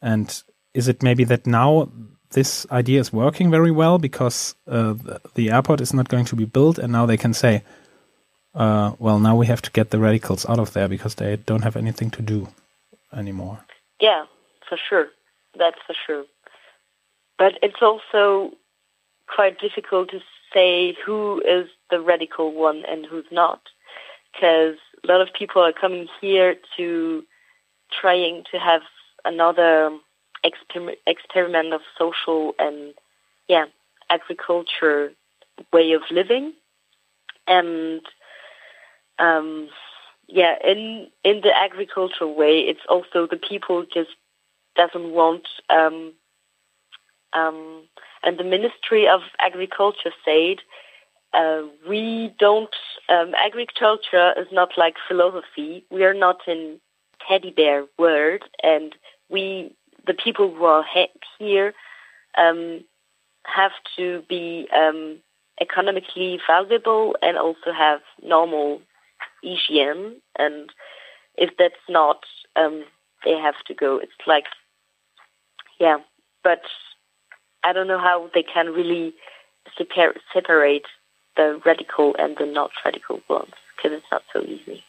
And 0.00 0.42
is 0.74 0.86
it 0.88 1.02
maybe 1.02 1.24
that 1.24 1.46
now 1.46 1.88
this 2.30 2.66
idea 2.70 3.00
is 3.00 3.12
working 3.12 3.50
very 3.50 3.70
well 3.72 3.98
because 3.98 4.54
uh, 4.66 4.92
the, 4.92 5.20
the 5.34 5.50
airport 5.50 5.80
is 5.80 5.92
not 5.92 6.08
going 6.08 6.26
to 6.26 6.36
be 6.36 6.44
built, 6.46 6.78
and 6.78 6.92
now 6.92 7.06
they 7.06 7.16
can 7.16 7.34
say, 7.34 7.62
uh, 8.54 8.92
well, 8.98 9.18
now 9.18 9.36
we 9.36 9.46
have 9.46 9.62
to 9.62 9.70
get 9.72 9.90
the 9.90 9.98
radicals 9.98 10.46
out 10.48 10.58
of 10.58 10.72
there 10.72 10.88
because 10.88 11.14
they 11.16 11.36
don't 11.46 11.62
have 11.64 11.76
anything 11.78 12.10
to 12.10 12.22
do 12.22 12.48
anymore. 13.12 13.58
Yeah, 14.00 14.24
for 14.68 14.78
sure. 14.88 15.08
That's 15.58 15.78
for 15.86 15.94
sure. 16.06 16.24
But 17.38 17.54
it's 17.62 17.82
also 17.82 18.52
quite 19.26 19.60
difficult 19.60 20.10
to 20.10 20.20
say 20.52 20.96
who 21.04 21.40
is 21.46 21.68
the 21.90 22.00
radical 22.00 22.52
one 22.52 22.84
and 22.88 23.06
who's 23.06 23.26
not. 23.30 23.60
Because 24.32 24.76
a 25.04 25.06
lot 25.06 25.20
of 25.20 25.28
people 25.32 25.62
are 25.62 25.72
coming 25.72 26.08
here 26.20 26.56
to 26.76 27.24
trying 28.00 28.44
to 28.52 28.58
have 28.58 28.82
another 29.24 29.90
exper- 30.44 30.96
experiment 31.06 31.72
of 31.72 31.80
social 31.98 32.54
and, 32.58 32.94
yeah, 33.48 33.66
agriculture 34.10 35.12
way 35.72 35.92
of 35.92 36.02
living. 36.10 36.52
And, 37.46 38.02
um, 39.18 39.68
yeah, 40.28 40.54
in 40.62 41.08
in 41.24 41.40
the 41.40 41.52
agricultural 41.56 42.34
way, 42.34 42.60
it's 42.60 42.86
also 42.88 43.26
the 43.26 43.38
people 43.38 43.84
just 43.92 44.10
doesn't 44.76 45.10
want, 45.12 45.48
um, 45.70 46.12
um, 47.32 47.82
and 48.22 48.38
the 48.38 48.44
Ministry 48.44 49.08
of 49.08 49.22
Agriculture 49.40 50.12
said, 50.24 50.58
uh, 51.32 51.62
we 51.88 52.34
don't. 52.38 52.74
Um, 53.08 53.32
agriculture 53.34 54.34
is 54.38 54.46
not 54.52 54.70
like 54.76 54.94
philosophy. 55.08 55.84
We 55.90 56.04
are 56.04 56.14
not 56.14 56.40
in 56.46 56.78
teddy 57.26 57.50
bear 57.50 57.86
world, 57.98 58.42
and 58.62 58.94
we, 59.30 59.74
the 60.06 60.14
people 60.14 60.54
who 60.54 60.64
are 60.64 60.84
he- 60.92 61.10
here, 61.38 61.72
um, 62.36 62.84
have 63.44 63.72
to 63.96 64.22
be 64.28 64.68
um, 64.76 65.18
economically 65.60 66.38
valuable 66.46 67.16
and 67.22 67.38
also 67.38 67.72
have 67.76 68.00
normal 68.22 68.82
hygiene. 69.42 70.16
And 70.38 70.70
if 71.36 71.50
that's 71.58 71.74
not, 71.88 72.24
um, 72.56 72.84
they 73.24 73.32
have 73.32 73.56
to 73.66 73.74
go. 73.74 73.98
It's 73.98 74.12
like, 74.26 74.46
yeah, 75.78 75.98
but 76.42 76.62
I 77.64 77.72
don't 77.72 77.88
know 77.88 77.98
how 77.98 78.30
they 78.34 78.42
can 78.42 78.68
really 78.68 79.14
separ- 79.76 80.16
separate 80.32 80.86
the 81.36 81.60
radical 81.64 82.16
and 82.18 82.36
the 82.36 82.46
not 82.46 82.70
radical 82.84 83.20
ones 83.28 83.52
because 83.76 83.96
it's 83.96 84.10
not 84.10 84.22
so 84.32 84.42
easy, 84.42 84.82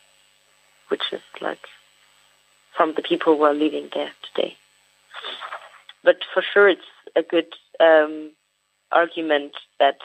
which 0.90 1.04
is 1.12 1.22
like 1.42 1.60
from 2.76 2.94
the 2.96 3.02
people 3.02 3.38
who 3.38 3.44
are 3.44 3.54
living 3.54 3.90
there 3.94 4.12
today. 4.34 4.56
But 6.04 6.18
for 6.34 6.42
sure, 6.42 6.70
it's 6.70 6.82
a 7.16 7.22
good 7.22 7.54
um, 7.80 8.32
argument 8.92 9.54
that 9.80 9.98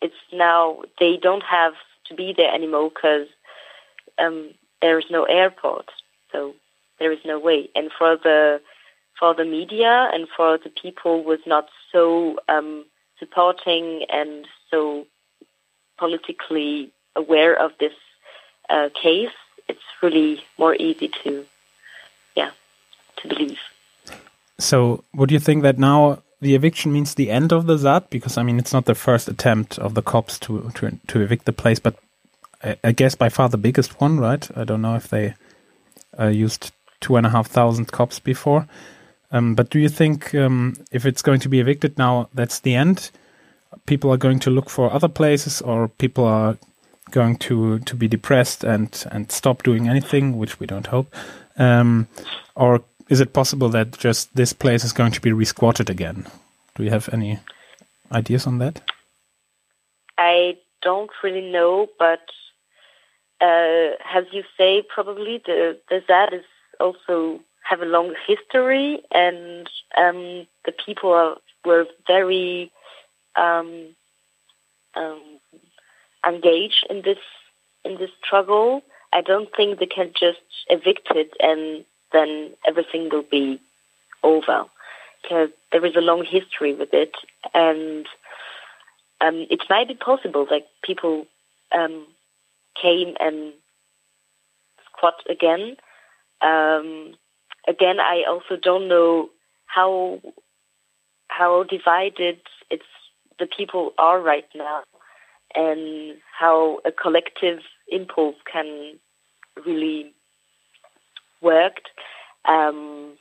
it's 0.00 0.14
now 0.32 0.82
they 1.00 1.16
don't 1.16 1.42
have 1.42 1.74
to 2.08 2.14
be 2.14 2.34
there 2.36 2.52
anymore 2.52 2.90
because 2.90 3.28
um, 4.18 4.50
there 4.82 4.98
is 4.98 5.06
no 5.10 5.24
airport, 5.24 5.90
so 6.32 6.54
there 6.98 7.12
is 7.12 7.18
no 7.24 7.38
way. 7.38 7.68
And 7.74 7.90
for 7.96 8.16
the 8.16 8.60
for 9.18 9.34
the 9.34 9.44
media 9.44 10.10
and 10.12 10.28
for 10.36 10.58
the 10.58 10.68
people 10.70 11.24
was 11.24 11.40
not 11.46 11.68
so 11.90 12.38
um, 12.48 12.84
supporting 13.18 14.04
and 14.10 14.46
so 14.70 15.06
politically 15.98 16.92
aware 17.14 17.58
of 17.58 17.72
this 17.80 17.94
uh, 18.68 18.90
case, 19.00 19.30
it's 19.68 19.80
really 20.02 20.44
more 20.58 20.74
easy 20.74 21.08
to, 21.24 21.46
yeah, 22.34 22.50
to 23.16 23.28
believe. 23.28 23.58
So, 24.58 25.04
would 25.14 25.30
you 25.30 25.38
think 25.38 25.62
that 25.62 25.78
now 25.78 26.22
the 26.40 26.54
eviction 26.54 26.92
means 26.92 27.14
the 27.14 27.30
end 27.30 27.52
of 27.52 27.66
the 27.66 27.78
ZAD? 27.78 28.10
Because 28.10 28.36
I 28.36 28.42
mean, 28.42 28.58
it's 28.58 28.72
not 28.72 28.84
the 28.84 28.94
first 28.94 29.28
attempt 29.28 29.78
of 29.78 29.94
the 29.94 30.02
cops 30.02 30.38
to 30.40 30.70
to, 30.74 30.98
to 31.06 31.20
evict 31.20 31.44
the 31.44 31.52
place, 31.52 31.78
but 31.78 31.96
I, 32.62 32.76
I 32.84 32.92
guess 32.92 33.14
by 33.14 33.28
far 33.28 33.48
the 33.48 33.58
biggest 33.58 34.00
one, 34.00 34.18
right? 34.18 34.48
I 34.56 34.64
don't 34.64 34.82
know 34.82 34.96
if 34.96 35.08
they 35.08 35.34
uh, 36.18 36.28
used 36.28 36.72
two 37.00 37.16
and 37.16 37.26
a 37.26 37.30
half 37.30 37.46
thousand 37.46 37.92
cops 37.92 38.18
before. 38.18 38.66
Um, 39.32 39.54
but 39.54 39.70
do 39.70 39.78
you 39.78 39.88
think 39.88 40.34
um, 40.34 40.76
if 40.92 41.04
it's 41.04 41.22
going 41.22 41.40
to 41.40 41.48
be 41.48 41.60
evicted 41.60 41.98
now, 41.98 42.28
that's 42.32 42.60
the 42.60 42.74
end? 42.74 43.10
People 43.86 44.12
are 44.12 44.16
going 44.16 44.38
to 44.40 44.50
look 44.50 44.70
for 44.70 44.92
other 44.92 45.08
places, 45.08 45.60
or 45.60 45.88
people 45.88 46.24
are 46.24 46.56
going 47.10 47.36
to 47.36 47.78
to 47.80 47.96
be 47.96 48.08
depressed 48.08 48.64
and 48.64 49.04
and 49.10 49.30
stop 49.30 49.62
doing 49.62 49.88
anything, 49.88 50.36
which 50.36 50.58
we 50.60 50.66
don't 50.66 50.86
hope. 50.86 51.14
Um, 51.58 52.08
or 52.54 52.82
is 53.08 53.20
it 53.20 53.32
possible 53.32 53.68
that 53.70 53.98
just 53.98 54.34
this 54.34 54.52
place 54.52 54.84
is 54.84 54.92
going 54.92 55.12
to 55.12 55.20
be 55.20 55.30
resquatted 55.30 55.88
again? 55.88 56.26
Do 56.74 56.82
you 56.82 56.90
have 56.90 57.08
any 57.12 57.38
ideas 58.12 58.46
on 58.46 58.58
that? 58.58 58.80
I 60.18 60.56
don't 60.82 61.10
really 61.22 61.50
know, 61.50 61.88
but 61.98 62.24
uh, 63.40 63.96
as 64.14 64.24
you 64.32 64.42
say, 64.56 64.82
probably 64.82 65.42
the 65.44 65.78
the 65.88 66.02
ZAD 66.06 66.32
is 66.32 66.44
also 66.80 67.40
have 67.68 67.80
a 67.80 67.84
long 67.84 68.14
history, 68.26 69.00
and 69.10 69.68
um, 69.98 70.46
the 70.64 70.72
people 70.72 71.12
are, 71.12 71.36
were 71.64 71.86
very 72.06 72.70
um, 73.34 73.94
um, 74.94 75.20
engaged 76.26 76.86
in 76.88 77.02
this 77.02 77.18
in 77.84 77.98
this 77.98 78.10
struggle. 78.24 78.82
I 79.12 79.20
don't 79.20 79.48
think 79.56 79.78
they 79.78 79.86
can 79.86 80.12
just 80.18 80.40
evict 80.68 81.08
it 81.10 81.32
and 81.40 81.84
then 82.16 82.30
everything 82.70 83.08
will 83.12 83.28
be 83.38 83.60
over, 84.22 84.58
because 85.22 85.50
there 85.70 85.84
is 85.84 85.96
a 85.96 86.08
long 86.10 86.22
history 86.24 86.72
with 86.80 86.92
it, 86.92 87.14
and 87.54 88.06
um, 89.24 89.46
it 89.54 89.62
might 89.70 89.88
be 89.88 89.94
possible 90.10 90.44
that 90.50 90.66
people 90.88 91.26
um, 91.78 92.06
came 92.82 93.14
and 93.20 93.52
squat 94.86 95.18
again. 95.36 95.76
Um, 96.40 97.14
again, 97.74 97.98
I 98.00 98.24
also 98.28 98.54
don't 98.68 98.88
know 98.88 99.30
how 99.66 100.20
how 101.28 101.64
divided 101.64 102.38
it's 102.70 102.92
the 103.38 103.46
people 103.46 103.92
are 103.98 104.20
right 104.32 104.48
now, 104.54 104.78
and 105.54 106.16
how 106.40 106.80
a 106.84 106.92
collective 106.92 107.60
impulse 107.88 108.36
can 108.52 108.98
really 109.66 110.12
work. 111.40 111.80
Um, 112.44 113.12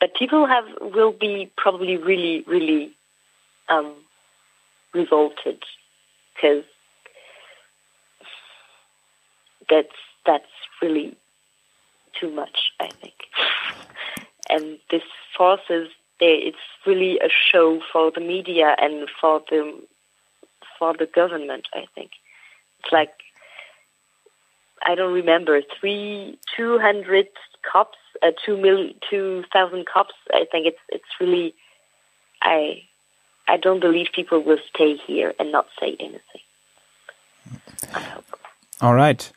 but 0.00 0.14
people 0.14 0.46
have 0.46 0.64
will 0.80 1.12
be 1.12 1.50
probably 1.56 1.96
really, 1.96 2.42
really 2.46 2.92
um, 3.68 3.94
revolted 4.92 5.62
because 6.34 6.64
that's 9.68 9.88
that's 10.26 10.44
really 10.82 11.16
too 12.20 12.30
much, 12.30 12.72
I 12.80 12.88
think. 12.88 13.14
And 14.50 14.78
this 14.90 15.02
forces 15.36 15.88
it's 16.20 16.56
really 16.86 17.18
a 17.18 17.28
show 17.28 17.80
for 17.92 18.10
the 18.10 18.20
media 18.20 18.76
and 18.78 19.08
for 19.20 19.42
the 19.50 19.82
for 20.78 20.94
the 20.94 21.06
government. 21.06 21.66
I 21.74 21.86
think 21.94 22.10
it's 22.80 22.92
like 22.92 23.12
I 24.86 24.94
don't 24.94 25.12
remember 25.12 25.60
three 25.80 26.38
two 26.56 26.78
hundred 26.78 27.28
cops, 27.70 27.98
uh, 28.22 28.32
two 28.44 28.56
mil 28.56 28.90
two 29.10 29.44
thousand 29.52 29.86
cops. 29.86 30.14
I 30.32 30.44
think 30.50 30.66
it's 30.66 30.78
it's 30.88 31.04
really 31.20 31.54
I 32.42 32.82
I 33.46 33.56
don't 33.56 33.80
believe 33.80 34.08
people 34.14 34.42
will 34.42 34.58
stay 34.74 34.96
here 34.96 35.34
and 35.38 35.52
not 35.52 35.66
say 35.80 35.96
anything. 36.00 36.42
All 38.80 38.94
right. 38.94 39.30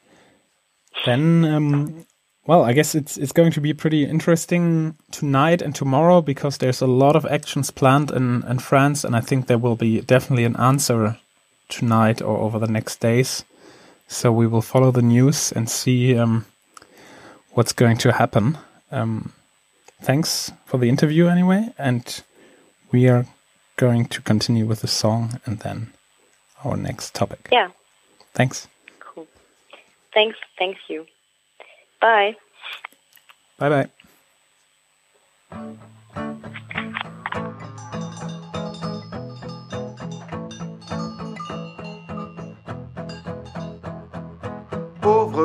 Then, 1.05 1.45
um, 1.45 2.05
well, 2.45 2.63
I 2.63 2.73
guess 2.73 2.95
it's 2.95 3.17
it's 3.17 3.31
going 3.31 3.51
to 3.51 3.61
be 3.61 3.73
pretty 3.73 4.03
interesting 4.05 4.95
tonight 5.11 5.61
and 5.61 5.75
tomorrow 5.75 6.21
because 6.21 6.57
there's 6.57 6.81
a 6.81 6.88
lot 6.88 7.15
of 7.15 7.25
actions 7.25 7.71
planned 7.71 8.11
in, 8.11 8.43
in 8.43 8.59
France, 8.59 9.03
and 9.03 9.15
I 9.15 9.21
think 9.21 9.47
there 9.47 9.57
will 9.57 9.75
be 9.75 10.01
definitely 10.01 10.45
an 10.45 10.55
answer 10.55 11.17
tonight 11.69 12.21
or 12.21 12.38
over 12.38 12.59
the 12.59 12.67
next 12.71 12.99
days. 12.99 13.43
So 14.08 14.32
we 14.32 14.47
will 14.47 14.62
follow 14.62 14.91
the 14.91 15.01
news 15.01 15.51
and 15.51 15.70
see 15.70 16.18
um, 16.18 16.45
what's 17.51 17.74
going 17.74 17.97
to 17.97 18.14
happen. 18.14 18.58
Um, 18.91 19.34
thanks 20.01 20.51
for 20.66 20.78
the 20.78 20.88
interview 20.88 21.28
anyway, 21.28 21.74
and 21.78 22.24
we 22.91 23.10
are 23.10 23.26
going 23.76 24.05
to 24.05 24.22
continue 24.22 24.66
with 24.66 24.82
the 24.82 24.88
song 24.88 25.39
and 25.45 25.60
then 25.60 25.91
our 26.64 26.78
next 26.78 27.14
topic. 27.14 27.49
Yeah. 27.51 27.70
Thanks. 28.34 28.68
Cool. 28.99 29.28
thanks, 30.14 30.38
thanks 30.58 30.80
you. 30.88 31.05
Bye. 32.01 32.36
Bye 33.58 33.89
bye. 35.51 36.84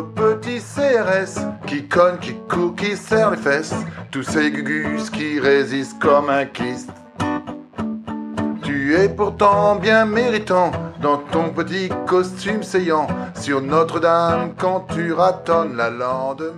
Petit 0.00 0.58
CRS 0.58 1.38
qui 1.66 1.86
conne, 1.86 2.18
qui 2.18 2.34
court, 2.48 2.74
qui 2.74 2.96
serre 2.96 3.32
les 3.32 3.36
fesses, 3.36 3.74
tous 4.10 4.22
ces 4.22 4.50
gugus 4.50 5.10
qui 5.10 5.38
résistent 5.38 5.98
comme 5.98 6.30
un 6.30 6.46
kyste. 6.46 6.88
Tu 8.62 8.94
es 8.94 9.10
pourtant 9.10 9.76
bien 9.76 10.06
méritant 10.06 10.72
dans 11.02 11.18
ton 11.18 11.50
petit 11.50 11.90
costume 12.06 12.62
saillant 12.62 13.06
sur 13.34 13.60
Notre-Dame 13.60 14.54
quand 14.56 14.86
tu 14.94 15.12
ratonnes 15.12 15.76
la 15.76 15.90
lande. 15.90 16.54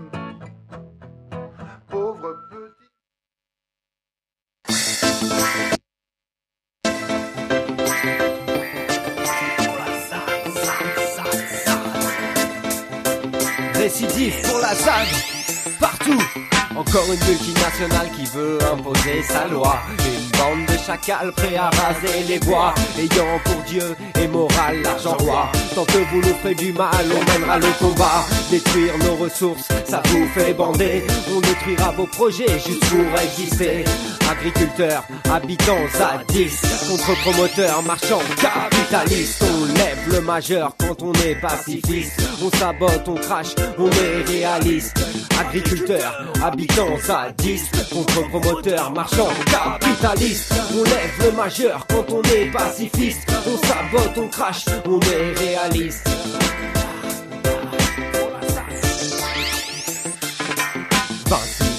Encore 16.95 17.13
une 17.13 17.27
multinationale 17.27 18.09
qui 18.13 18.25
veut 18.27 18.57
imposer 18.73 19.21
sa 19.25 19.49
loi. 19.49 19.81
Une 19.99 20.31
bande 20.39 20.67
de 20.69 20.74
chacals 20.85 21.33
prêts 21.33 21.57
à 21.57 21.71
raser 21.71 22.25
les 22.29 22.39
bois. 22.41 22.75
Ayant 22.99 23.39
pour 23.45 23.63
Dieu 23.63 23.97
et 24.21 24.29
morale 24.29 24.83
l'argent 24.83 25.17
roi. 25.19 25.51
Tant 25.75 25.85
que 25.85 25.99
vous 26.11 26.19
nous 26.19 26.35
ferez 26.43 26.55
du 26.55 26.73
mal, 26.73 27.07
on 27.11 27.33
mènera 27.33 27.59
le 27.59 27.73
combat. 27.79 28.25
Détruire 28.51 28.93
nos 28.99 29.17
ressources, 29.17 29.69
ça 29.87 30.03
vous 30.07 30.27
fait 30.29 30.53
bander. 30.53 31.05
On 31.35 31.41
détruira 31.41 31.93
vos 31.93 32.07
projets 32.07 32.59
juste 32.59 32.85
pour 32.87 33.21
exister. 33.21 33.85
Agriculteurs, 34.31 35.05
habitants 35.31 35.87
à 36.01 36.23
10 36.33 36.89
Contre 36.89 37.21
promoteurs, 37.21 37.83
marchands, 37.83 38.23
capitalistes 38.41 39.43
On 39.43 39.67
lève 39.75 39.99
le 40.13 40.21
majeur 40.23 40.75
quand 40.79 41.03
on 41.03 41.13
est 41.13 41.35
pacifiste 41.35 42.23
On 42.43 42.51
sabote, 42.57 43.07
on 43.07 43.15
crache, 43.15 43.55
on 43.79 43.89
est 43.91 44.23
réaliste 44.27 44.97
Agriculteurs, 45.39 46.25
habitants 46.43 46.97
à 47.09 47.31
10 47.33 47.71
Contre 47.93 48.29
promoteurs, 48.29 48.93
marchands, 48.93 49.29
capitalistes 49.51 50.55
On 50.77 50.83
lève 50.83 51.25
le 51.25 51.33
majeur 51.33 51.87
quand 51.89 52.11
on 52.11 52.23
est 52.23 52.51
pacifiste 52.51 53.31
On 53.47 53.57
sabote, 53.67 54.19
on 54.19 54.29
crache, 54.29 54.65
on 54.87 54.99
est 55.01 55.39
réaliste 55.39 56.09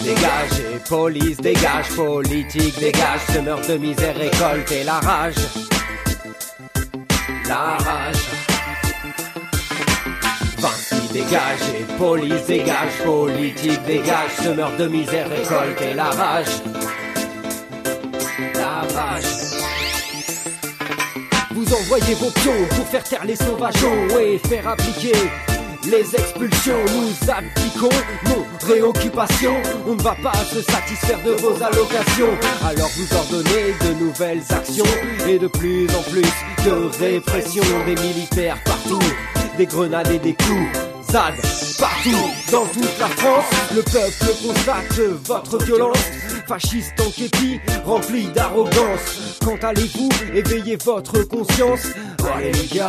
dégage 0.06 0.60
et 0.60 0.80
police 0.88 1.38
dégage, 1.38 1.90
politique 1.96 2.80
dégage, 2.80 3.22
semeur 3.34 3.60
de 3.62 3.78
misère 3.78 4.16
récolte 4.16 4.72
et 4.72 4.84
la 4.84 5.00
rage. 5.00 5.36
La 7.48 7.78
rage. 7.78 8.26
Vinci 10.60 11.08
dégage 11.12 11.66
et 11.80 11.98
police 11.98 12.46
dégage, 12.46 12.98
politique 13.04 13.84
dégage, 13.86 14.32
semeur 14.44 14.78
de 14.78 14.88
misère 14.88 15.30
récolte 15.30 15.82
et 15.82 15.94
la 15.96 16.12
rage. 16.12 16.85
Vous 21.66 21.74
envoyez 21.74 22.14
vos 22.16 22.30
pions 22.30 22.68
pour 22.76 22.88
faire 22.88 23.04
taire 23.04 23.26
les 23.26 23.36
sauvageons 23.36 24.20
et 24.20 24.38
faire 24.38 24.68
appliquer 24.68 25.14
les 25.86 26.16
expulsions, 26.16 26.78
nous 26.96 27.32
abdiquons 27.32 27.90
nos 28.26 28.68
réoccupations. 28.68 29.56
On 29.88 29.96
ne 29.96 30.02
va 30.02 30.16
pas 30.22 30.34
se 30.34 30.62
satisfaire 30.62 31.20
de 31.24 31.32
vos 31.32 31.54
allocations. 31.64 32.38
Alors 32.64 32.90
vous 32.96 33.16
ordonnez 33.16 33.74
de 33.82 34.04
nouvelles 34.04 34.44
actions 34.50 34.86
et 35.28 35.40
de 35.40 35.48
plus 35.48 35.88
en 35.96 36.04
plus 36.04 36.30
de 36.66 37.04
répression 37.04 37.64
des 37.86 37.96
militaires 37.96 38.58
partout, 38.64 39.00
des 39.58 39.66
grenades 39.66 40.12
et 40.12 40.20
des 40.20 40.34
coups. 40.34 40.70
ZAD, 41.12 41.34
partout, 41.80 42.32
dans 42.52 42.66
toute 42.66 43.00
la 43.00 43.08
France, 43.08 43.46
le 43.74 43.82
peuple 43.82 44.36
constate 44.44 45.00
votre 45.26 45.64
violence. 45.64 45.98
Fasciste 46.48 47.00
en 47.00 47.10
képi, 47.10 47.60
rempli 47.84 48.28
d'arrogance. 48.28 49.40
Quand 49.44 49.64
allez-vous 49.64 50.10
éveiller 50.34 50.76
votre 50.78 51.24
conscience 51.24 51.88
Allez 52.36 52.52
les 52.52 52.68
gars, 52.68 52.86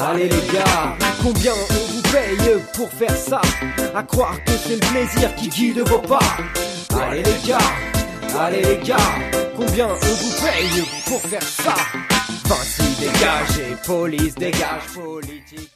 allez 0.00 0.28
les 0.28 0.52
gars, 0.52 0.96
combien 1.22 1.52
on 1.52 1.92
vous 1.92 2.02
paye 2.02 2.60
pour 2.74 2.88
faire 2.90 3.16
ça? 3.16 3.40
À 3.94 4.02
croire 4.02 4.42
que 4.44 4.52
c'est 4.52 4.74
le 4.74 4.80
plaisir 4.92 5.34
qui 5.36 5.48
guide 5.48 5.78
vos 5.80 5.98
pas 5.98 6.18
Allez 7.00 7.22
les 7.22 7.48
gars, 7.48 7.58
allez 8.38 8.62
les 8.62 8.78
gars, 8.86 8.96
combien 9.56 9.86
on 9.88 9.94
vous 9.94 10.42
paye 10.42 10.82
pour 11.06 11.20
faire 11.22 11.42
ça? 11.42 11.74
Vinci 12.46 12.82
dégage 13.00 13.58
et 13.70 13.76
police 13.86 14.34
dégage, 14.34 14.82
politique. 14.94 15.70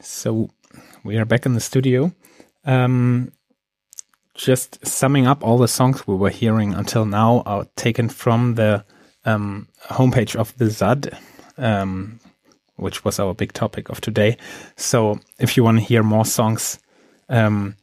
So 0.00 0.48
we 1.04 1.16
are 1.16 1.24
back 1.24 1.46
in 1.46 1.54
the 1.54 1.60
studio. 1.60 2.12
Um, 2.64 3.30
just 4.34 4.84
summing 4.86 5.26
up 5.26 5.44
all 5.44 5.58
the 5.58 5.68
songs 5.68 6.06
we 6.06 6.14
were 6.14 6.30
hearing 6.30 6.74
until 6.74 7.04
now 7.04 7.42
are 7.44 7.66
taken 7.76 8.08
from 8.08 8.54
the 8.54 8.84
um, 9.24 9.68
homepage 9.90 10.36
of 10.36 10.56
the 10.58 10.70
ZAD, 10.70 11.16
um, 11.58 12.20
which 12.76 13.04
was 13.04 13.18
our 13.18 13.34
big 13.34 13.52
topic 13.52 13.88
of 13.88 14.00
today. 14.00 14.36
So 14.76 15.20
if 15.38 15.56
you 15.56 15.64
want 15.64 15.78
to 15.78 15.84
hear 15.84 16.02
more 16.02 16.24
songs 16.24 16.78
um, 17.28 17.76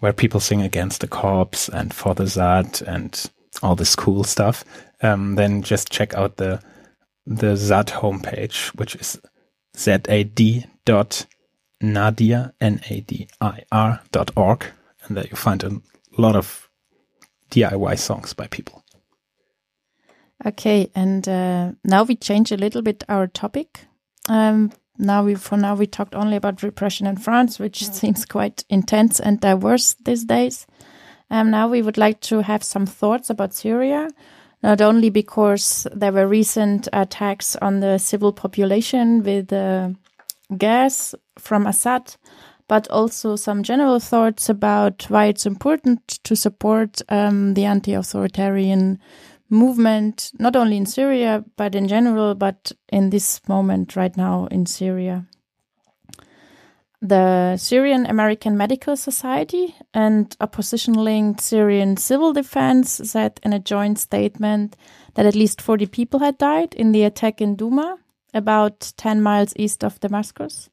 where 0.00 0.12
people 0.12 0.40
sing 0.40 0.62
against 0.62 1.00
the 1.00 1.08
cops 1.08 1.68
and 1.68 1.92
for 1.92 2.14
the 2.14 2.26
ZAD 2.26 2.82
and 2.82 3.30
all 3.62 3.74
this 3.74 3.96
cool 3.96 4.24
stuff, 4.24 4.64
um, 5.02 5.34
then 5.34 5.62
just 5.62 5.90
check 5.90 6.14
out 6.14 6.36
the 6.36 6.62
the 7.26 7.54
ZAD 7.56 7.86
homepage, 7.88 8.74
which 8.76 8.96
is 8.96 9.20
zad 9.76 10.08
dot 10.84 11.26
nadir 11.80 12.52
n 12.60 12.80
a 12.88 13.00
d 13.00 13.28
i 13.40 13.62
r 13.70 14.00
dot 14.10 14.30
org, 14.36 14.66
and 15.12 15.18
there 15.18 15.30
you 15.30 15.36
find 15.36 15.62
a 15.62 15.80
lot 16.16 16.36
of 16.36 16.70
DIY 17.50 17.98
songs 17.98 18.32
by 18.32 18.46
people. 18.46 18.82
Okay, 20.46 20.90
and 20.94 21.28
uh, 21.28 21.72
now 21.84 22.02
we 22.02 22.16
change 22.16 22.50
a 22.50 22.56
little 22.56 22.80
bit 22.80 23.04
our 23.10 23.26
topic. 23.26 23.80
Um, 24.28 24.72
now 24.96 25.22
we, 25.22 25.34
for 25.34 25.56
now, 25.58 25.74
we 25.74 25.86
talked 25.86 26.14
only 26.14 26.36
about 26.36 26.62
repression 26.62 27.06
in 27.06 27.16
France, 27.16 27.58
which 27.58 27.86
seems 27.90 28.24
quite 28.24 28.64
intense 28.70 29.20
and 29.20 29.38
diverse 29.38 29.94
these 30.04 30.24
days. 30.24 30.66
Um, 31.30 31.50
now 31.50 31.68
we 31.68 31.82
would 31.82 31.98
like 31.98 32.20
to 32.22 32.40
have 32.40 32.62
some 32.62 32.86
thoughts 32.86 33.28
about 33.28 33.54
Syria, 33.54 34.08
not 34.62 34.80
only 34.80 35.10
because 35.10 35.86
there 35.92 36.12
were 36.12 36.26
recent 36.26 36.88
attacks 36.92 37.54
on 37.56 37.80
the 37.80 37.98
civil 37.98 38.32
population 38.32 39.22
with 39.22 39.52
uh, 39.52 39.90
gas 40.56 41.14
from 41.38 41.66
Assad, 41.66 42.16
but 42.68 42.88
also 42.90 43.36
some 43.36 43.62
general 43.62 44.00
thoughts 44.00 44.48
about 44.48 45.04
why 45.08 45.26
it's 45.26 45.46
important 45.46 46.06
to 46.24 46.36
support 46.36 47.00
um, 47.08 47.54
the 47.54 47.64
anti-authoritarian 47.64 48.98
movement, 49.50 50.32
not 50.38 50.56
only 50.56 50.76
in 50.76 50.86
Syria, 50.86 51.44
but 51.56 51.74
in 51.74 51.86
general, 51.86 52.34
but 52.34 52.72
in 52.88 53.10
this 53.10 53.40
moment 53.48 53.94
right 53.96 54.16
now 54.16 54.46
in 54.50 54.66
Syria. 54.66 55.26
The 57.04 57.56
Syrian 57.56 58.06
American 58.06 58.56
Medical 58.56 58.96
Society 58.96 59.74
and 59.92 60.36
opposition 60.40 60.94
linked 60.94 61.40
Syrian 61.40 61.96
Civil 61.96 62.32
Defense 62.32 63.00
said 63.02 63.40
in 63.42 63.52
a 63.52 63.58
joint 63.58 63.98
statement 63.98 64.76
that 65.14 65.26
at 65.26 65.34
least 65.34 65.60
40 65.60 65.86
people 65.86 66.20
had 66.20 66.38
died 66.38 66.74
in 66.74 66.92
the 66.92 67.02
attack 67.02 67.40
in 67.40 67.56
Douma, 67.56 67.98
about 68.32 68.92
10 68.96 69.20
miles 69.20 69.52
east 69.56 69.82
of 69.82 69.98
Damascus, 69.98 70.70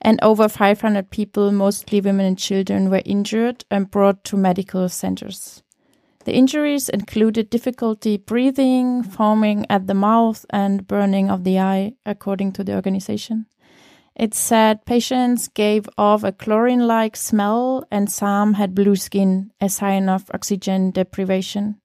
and 0.00 0.18
over 0.22 0.48
500 0.48 1.10
people, 1.10 1.52
mostly 1.52 2.00
women 2.00 2.26
and 2.26 2.38
children, 2.38 2.90
were 2.90 3.02
injured 3.04 3.64
and 3.70 3.90
brought 3.90 4.24
to 4.24 4.36
medical 4.36 4.88
centers. 4.88 5.62
The 6.24 6.34
injuries 6.34 6.88
included 6.88 7.50
difficulty 7.50 8.16
breathing, 8.16 9.02
foaming 9.02 9.64
at 9.70 9.86
the 9.86 9.94
mouth, 9.94 10.44
and 10.50 10.86
burning 10.86 11.30
of 11.30 11.44
the 11.44 11.60
eye, 11.60 11.94
according 12.04 12.52
to 12.54 12.64
the 12.64 12.74
organization. 12.74 13.46
It 14.16 14.34
said 14.34 14.86
patients 14.86 15.46
gave 15.46 15.88
off 15.98 16.24
a 16.24 16.32
chlorine 16.32 16.86
like 16.86 17.16
smell 17.16 17.84
and 17.90 18.10
some 18.10 18.54
had 18.54 18.74
blue 18.74 18.96
skin, 18.96 19.52
a 19.60 19.68
sign 19.68 20.08
of 20.08 20.30
oxygen 20.32 20.90
deprivation. 20.90 21.80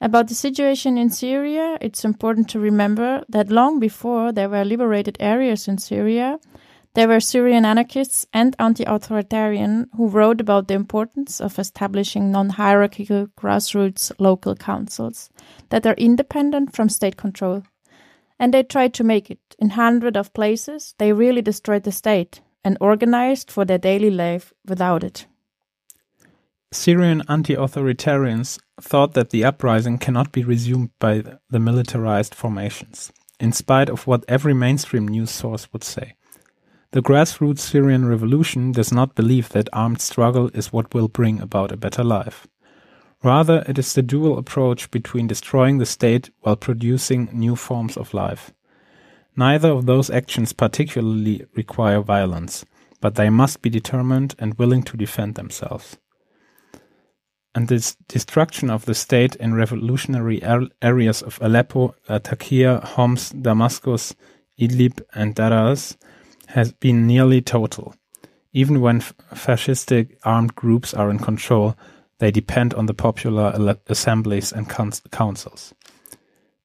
About 0.00 0.28
the 0.28 0.34
situation 0.34 0.96
in 0.96 1.10
Syria, 1.10 1.76
it's 1.80 2.04
important 2.04 2.48
to 2.50 2.60
remember 2.60 3.24
that 3.28 3.50
long 3.50 3.80
before 3.80 4.30
there 4.30 4.48
were 4.48 4.64
liberated 4.64 5.16
areas 5.18 5.66
in 5.66 5.78
Syria, 5.78 6.38
there 6.98 7.06
were 7.06 7.20
Syrian 7.20 7.64
anarchists 7.64 8.26
and 8.32 8.56
anti 8.58 8.82
authoritarian 8.82 9.88
who 9.96 10.08
wrote 10.08 10.40
about 10.40 10.66
the 10.66 10.74
importance 10.74 11.40
of 11.40 11.56
establishing 11.56 12.32
non 12.32 12.48
hierarchical 12.48 13.28
grassroots 13.38 14.10
local 14.18 14.56
councils 14.56 15.30
that 15.68 15.86
are 15.86 15.94
independent 15.94 16.74
from 16.74 16.88
state 16.88 17.16
control. 17.16 17.62
And 18.40 18.52
they 18.52 18.64
tried 18.64 18.94
to 18.94 19.04
make 19.04 19.30
it. 19.30 19.38
In 19.60 19.70
hundreds 19.70 20.18
of 20.18 20.34
places, 20.34 20.96
they 20.98 21.12
really 21.12 21.40
destroyed 21.40 21.84
the 21.84 21.92
state. 21.92 22.40
and 22.64 22.76
organized 22.80 23.52
for 23.52 23.64
their 23.64 23.78
daily 23.78 24.10
life 24.10 24.52
without 24.66 25.04
it. 25.04 25.26
Syrian 26.72 27.22
anti 27.28 27.54
authoritarians 27.54 28.58
thought 28.80 29.14
that 29.14 29.30
the 29.30 29.44
uprising 29.44 29.98
cannot 29.98 30.32
be 30.32 30.42
resumed 30.42 30.90
by 30.98 31.22
the 31.48 31.60
militarized 31.60 32.34
formations, 32.34 33.12
in 33.38 33.52
spite 33.52 33.88
of 33.88 34.08
what 34.08 34.24
every 34.26 34.54
mainstream 34.54 35.06
news 35.06 35.30
source 35.30 35.72
would 35.72 35.84
say. 35.84 36.17
The 36.92 37.02
grassroots 37.02 37.58
Syrian 37.58 38.06
revolution 38.06 38.72
does 38.72 38.90
not 38.90 39.14
believe 39.14 39.50
that 39.50 39.68
armed 39.74 40.00
struggle 40.00 40.48
is 40.54 40.72
what 40.72 40.94
will 40.94 41.08
bring 41.08 41.38
about 41.38 41.70
a 41.70 41.76
better 41.76 42.02
life. 42.02 42.46
Rather, 43.22 43.62
it 43.68 43.78
is 43.78 43.92
the 43.92 44.00
dual 44.00 44.38
approach 44.38 44.90
between 44.90 45.26
destroying 45.26 45.76
the 45.76 45.84
state 45.84 46.30
while 46.40 46.56
producing 46.56 47.28
new 47.30 47.56
forms 47.56 47.98
of 47.98 48.14
life. 48.14 48.54
Neither 49.36 49.68
of 49.68 49.84
those 49.84 50.08
actions 50.08 50.54
particularly 50.54 51.44
require 51.54 52.00
violence, 52.00 52.64
but 53.02 53.16
they 53.16 53.28
must 53.28 53.60
be 53.60 53.68
determined 53.68 54.34
and 54.38 54.54
willing 54.54 54.82
to 54.84 54.96
defend 54.96 55.34
themselves. 55.34 55.98
And 57.54 57.68
this 57.68 57.96
destruction 58.08 58.70
of 58.70 58.86
the 58.86 58.94
state 58.94 59.36
in 59.36 59.54
revolutionary 59.54 60.42
areas 60.80 61.20
of 61.22 61.38
Aleppo, 61.42 61.94
Latakia, 62.08 62.80
Homs, 62.80 63.28
Damascus, 63.30 64.14
Idlib, 64.58 65.02
and 65.14 65.34
Daras 65.34 65.98
has 66.48 66.72
been 66.72 67.06
nearly 67.06 67.40
total. 67.40 67.94
Even 68.52 68.80
when 68.80 69.00
fascistic 69.00 70.16
armed 70.24 70.54
groups 70.54 70.94
are 70.94 71.10
in 71.10 71.18
control, 71.18 71.76
they 72.18 72.30
depend 72.30 72.74
on 72.74 72.86
the 72.86 72.94
popular 72.94 73.76
assemblies 73.86 74.52
and 74.52 74.68
councils. 74.68 75.74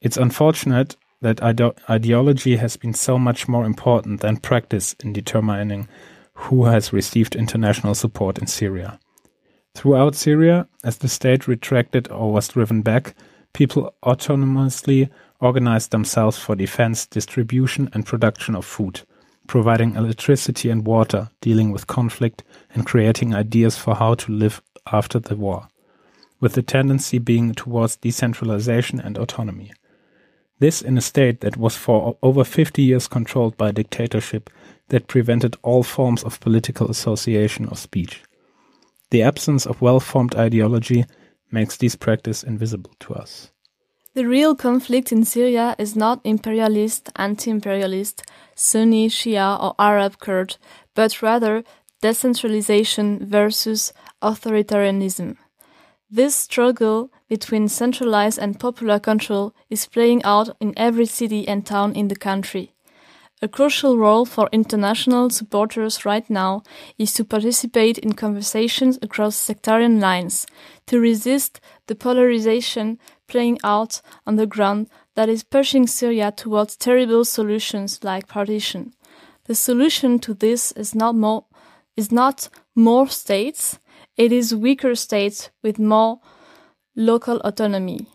It's 0.02 0.18
unfortunate 0.18 0.96
that 1.22 1.42
ide 1.44 1.62
ideology 1.90 2.58
has 2.58 2.78
been 2.78 2.94
so 2.94 3.18
much 3.18 3.48
more 3.48 3.66
important 3.66 4.22
than 4.22 4.38
practice 4.38 4.94
in 5.04 5.14
determining 5.14 5.88
who 6.34 6.66
has 6.66 6.94
received 6.94 7.36
international 7.36 7.96
support 7.96 8.38
in 8.40 8.48
Syria. 8.48 9.00
Throughout 9.76 10.16
Syria, 10.16 10.68
as 10.84 10.98
the 10.98 11.08
state 11.08 11.48
retracted 11.48 12.12
or 12.12 12.32
was 12.32 12.50
driven 12.50 12.82
back, 12.82 13.16
people 13.54 13.94
autonomously 14.04 15.10
organized 15.40 15.92
themselves 15.92 16.38
for 16.38 16.56
defense, 16.56 17.06
distribution, 17.06 17.90
and 17.94 18.06
production 18.06 18.56
of 18.56 18.66
food, 18.66 19.02
providing 19.48 19.96
electricity 19.96 20.70
and 20.70 20.86
water, 20.86 21.30
dealing 21.42 21.72
with 21.72 21.88
conflict, 21.88 22.44
and 22.74 22.86
creating 22.86 23.34
ideas 23.34 23.78
for 23.78 23.96
how 23.96 24.16
to 24.16 24.32
live 24.32 24.62
after 24.92 25.20
the 25.20 25.36
war, 25.36 25.68
with 26.40 26.54
the 26.54 26.62
tendency 26.62 27.20
being 27.20 27.54
towards 27.54 27.96
decentralization 27.98 29.00
and 29.00 29.18
autonomy. 29.18 29.72
This 30.60 30.82
in 30.82 30.98
a 30.98 31.02
state 31.02 31.42
that 31.42 31.58
was 31.58 31.76
for 31.76 32.18
over 32.22 32.44
50 32.44 32.82
years 32.82 33.08
controlled 33.08 33.58
by 33.58 33.70
a 33.70 33.74
dictatorship 33.74 34.50
that 34.90 35.08
prevented 35.08 35.58
all 35.62 35.84
forms 35.84 36.24
of 36.24 36.40
political 36.40 36.90
association 36.90 37.68
or 37.68 37.76
speech. 37.76 38.24
The 39.10 39.24
absence 39.24 39.66
of 39.66 39.82
well-formed 39.82 40.36
ideology 40.36 41.06
makes 41.52 41.78
this 41.78 41.96
practice 41.96 42.44
invisible 42.44 42.92
to 43.00 43.14
us. 43.14 43.52
The 44.16 44.28
real 44.28 44.54
conflict 44.54 45.12
in 45.12 45.26
Syria 45.26 45.76
is 45.80 45.96
not 45.96 46.22
imperialist, 46.24 47.10
anti-imperialist, 47.16 48.22
Sunni, 48.54 49.10
Shia 49.10 49.60
or 49.60 49.74
Arab 49.80 50.20
Kurd, 50.20 50.58
but 50.94 51.24
rather 51.24 51.64
decentralization 52.00 53.26
versus 53.26 53.92
authoritarianism. 54.22 55.38
This 56.12 56.36
struggle 56.36 57.10
between 57.28 57.68
centralized 57.68 58.38
and 58.38 58.60
popular 58.60 59.00
control 59.00 59.56
is 59.72 59.88
playing 59.88 60.22
out 60.24 60.56
in 60.60 60.76
every 60.78 61.08
city 61.08 61.48
and 61.48 61.66
town 61.66 61.96
in 61.96 62.10
the 62.10 62.16
country. 62.16 62.73
A 63.44 63.50
crucial 63.50 63.98
role 63.98 64.24
for 64.24 64.48
international 64.54 65.30
supporters 65.30 66.06
right 66.06 66.30
now 66.30 66.64
is 66.98 67.14
to 67.16 67.26
participate 67.26 67.98
in 67.98 68.14
conversations 68.14 68.98
across 69.02 69.36
sectarian 69.36 70.00
lines, 70.00 70.48
to 70.88 70.98
resist 70.98 71.60
the 71.88 71.94
polarization 71.94 73.00
playing 73.28 73.60
out 73.62 74.02
on 74.26 74.38
the 74.38 74.48
ground 74.48 74.88
that 75.16 75.28
is 75.28 75.44
pushing 75.44 75.88
Syria 75.88 76.32
towards 76.32 76.78
terrible 76.78 77.26
solutions 77.26 78.02
like 78.02 78.30
partition. 78.30 78.94
The 79.44 79.56
solution 79.56 80.20
to 80.20 80.34
this 80.34 80.72
is 80.72 80.96
not 80.96 81.14
more, 81.14 81.44
is 81.98 82.14
not 82.14 82.48
more 82.76 83.10
states, 83.10 83.78
it 84.16 84.32
is 84.32 84.56
weaker 84.56 84.96
states 84.96 85.50
with 85.62 85.78
more 85.78 86.22
local 86.96 87.42
autonomy. 87.44 88.08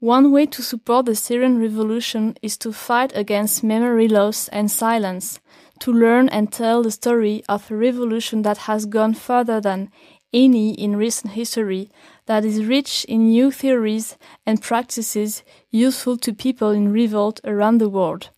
One 0.00 0.30
way 0.30 0.44
to 0.44 0.62
support 0.62 1.06
the 1.06 1.14
Syrian 1.14 1.58
revolution 1.58 2.36
is 2.42 2.58
to 2.58 2.70
fight 2.70 3.16
against 3.16 3.64
memory 3.64 4.08
loss 4.08 4.46
and 4.48 4.70
silence, 4.70 5.40
to 5.80 5.90
learn 5.90 6.28
and 6.28 6.52
tell 6.52 6.82
the 6.82 6.90
story 6.90 7.42
of 7.48 7.70
a 7.70 7.76
revolution 7.76 8.42
that 8.42 8.58
has 8.68 8.84
gone 8.84 9.14
further 9.14 9.58
than 9.58 9.90
any 10.34 10.74
in 10.74 10.96
recent 10.96 11.32
history, 11.32 11.90
that 12.26 12.44
is 12.44 12.66
rich 12.66 13.06
in 13.06 13.30
new 13.30 13.50
theories 13.50 14.18
and 14.44 14.60
practices 14.60 15.42
useful 15.70 16.18
to 16.18 16.34
people 16.34 16.72
in 16.72 16.92
revolt 16.92 17.40
around 17.44 17.78
the 17.78 17.88
world. 17.88 18.28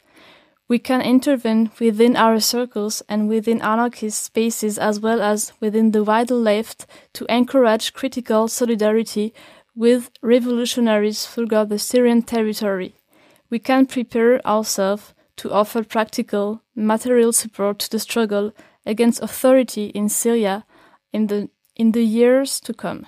We 0.68 0.78
can 0.78 1.00
intervene 1.00 1.70
within 1.80 2.14
our 2.14 2.38
circles 2.38 3.02
and 3.08 3.28
within 3.28 3.62
anarchist 3.62 4.22
spaces 4.22 4.78
as 4.78 5.00
well 5.00 5.22
as 5.22 5.54
within 5.60 5.90
the 5.90 6.04
wider 6.04 6.34
left 6.34 6.86
to 7.14 7.26
encourage 7.28 7.94
critical 7.94 8.46
solidarity 8.46 9.32
with 9.78 10.10
revolutionaries 10.22 11.24
throughout 11.24 11.68
the 11.68 11.78
Syrian 11.78 12.20
territory. 12.20 12.96
We 13.48 13.60
can 13.60 13.86
prepare 13.86 14.44
ourselves 14.44 15.14
to 15.36 15.52
offer 15.52 15.84
practical, 15.84 16.62
material 16.74 17.32
support 17.32 17.78
to 17.78 17.90
the 17.90 18.00
struggle 18.00 18.52
against 18.84 19.22
authority 19.22 19.86
in 19.90 20.08
Syria 20.08 20.64
in 21.12 21.28
the, 21.28 21.48
in 21.76 21.92
the 21.92 22.02
years 22.02 22.58
to 22.62 22.74
come. 22.74 23.06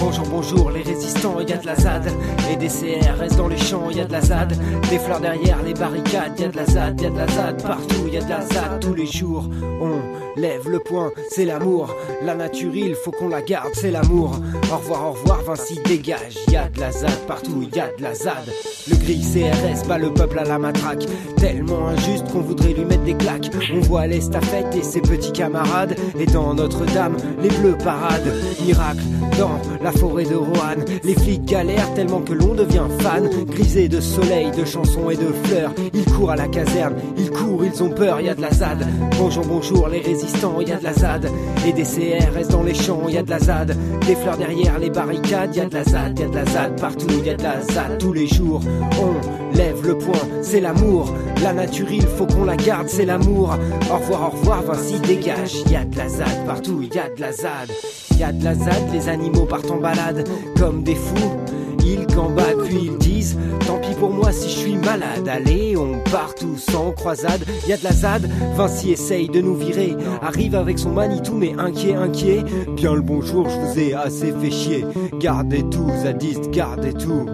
Bonjour, 0.00 0.26
bonjour, 0.30 0.70
les 0.70 0.82
résistants, 0.82 1.40
y 1.40 1.52
a 1.52 1.56
de 1.56 1.66
la 1.66 1.74
ZAD. 1.74 2.10
Et 2.50 2.56
des 2.56 2.68
CRS 2.68 3.36
dans 3.36 3.48
les 3.48 3.58
champs, 3.58 3.90
y 3.90 4.00
a 4.00 4.04
de 4.04 4.12
la 4.12 4.20
ZAD. 4.20 4.54
Des 4.88 4.98
fleurs 4.98 5.20
derrière 5.20 5.62
les 5.62 5.74
barricades, 5.74 6.38
y 6.38 6.44
a 6.44 6.48
de 6.48 6.56
la 6.56 6.64
ZAD, 6.64 7.00
y 7.00 7.10
de 7.10 7.16
la 7.16 7.28
ZAD. 7.28 7.62
Partout, 7.62 8.06
y 8.06 8.18
de 8.18 8.28
la 8.28 8.40
ZAD 8.40 8.80
tous 8.80 8.94
les 8.94 9.06
jours. 9.06 9.48
On 9.80 10.25
lève 10.36 10.68
le 10.68 10.78
poing, 10.78 11.12
c'est 11.30 11.44
l'amour. 11.44 11.94
La 12.22 12.34
nature, 12.34 12.74
il 12.74 12.94
faut 12.94 13.10
qu'on 13.10 13.28
la 13.28 13.42
garde, 13.42 13.70
c'est 13.74 13.90
l'amour. 13.90 14.38
Au 14.72 14.76
revoir, 14.76 15.08
au 15.08 15.12
revoir, 15.12 15.42
Vinci 15.42 15.78
dégage. 15.84 16.36
Y 16.48 16.56
a 16.56 16.68
de 16.68 16.80
la 16.80 16.92
ZAD 16.92 17.26
partout, 17.26 17.62
y 17.74 17.80
a 17.80 17.88
de 17.96 18.02
la 18.02 18.14
ZAD. 18.14 18.52
Le 18.88 18.96
gris 18.96 19.20
CRS 19.20 19.86
bat 19.86 19.98
le 19.98 20.12
peuple 20.12 20.38
à 20.38 20.44
la 20.44 20.58
matraque. 20.58 21.06
Tellement 21.36 21.88
injuste 21.88 22.30
qu'on 22.32 22.40
voudrait 22.40 22.72
lui 22.72 22.84
mettre 22.84 23.04
des 23.04 23.14
claques. 23.14 23.50
On 23.74 23.80
voit 23.80 24.06
l'estafette 24.06 24.74
et 24.76 24.82
ses 24.82 25.00
petits 25.00 25.32
camarades. 25.32 25.96
Et 26.18 26.26
dans 26.26 26.54
Notre-Dame, 26.54 27.16
les 27.42 27.50
bleus 27.50 27.76
paradent. 27.82 28.32
Miracle 28.64 29.02
dans 29.38 29.60
la 29.82 29.92
forêt 29.92 30.24
de 30.24 30.34
Roanne. 30.34 30.84
Les 31.04 31.14
flics 31.14 31.44
galèrent 31.44 31.92
tellement 31.94 32.20
que 32.20 32.32
l'on 32.32 32.54
devient 32.54 32.86
fan. 33.00 33.28
Grisé 33.46 33.88
de 33.88 34.00
soleil, 34.00 34.50
de 34.50 34.64
chansons 34.64 35.10
et 35.10 35.16
de 35.16 35.32
fleurs. 35.44 35.72
Ils 35.94 36.04
courent 36.04 36.30
à 36.30 36.36
la 36.36 36.48
caserne, 36.48 36.94
ils 37.16 37.30
courent, 37.30 37.64
ils 37.64 37.82
ont 37.82 37.90
peur, 37.90 38.20
y 38.20 38.28
a 38.28 38.34
de 38.34 38.42
la 38.42 38.50
ZAD. 38.50 38.86
Bonjour, 39.18 39.44
bonjour, 39.44 39.88
les 39.88 40.00
résistants, 40.26 40.60
y 40.60 40.72
a 40.72 40.76
de 40.76 40.84
la 40.84 40.92
ZAD. 40.92 41.30
Et 41.66 41.72
des 41.72 41.82
CRS 41.82 42.48
dans 42.50 42.62
les 42.62 42.74
champs, 42.74 43.08
y 43.08 43.16
a 43.16 43.22
de 43.22 43.30
la 43.30 43.38
ZAD. 43.38 43.76
Des 44.06 44.14
fleurs 44.16 44.36
derrière 44.36 44.78
les 44.78 44.90
barricades, 44.90 45.54
y 45.54 45.60
a 45.60 45.66
de 45.66 45.74
la 45.74 45.84
ZAD, 45.84 46.18
y 46.18 46.22
a 46.22 46.28
de 46.28 46.34
la 46.34 46.44
ZAD 46.44 46.80
partout, 46.80 47.06
y 47.24 47.30
a 47.30 47.34
de 47.34 47.42
la 47.42 47.60
ZAD 47.60 47.98
tous 47.98 48.12
les 48.12 48.26
jours. 48.26 48.60
On 49.00 49.56
lève 49.56 49.86
le 49.86 49.98
poing, 49.98 50.28
c'est 50.42 50.60
l'amour. 50.60 51.12
La 51.42 51.52
nature, 51.52 51.90
il 51.90 52.06
faut 52.06 52.26
qu'on 52.26 52.44
la 52.44 52.56
garde, 52.56 52.88
c'est 52.88 53.04
l'amour. 53.04 53.56
Au 53.90 53.98
revoir, 53.98 54.28
au 54.28 54.36
revoir, 54.36 54.62
Vinci 54.62 54.98
dégage. 55.00 55.62
Y 55.70 55.76
a 55.76 55.84
de 55.84 55.96
la 55.96 56.08
ZAD 56.08 56.46
partout, 56.46 56.82
y 56.82 56.98
a 56.98 57.08
de 57.08 57.20
la 57.20 57.32
ZAD. 57.32 57.70
Y 58.18 58.22
a 58.22 58.32
de 58.32 58.44
la 58.44 58.54
ZAD, 58.54 58.92
les 58.92 59.08
animaux 59.08 59.46
partent 59.46 59.70
en 59.70 59.76
balade 59.76 60.26
comme 60.58 60.82
des 60.82 60.94
fous. 60.94 61.55
Ils 61.86 62.06
gambadent 62.06 62.64
puis 62.64 62.90
ils 62.90 62.98
disent 62.98 63.38
Tant 63.64 63.78
pis 63.78 63.94
pour 63.94 64.10
moi 64.10 64.32
si 64.32 64.48
je 64.48 64.56
suis 64.56 64.76
malade. 64.76 65.28
Allez, 65.28 65.76
on 65.76 65.98
part 66.10 66.34
tous 66.34 66.74
en 66.74 66.90
croisade. 66.90 67.44
Y 67.68 67.72
a 67.72 67.76
de 67.76 67.84
la 67.84 67.92
ZAD, 67.92 68.28
Vinci 68.56 68.90
essaye 68.90 69.28
de 69.28 69.40
nous 69.40 69.54
virer. 69.54 69.96
Arrive 70.20 70.56
avec 70.56 70.78
son 70.78 70.90
Manitou, 70.90 71.34
mais 71.34 71.54
inquiet, 71.56 71.94
inquiet. 71.94 72.44
Bien 72.74 72.94
le 72.94 73.02
bonjour, 73.02 73.48
je 73.48 73.56
vous 73.56 73.78
ai 73.78 73.94
assez 73.94 74.32
fait 74.32 74.50
chier. 74.50 74.84
Gardez 75.20 75.62
tout, 75.70 75.88
zadiste, 76.02 76.50
gardez 76.50 76.92
tout. 76.92 77.26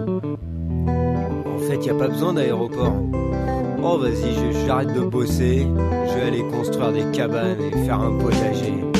En 1.47 1.59
fait, 1.59 1.85
y 1.85 1.89
a 1.89 1.95
pas 1.95 2.07
besoin 2.07 2.33
d'aéroport. 2.33 2.95
Oh, 3.83 3.97
vas-y, 3.97 4.65
j'arrête 4.65 4.93
de 4.93 5.01
bosser. 5.01 5.67
Je 6.07 6.13
vais 6.13 6.27
aller 6.27 6.43
construire 6.51 6.91
des 6.91 7.05
cabanes 7.11 7.57
et 7.59 7.85
faire 7.85 7.99
un 7.99 8.17
potager. 8.17 8.92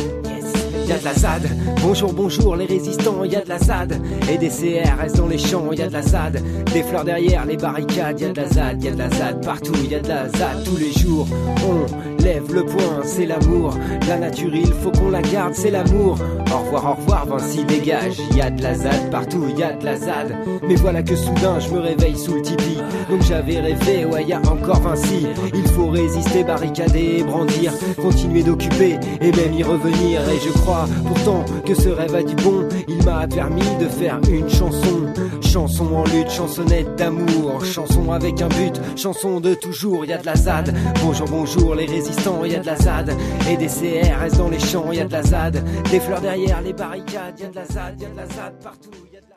Y 0.87 0.91
a 0.91 0.97
de 0.97 1.05
la 1.05 1.13
ZAD. 1.13 1.49
Bonjour, 1.81 2.13
bonjour 2.13 2.55
les 2.55 2.65
résistants, 2.65 3.23
y 3.23 3.35
a 3.35 3.41
de 3.41 3.49
la 3.49 3.59
ZAD. 3.59 4.01
Et 4.29 4.37
des 4.37 4.49
CRS 4.49 5.13
dans 5.17 5.27
les 5.27 5.37
champs, 5.37 5.71
y 5.71 5.81
a 5.81 5.87
de 5.87 5.93
la 5.93 6.01
ZAD. 6.01 6.41
Des 6.73 6.83
fleurs 6.83 7.03
derrière 7.03 7.45
les 7.45 7.57
barricades, 7.57 8.19
y 8.19 8.25
a 8.25 8.29
de 8.29 8.41
la 8.41 8.47
ZAD, 8.47 8.83
y 8.83 8.87
a 8.87 8.91
de 8.91 8.97
la 8.97 9.09
ZAD 9.09 9.45
partout, 9.45 9.73
y 9.89 9.95
a 9.95 9.99
de 9.99 10.07
la 10.07 10.29
ZAD 10.29 10.63
tous 10.63 10.77
les 10.77 10.91
jours. 10.91 11.27
On 11.67 12.12
lève 12.23 12.53
le 12.53 12.65
poing, 12.65 13.01
c'est 13.03 13.25
l'amour. 13.25 13.77
La 14.07 14.17
nature, 14.17 14.55
il 14.55 14.71
faut 14.73 14.91
qu'on 14.91 15.09
la 15.09 15.21
garde, 15.21 15.53
c'est 15.53 15.71
l'amour. 15.71 16.17
Au 16.53 16.57
revoir, 16.59 16.91
au 16.91 16.93
revoir, 17.01 17.25
Vinci 17.25 17.65
dégage. 17.65 18.17
Y 18.35 18.41
a 18.41 18.49
de 18.49 18.61
la 18.63 18.75
ZAD 18.75 19.09
partout, 19.11 19.45
y 19.57 19.63
a 19.63 19.73
de 19.73 19.85
la 19.85 19.97
ZAD. 19.97 20.35
Mais 20.67 20.75
voilà 20.75 21.03
que 21.03 21.15
soudain, 21.15 21.59
je 21.59 21.69
me 21.69 21.79
réveille 21.79 22.17
sous 22.17 22.35
le 22.35 22.41
tipi. 22.41 22.77
Donc 23.09 23.21
j'avais 23.23 23.59
rêvé, 23.59 24.05
ouais, 24.05 24.23
y 24.23 24.35
encore 24.35 24.79
Vinci. 24.81 25.27
Il 25.53 25.67
faut 25.69 25.87
résister, 25.87 26.43
barricader 26.43 27.23
brandir. 27.23 27.73
Continuer 28.01 28.43
d'occuper 28.43 28.97
et 29.21 29.31
même 29.31 29.53
y 29.53 29.63
revenir. 29.63 30.21
Et 30.29 30.39
je 30.45 30.51
crois 30.59 30.85
pourtant 31.05 31.43
que 31.65 31.75
ce 31.75 31.89
rêve 31.89 32.15
a 32.15 32.23
du 32.23 32.35
bon. 32.35 32.67
Il 32.87 33.03
m'a 33.03 33.27
permis 33.27 33.61
de 33.79 33.87
faire 33.87 34.19
une 34.29 34.49
chanson. 34.49 35.01
Chanson 35.41 35.93
en 35.93 36.03
lutte, 36.05 36.31
chansonnette 36.31 36.95
d'amour. 36.95 37.63
Chanson 37.65 38.11
avec 38.11 38.41
un 38.41 38.47
but, 38.47 38.79
chanson 38.95 39.39
de 39.39 39.53
toujours. 39.53 40.05
Y 40.05 40.13
a 40.13 40.17
de 40.17 40.25
la 40.25 40.35
ZAD. 40.35 40.73
Bonjour, 41.03 41.27
bonjour 41.27 41.75
les 41.75 41.85
résistants, 41.85 42.12
y 42.45 42.55
a 42.55 42.59
de 42.59 42.65
la 42.65 42.75
ZAD. 42.75 43.09
Et 43.49 43.57
des 43.57 43.67
CRS 43.67 44.37
dans 44.37 44.49
les 44.49 44.59
champs, 44.59 44.91
y 44.91 44.99
a 44.99 45.05
de 45.05 45.11
la 45.11 45.23
ZAD. 45.23 45.63
Des 45.89 45.99
fleurs 45.99 46.21
derrière 46.21 46.61
les 46.61 46.73
barricades, 46.73 47.39
y 47.39 47.43
a 47.43 47.49
de 47.49 47.55
la 47.55 47.65
ZAD, 47.65 48.01
y 48.01 48.05
a 48.05 48.09
de 48.09 48.15
la 48.15 48.27
ZAD 48.27 48.53
partout. 48.61 48.91
Y 49.11 49.17
a 49.17 49.21
de 49.21 49.29
la... 49.29 49.35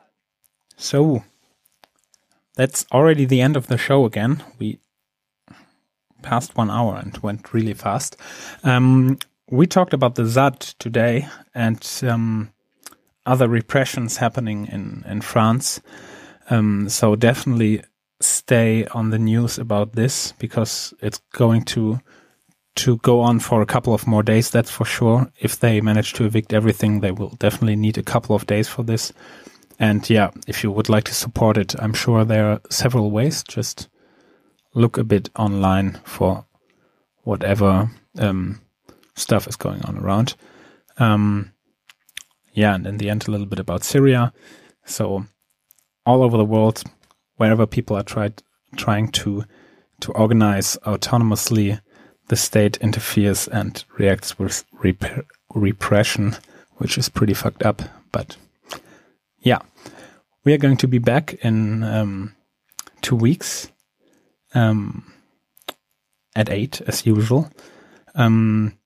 So, 0.75 1.23
that's 2.55 2.85
already 2.91 3.25
the 3.25 3.41
end 3.41 3.55
of 3.55 3.67
the 3.67 3.77
show 3.77 4.05
again. 4.05 4.43
We 4.59 4.79
passed 6.21 6.57
one 6.57 6.69
hour 6.69 6.95
and 6.95 7.17
went 7.19 7.53
really 7.53 7.73
fast. 7.73 8.17
Um, 8.63 9.17
we 9.49 9.65
talked 9.65 9.93
about 9.93 10.15
the 10.15 10.25
ZAD 10.25 10.59
today 10.79 11.27
and 11.55 11.85
um, 12.03 12.51
other 13.25 13.47
repressions 13.47 14.17
happening 14.17 14.67
in, 14.67 15.03
in 15.07 15.21
France. 15.21 15.81
Um, 16.49 16.89
so 16.89 17.15
definitely 17.15 17.83
stay 18.19 18.85
on 18.87 19.11
the 19.11 19.19
news 19.19 19.57
about 19.57 19.93
this 19.93 20.33
because 20.39 20.93
it's 21.01 21.21
going 21.33 21.63
to 21.63 21.99
to 22.77 22.97
go 22.97 23.21
on 23.21 23.39
for 23.39 23.61
a 23.61 23.65
couple 23.65 23.93
of 23.93 24.07
more 24.07 24.23
days. 24.23 24.49
That's 24.49 24.71
for 24.71 24.85
sure. 24.85 25.31
If 25.39 25.59
they 25.59 25.81
manage 25.81 26.13
to 26.13 26.25
evict 26.25 26.53
everything, 26.53 26.99
they 26.99 27.11
will 27.11 27.35
definitely 27.39 27.75
need 27.75 27.97
a 27.97 28.03
couple 28.03 28.35
of 28.35 28.47
days 28.47 28.67
for 28.67 28.83
this. 28.83 29.11
And 29.79 30.09
yeah, 30.09 30.31
if 30.47 30.63
you 30.63 30.71
would 30.71 30.89
like 30.89 31.03
to 31.05 31.13
support 31.13 31.57
it, 31.57 31.75
I'm 31.79 31.93
sure 31.93 32.25
there 32.25 32.51
are 32.51 32.61
several 32.69 33.11
ways. 33.11 33.43
Just 33.43 33.89
look 34.73 34.97
a 34.97 35.03
bit 35.03 35.29
online 35.35 35.99
for 36.03 36.45
whatever 37.23 37.89
um, 38.17 38.61
stuff 39.15 39.47
is 39.47 39.55
going 39.55 39.81
on 39.83 39.97
around. 39.97 40.35
Um, 40.97 41.53
yeah, 42.53 42.73
and 42.73 42.87
in 42.87 42.97
the 42.97 43.09
end, 43.09 43.27
a 43.27 43.31
little 43.31 43.45
bit 43.45 43.59
about 43.59 43.83
Syria. 43.83 44.33
So, 44.85 45.25
all 46.05 46.23
over 46.23 46.37
the 46.37 46.45
world, 46.45 46.83
wherever 47.35 47.67
people 47.67 47.95
are 47.95 48.03
tried 48.03 48.41
trying 48.75 49.09
to 49.09 49.43
to 49.99 50.11
organize 50.13 50.77
autonomously, 50.85 51.79
the 52.27 52.35
state 52.35 52.77
interferes 52.77 53.47
and 53.47 53.83
reacts 53.97 54.37
with 54.37 54.63
rep- 54.73 55.25
repression, 55.53 56.35
which 56.77 56.97
is 56.97 57.09
pretty 57.09 57.33
fucked 57.33 57.65
up. 57.65 57.81
But 58.11 58.37
yeah, 59.39 59.59
we 60.43 60.53
are 60.53 60.57
going 60.57 60.77
to 60.77 60.87
be 60.87 60.97
back 60.97 61.33
in 61.35 61.83
um, 61.83 62.35
two 63.01 63.15
weeks 63.15 63.71
um, 64.53 65.13
at 66.35 66.49
eight 66.49 66.81
as 66.81 67.05
usual. 67.05 67.49
Um, 68.15 68.77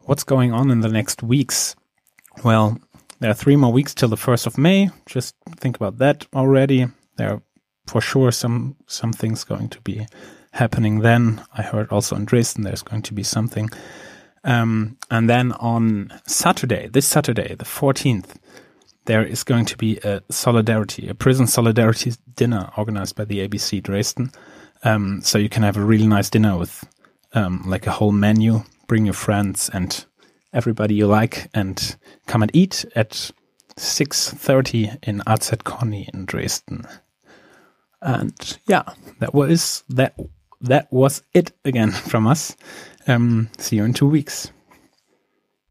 what's 0.00 0.24
going 0.24 0.52
on 0.52 0.70
in 0.70 0.80
the 0.80 0.88
next 0.88 1.22
weeks? 1.22 1.76
Well, 2.44 2.78
there 3.20 3.30
are 3.30 3.34
three 3.34 3.56
more 3.56 3.72
weeks 3.72 3.94
till 3.94 4.08
the 4.08 4.16
first 4.16 4.46
of 4.46 4.56
May. 4.56 4.90
Just 5.06 5.34
think 5.56 5.76
about 5.76 5.98
that 5.98 6.26
already. 6.34 6.86
There 7.16 7.34
are 7.34 7.42
for 7.86 8.00
sure 8.00 8.30
some 8.30 8.76
some 8.86 9.12
things 9.12 9.44
going 9.44 9.68
to 9.70 9.80
be 9.80 10.06
happening 10.58 11.00
then. 11.00 11.42
I 11.56 11.62
heard 11.62 11.90
also 11.90 12.16
in 12.16 12.24
Dresden 12.24 12.64
there's 12.64 12.82
going 12.82 13.02
to 13.02 13.14
be 13.14 13.22
something. 13.22 13.70
Um, 14.44 14.98
and 15.10 15.28
then 15.28 15.52
on 15.52 16.12
Saturday, 16.26 16.88
this 16.88 17.06
Saturday, 17.06 17.54
the 17.54 17.64
14th, 17.64 18.36
there 19.06 19.24
is 19.24 19.44
going 19.44 19.64
to 19.66 19.76
be 19.76 19.98
a 20.04 20.20
solidarity, 20.30 21.08
a 21.08 21.14
prison 21.14 21.46
solidarity 21.46 22.12
dinner 22.34 22.70
organized 22.76 23.16
by 23.16 23.24
the 23.24 23.46
ABC 23.46 23.82
Dresden. 23.82 24.30
Um, 24.84 25.20
so 25.22 25.38
you 25.38 25.48
can 25.48 25.62
have 25.62 25.76
a 25.76 25.84
really 25.84 26.06
nice 26.06 26.28
dinner 26.28 26.56
with 26.58 26.84
um, 27.32 27.62
like 27.66 27.86
a 27.86 27.92
whole 27.92 28.12
menu. 28.12 28.62
Bring 28.86 29.06
your 29.06 29.14
friends 29.14 29.70
and 29.72 30.04
everybody 30.52 30.94
you 30.94 31.06
like, 31.06 31.50
and 31.54 31.96
come 32.26 32.42
and 32.42 32.50
eat 32.54 32.84
at 32.94 33.30
six 33.76 34.30
thirty 34.30 34.90
in 35.02 35.22
AZ 35.26 35.50
Conni 35.50 36.08
in 36.14 36.24
Dresden. 36.24 36.86
And 38.00 38.58
yeah, 38.66 38.84
that 39.20 39.34
was 39.34 39.84
that. 39.88 40.14
That 40.60 40.92
was 40.92 41.22
it 41.34 41.52
again 41.64 41.90
from 41.92 42.26
us. 42.26 42.56
Um, 43.06 43.48
see 43.58 43.76
you 43.76 43.84
in 43.84 43.94
two 43.94 44.08
weeks. 44.08 44.52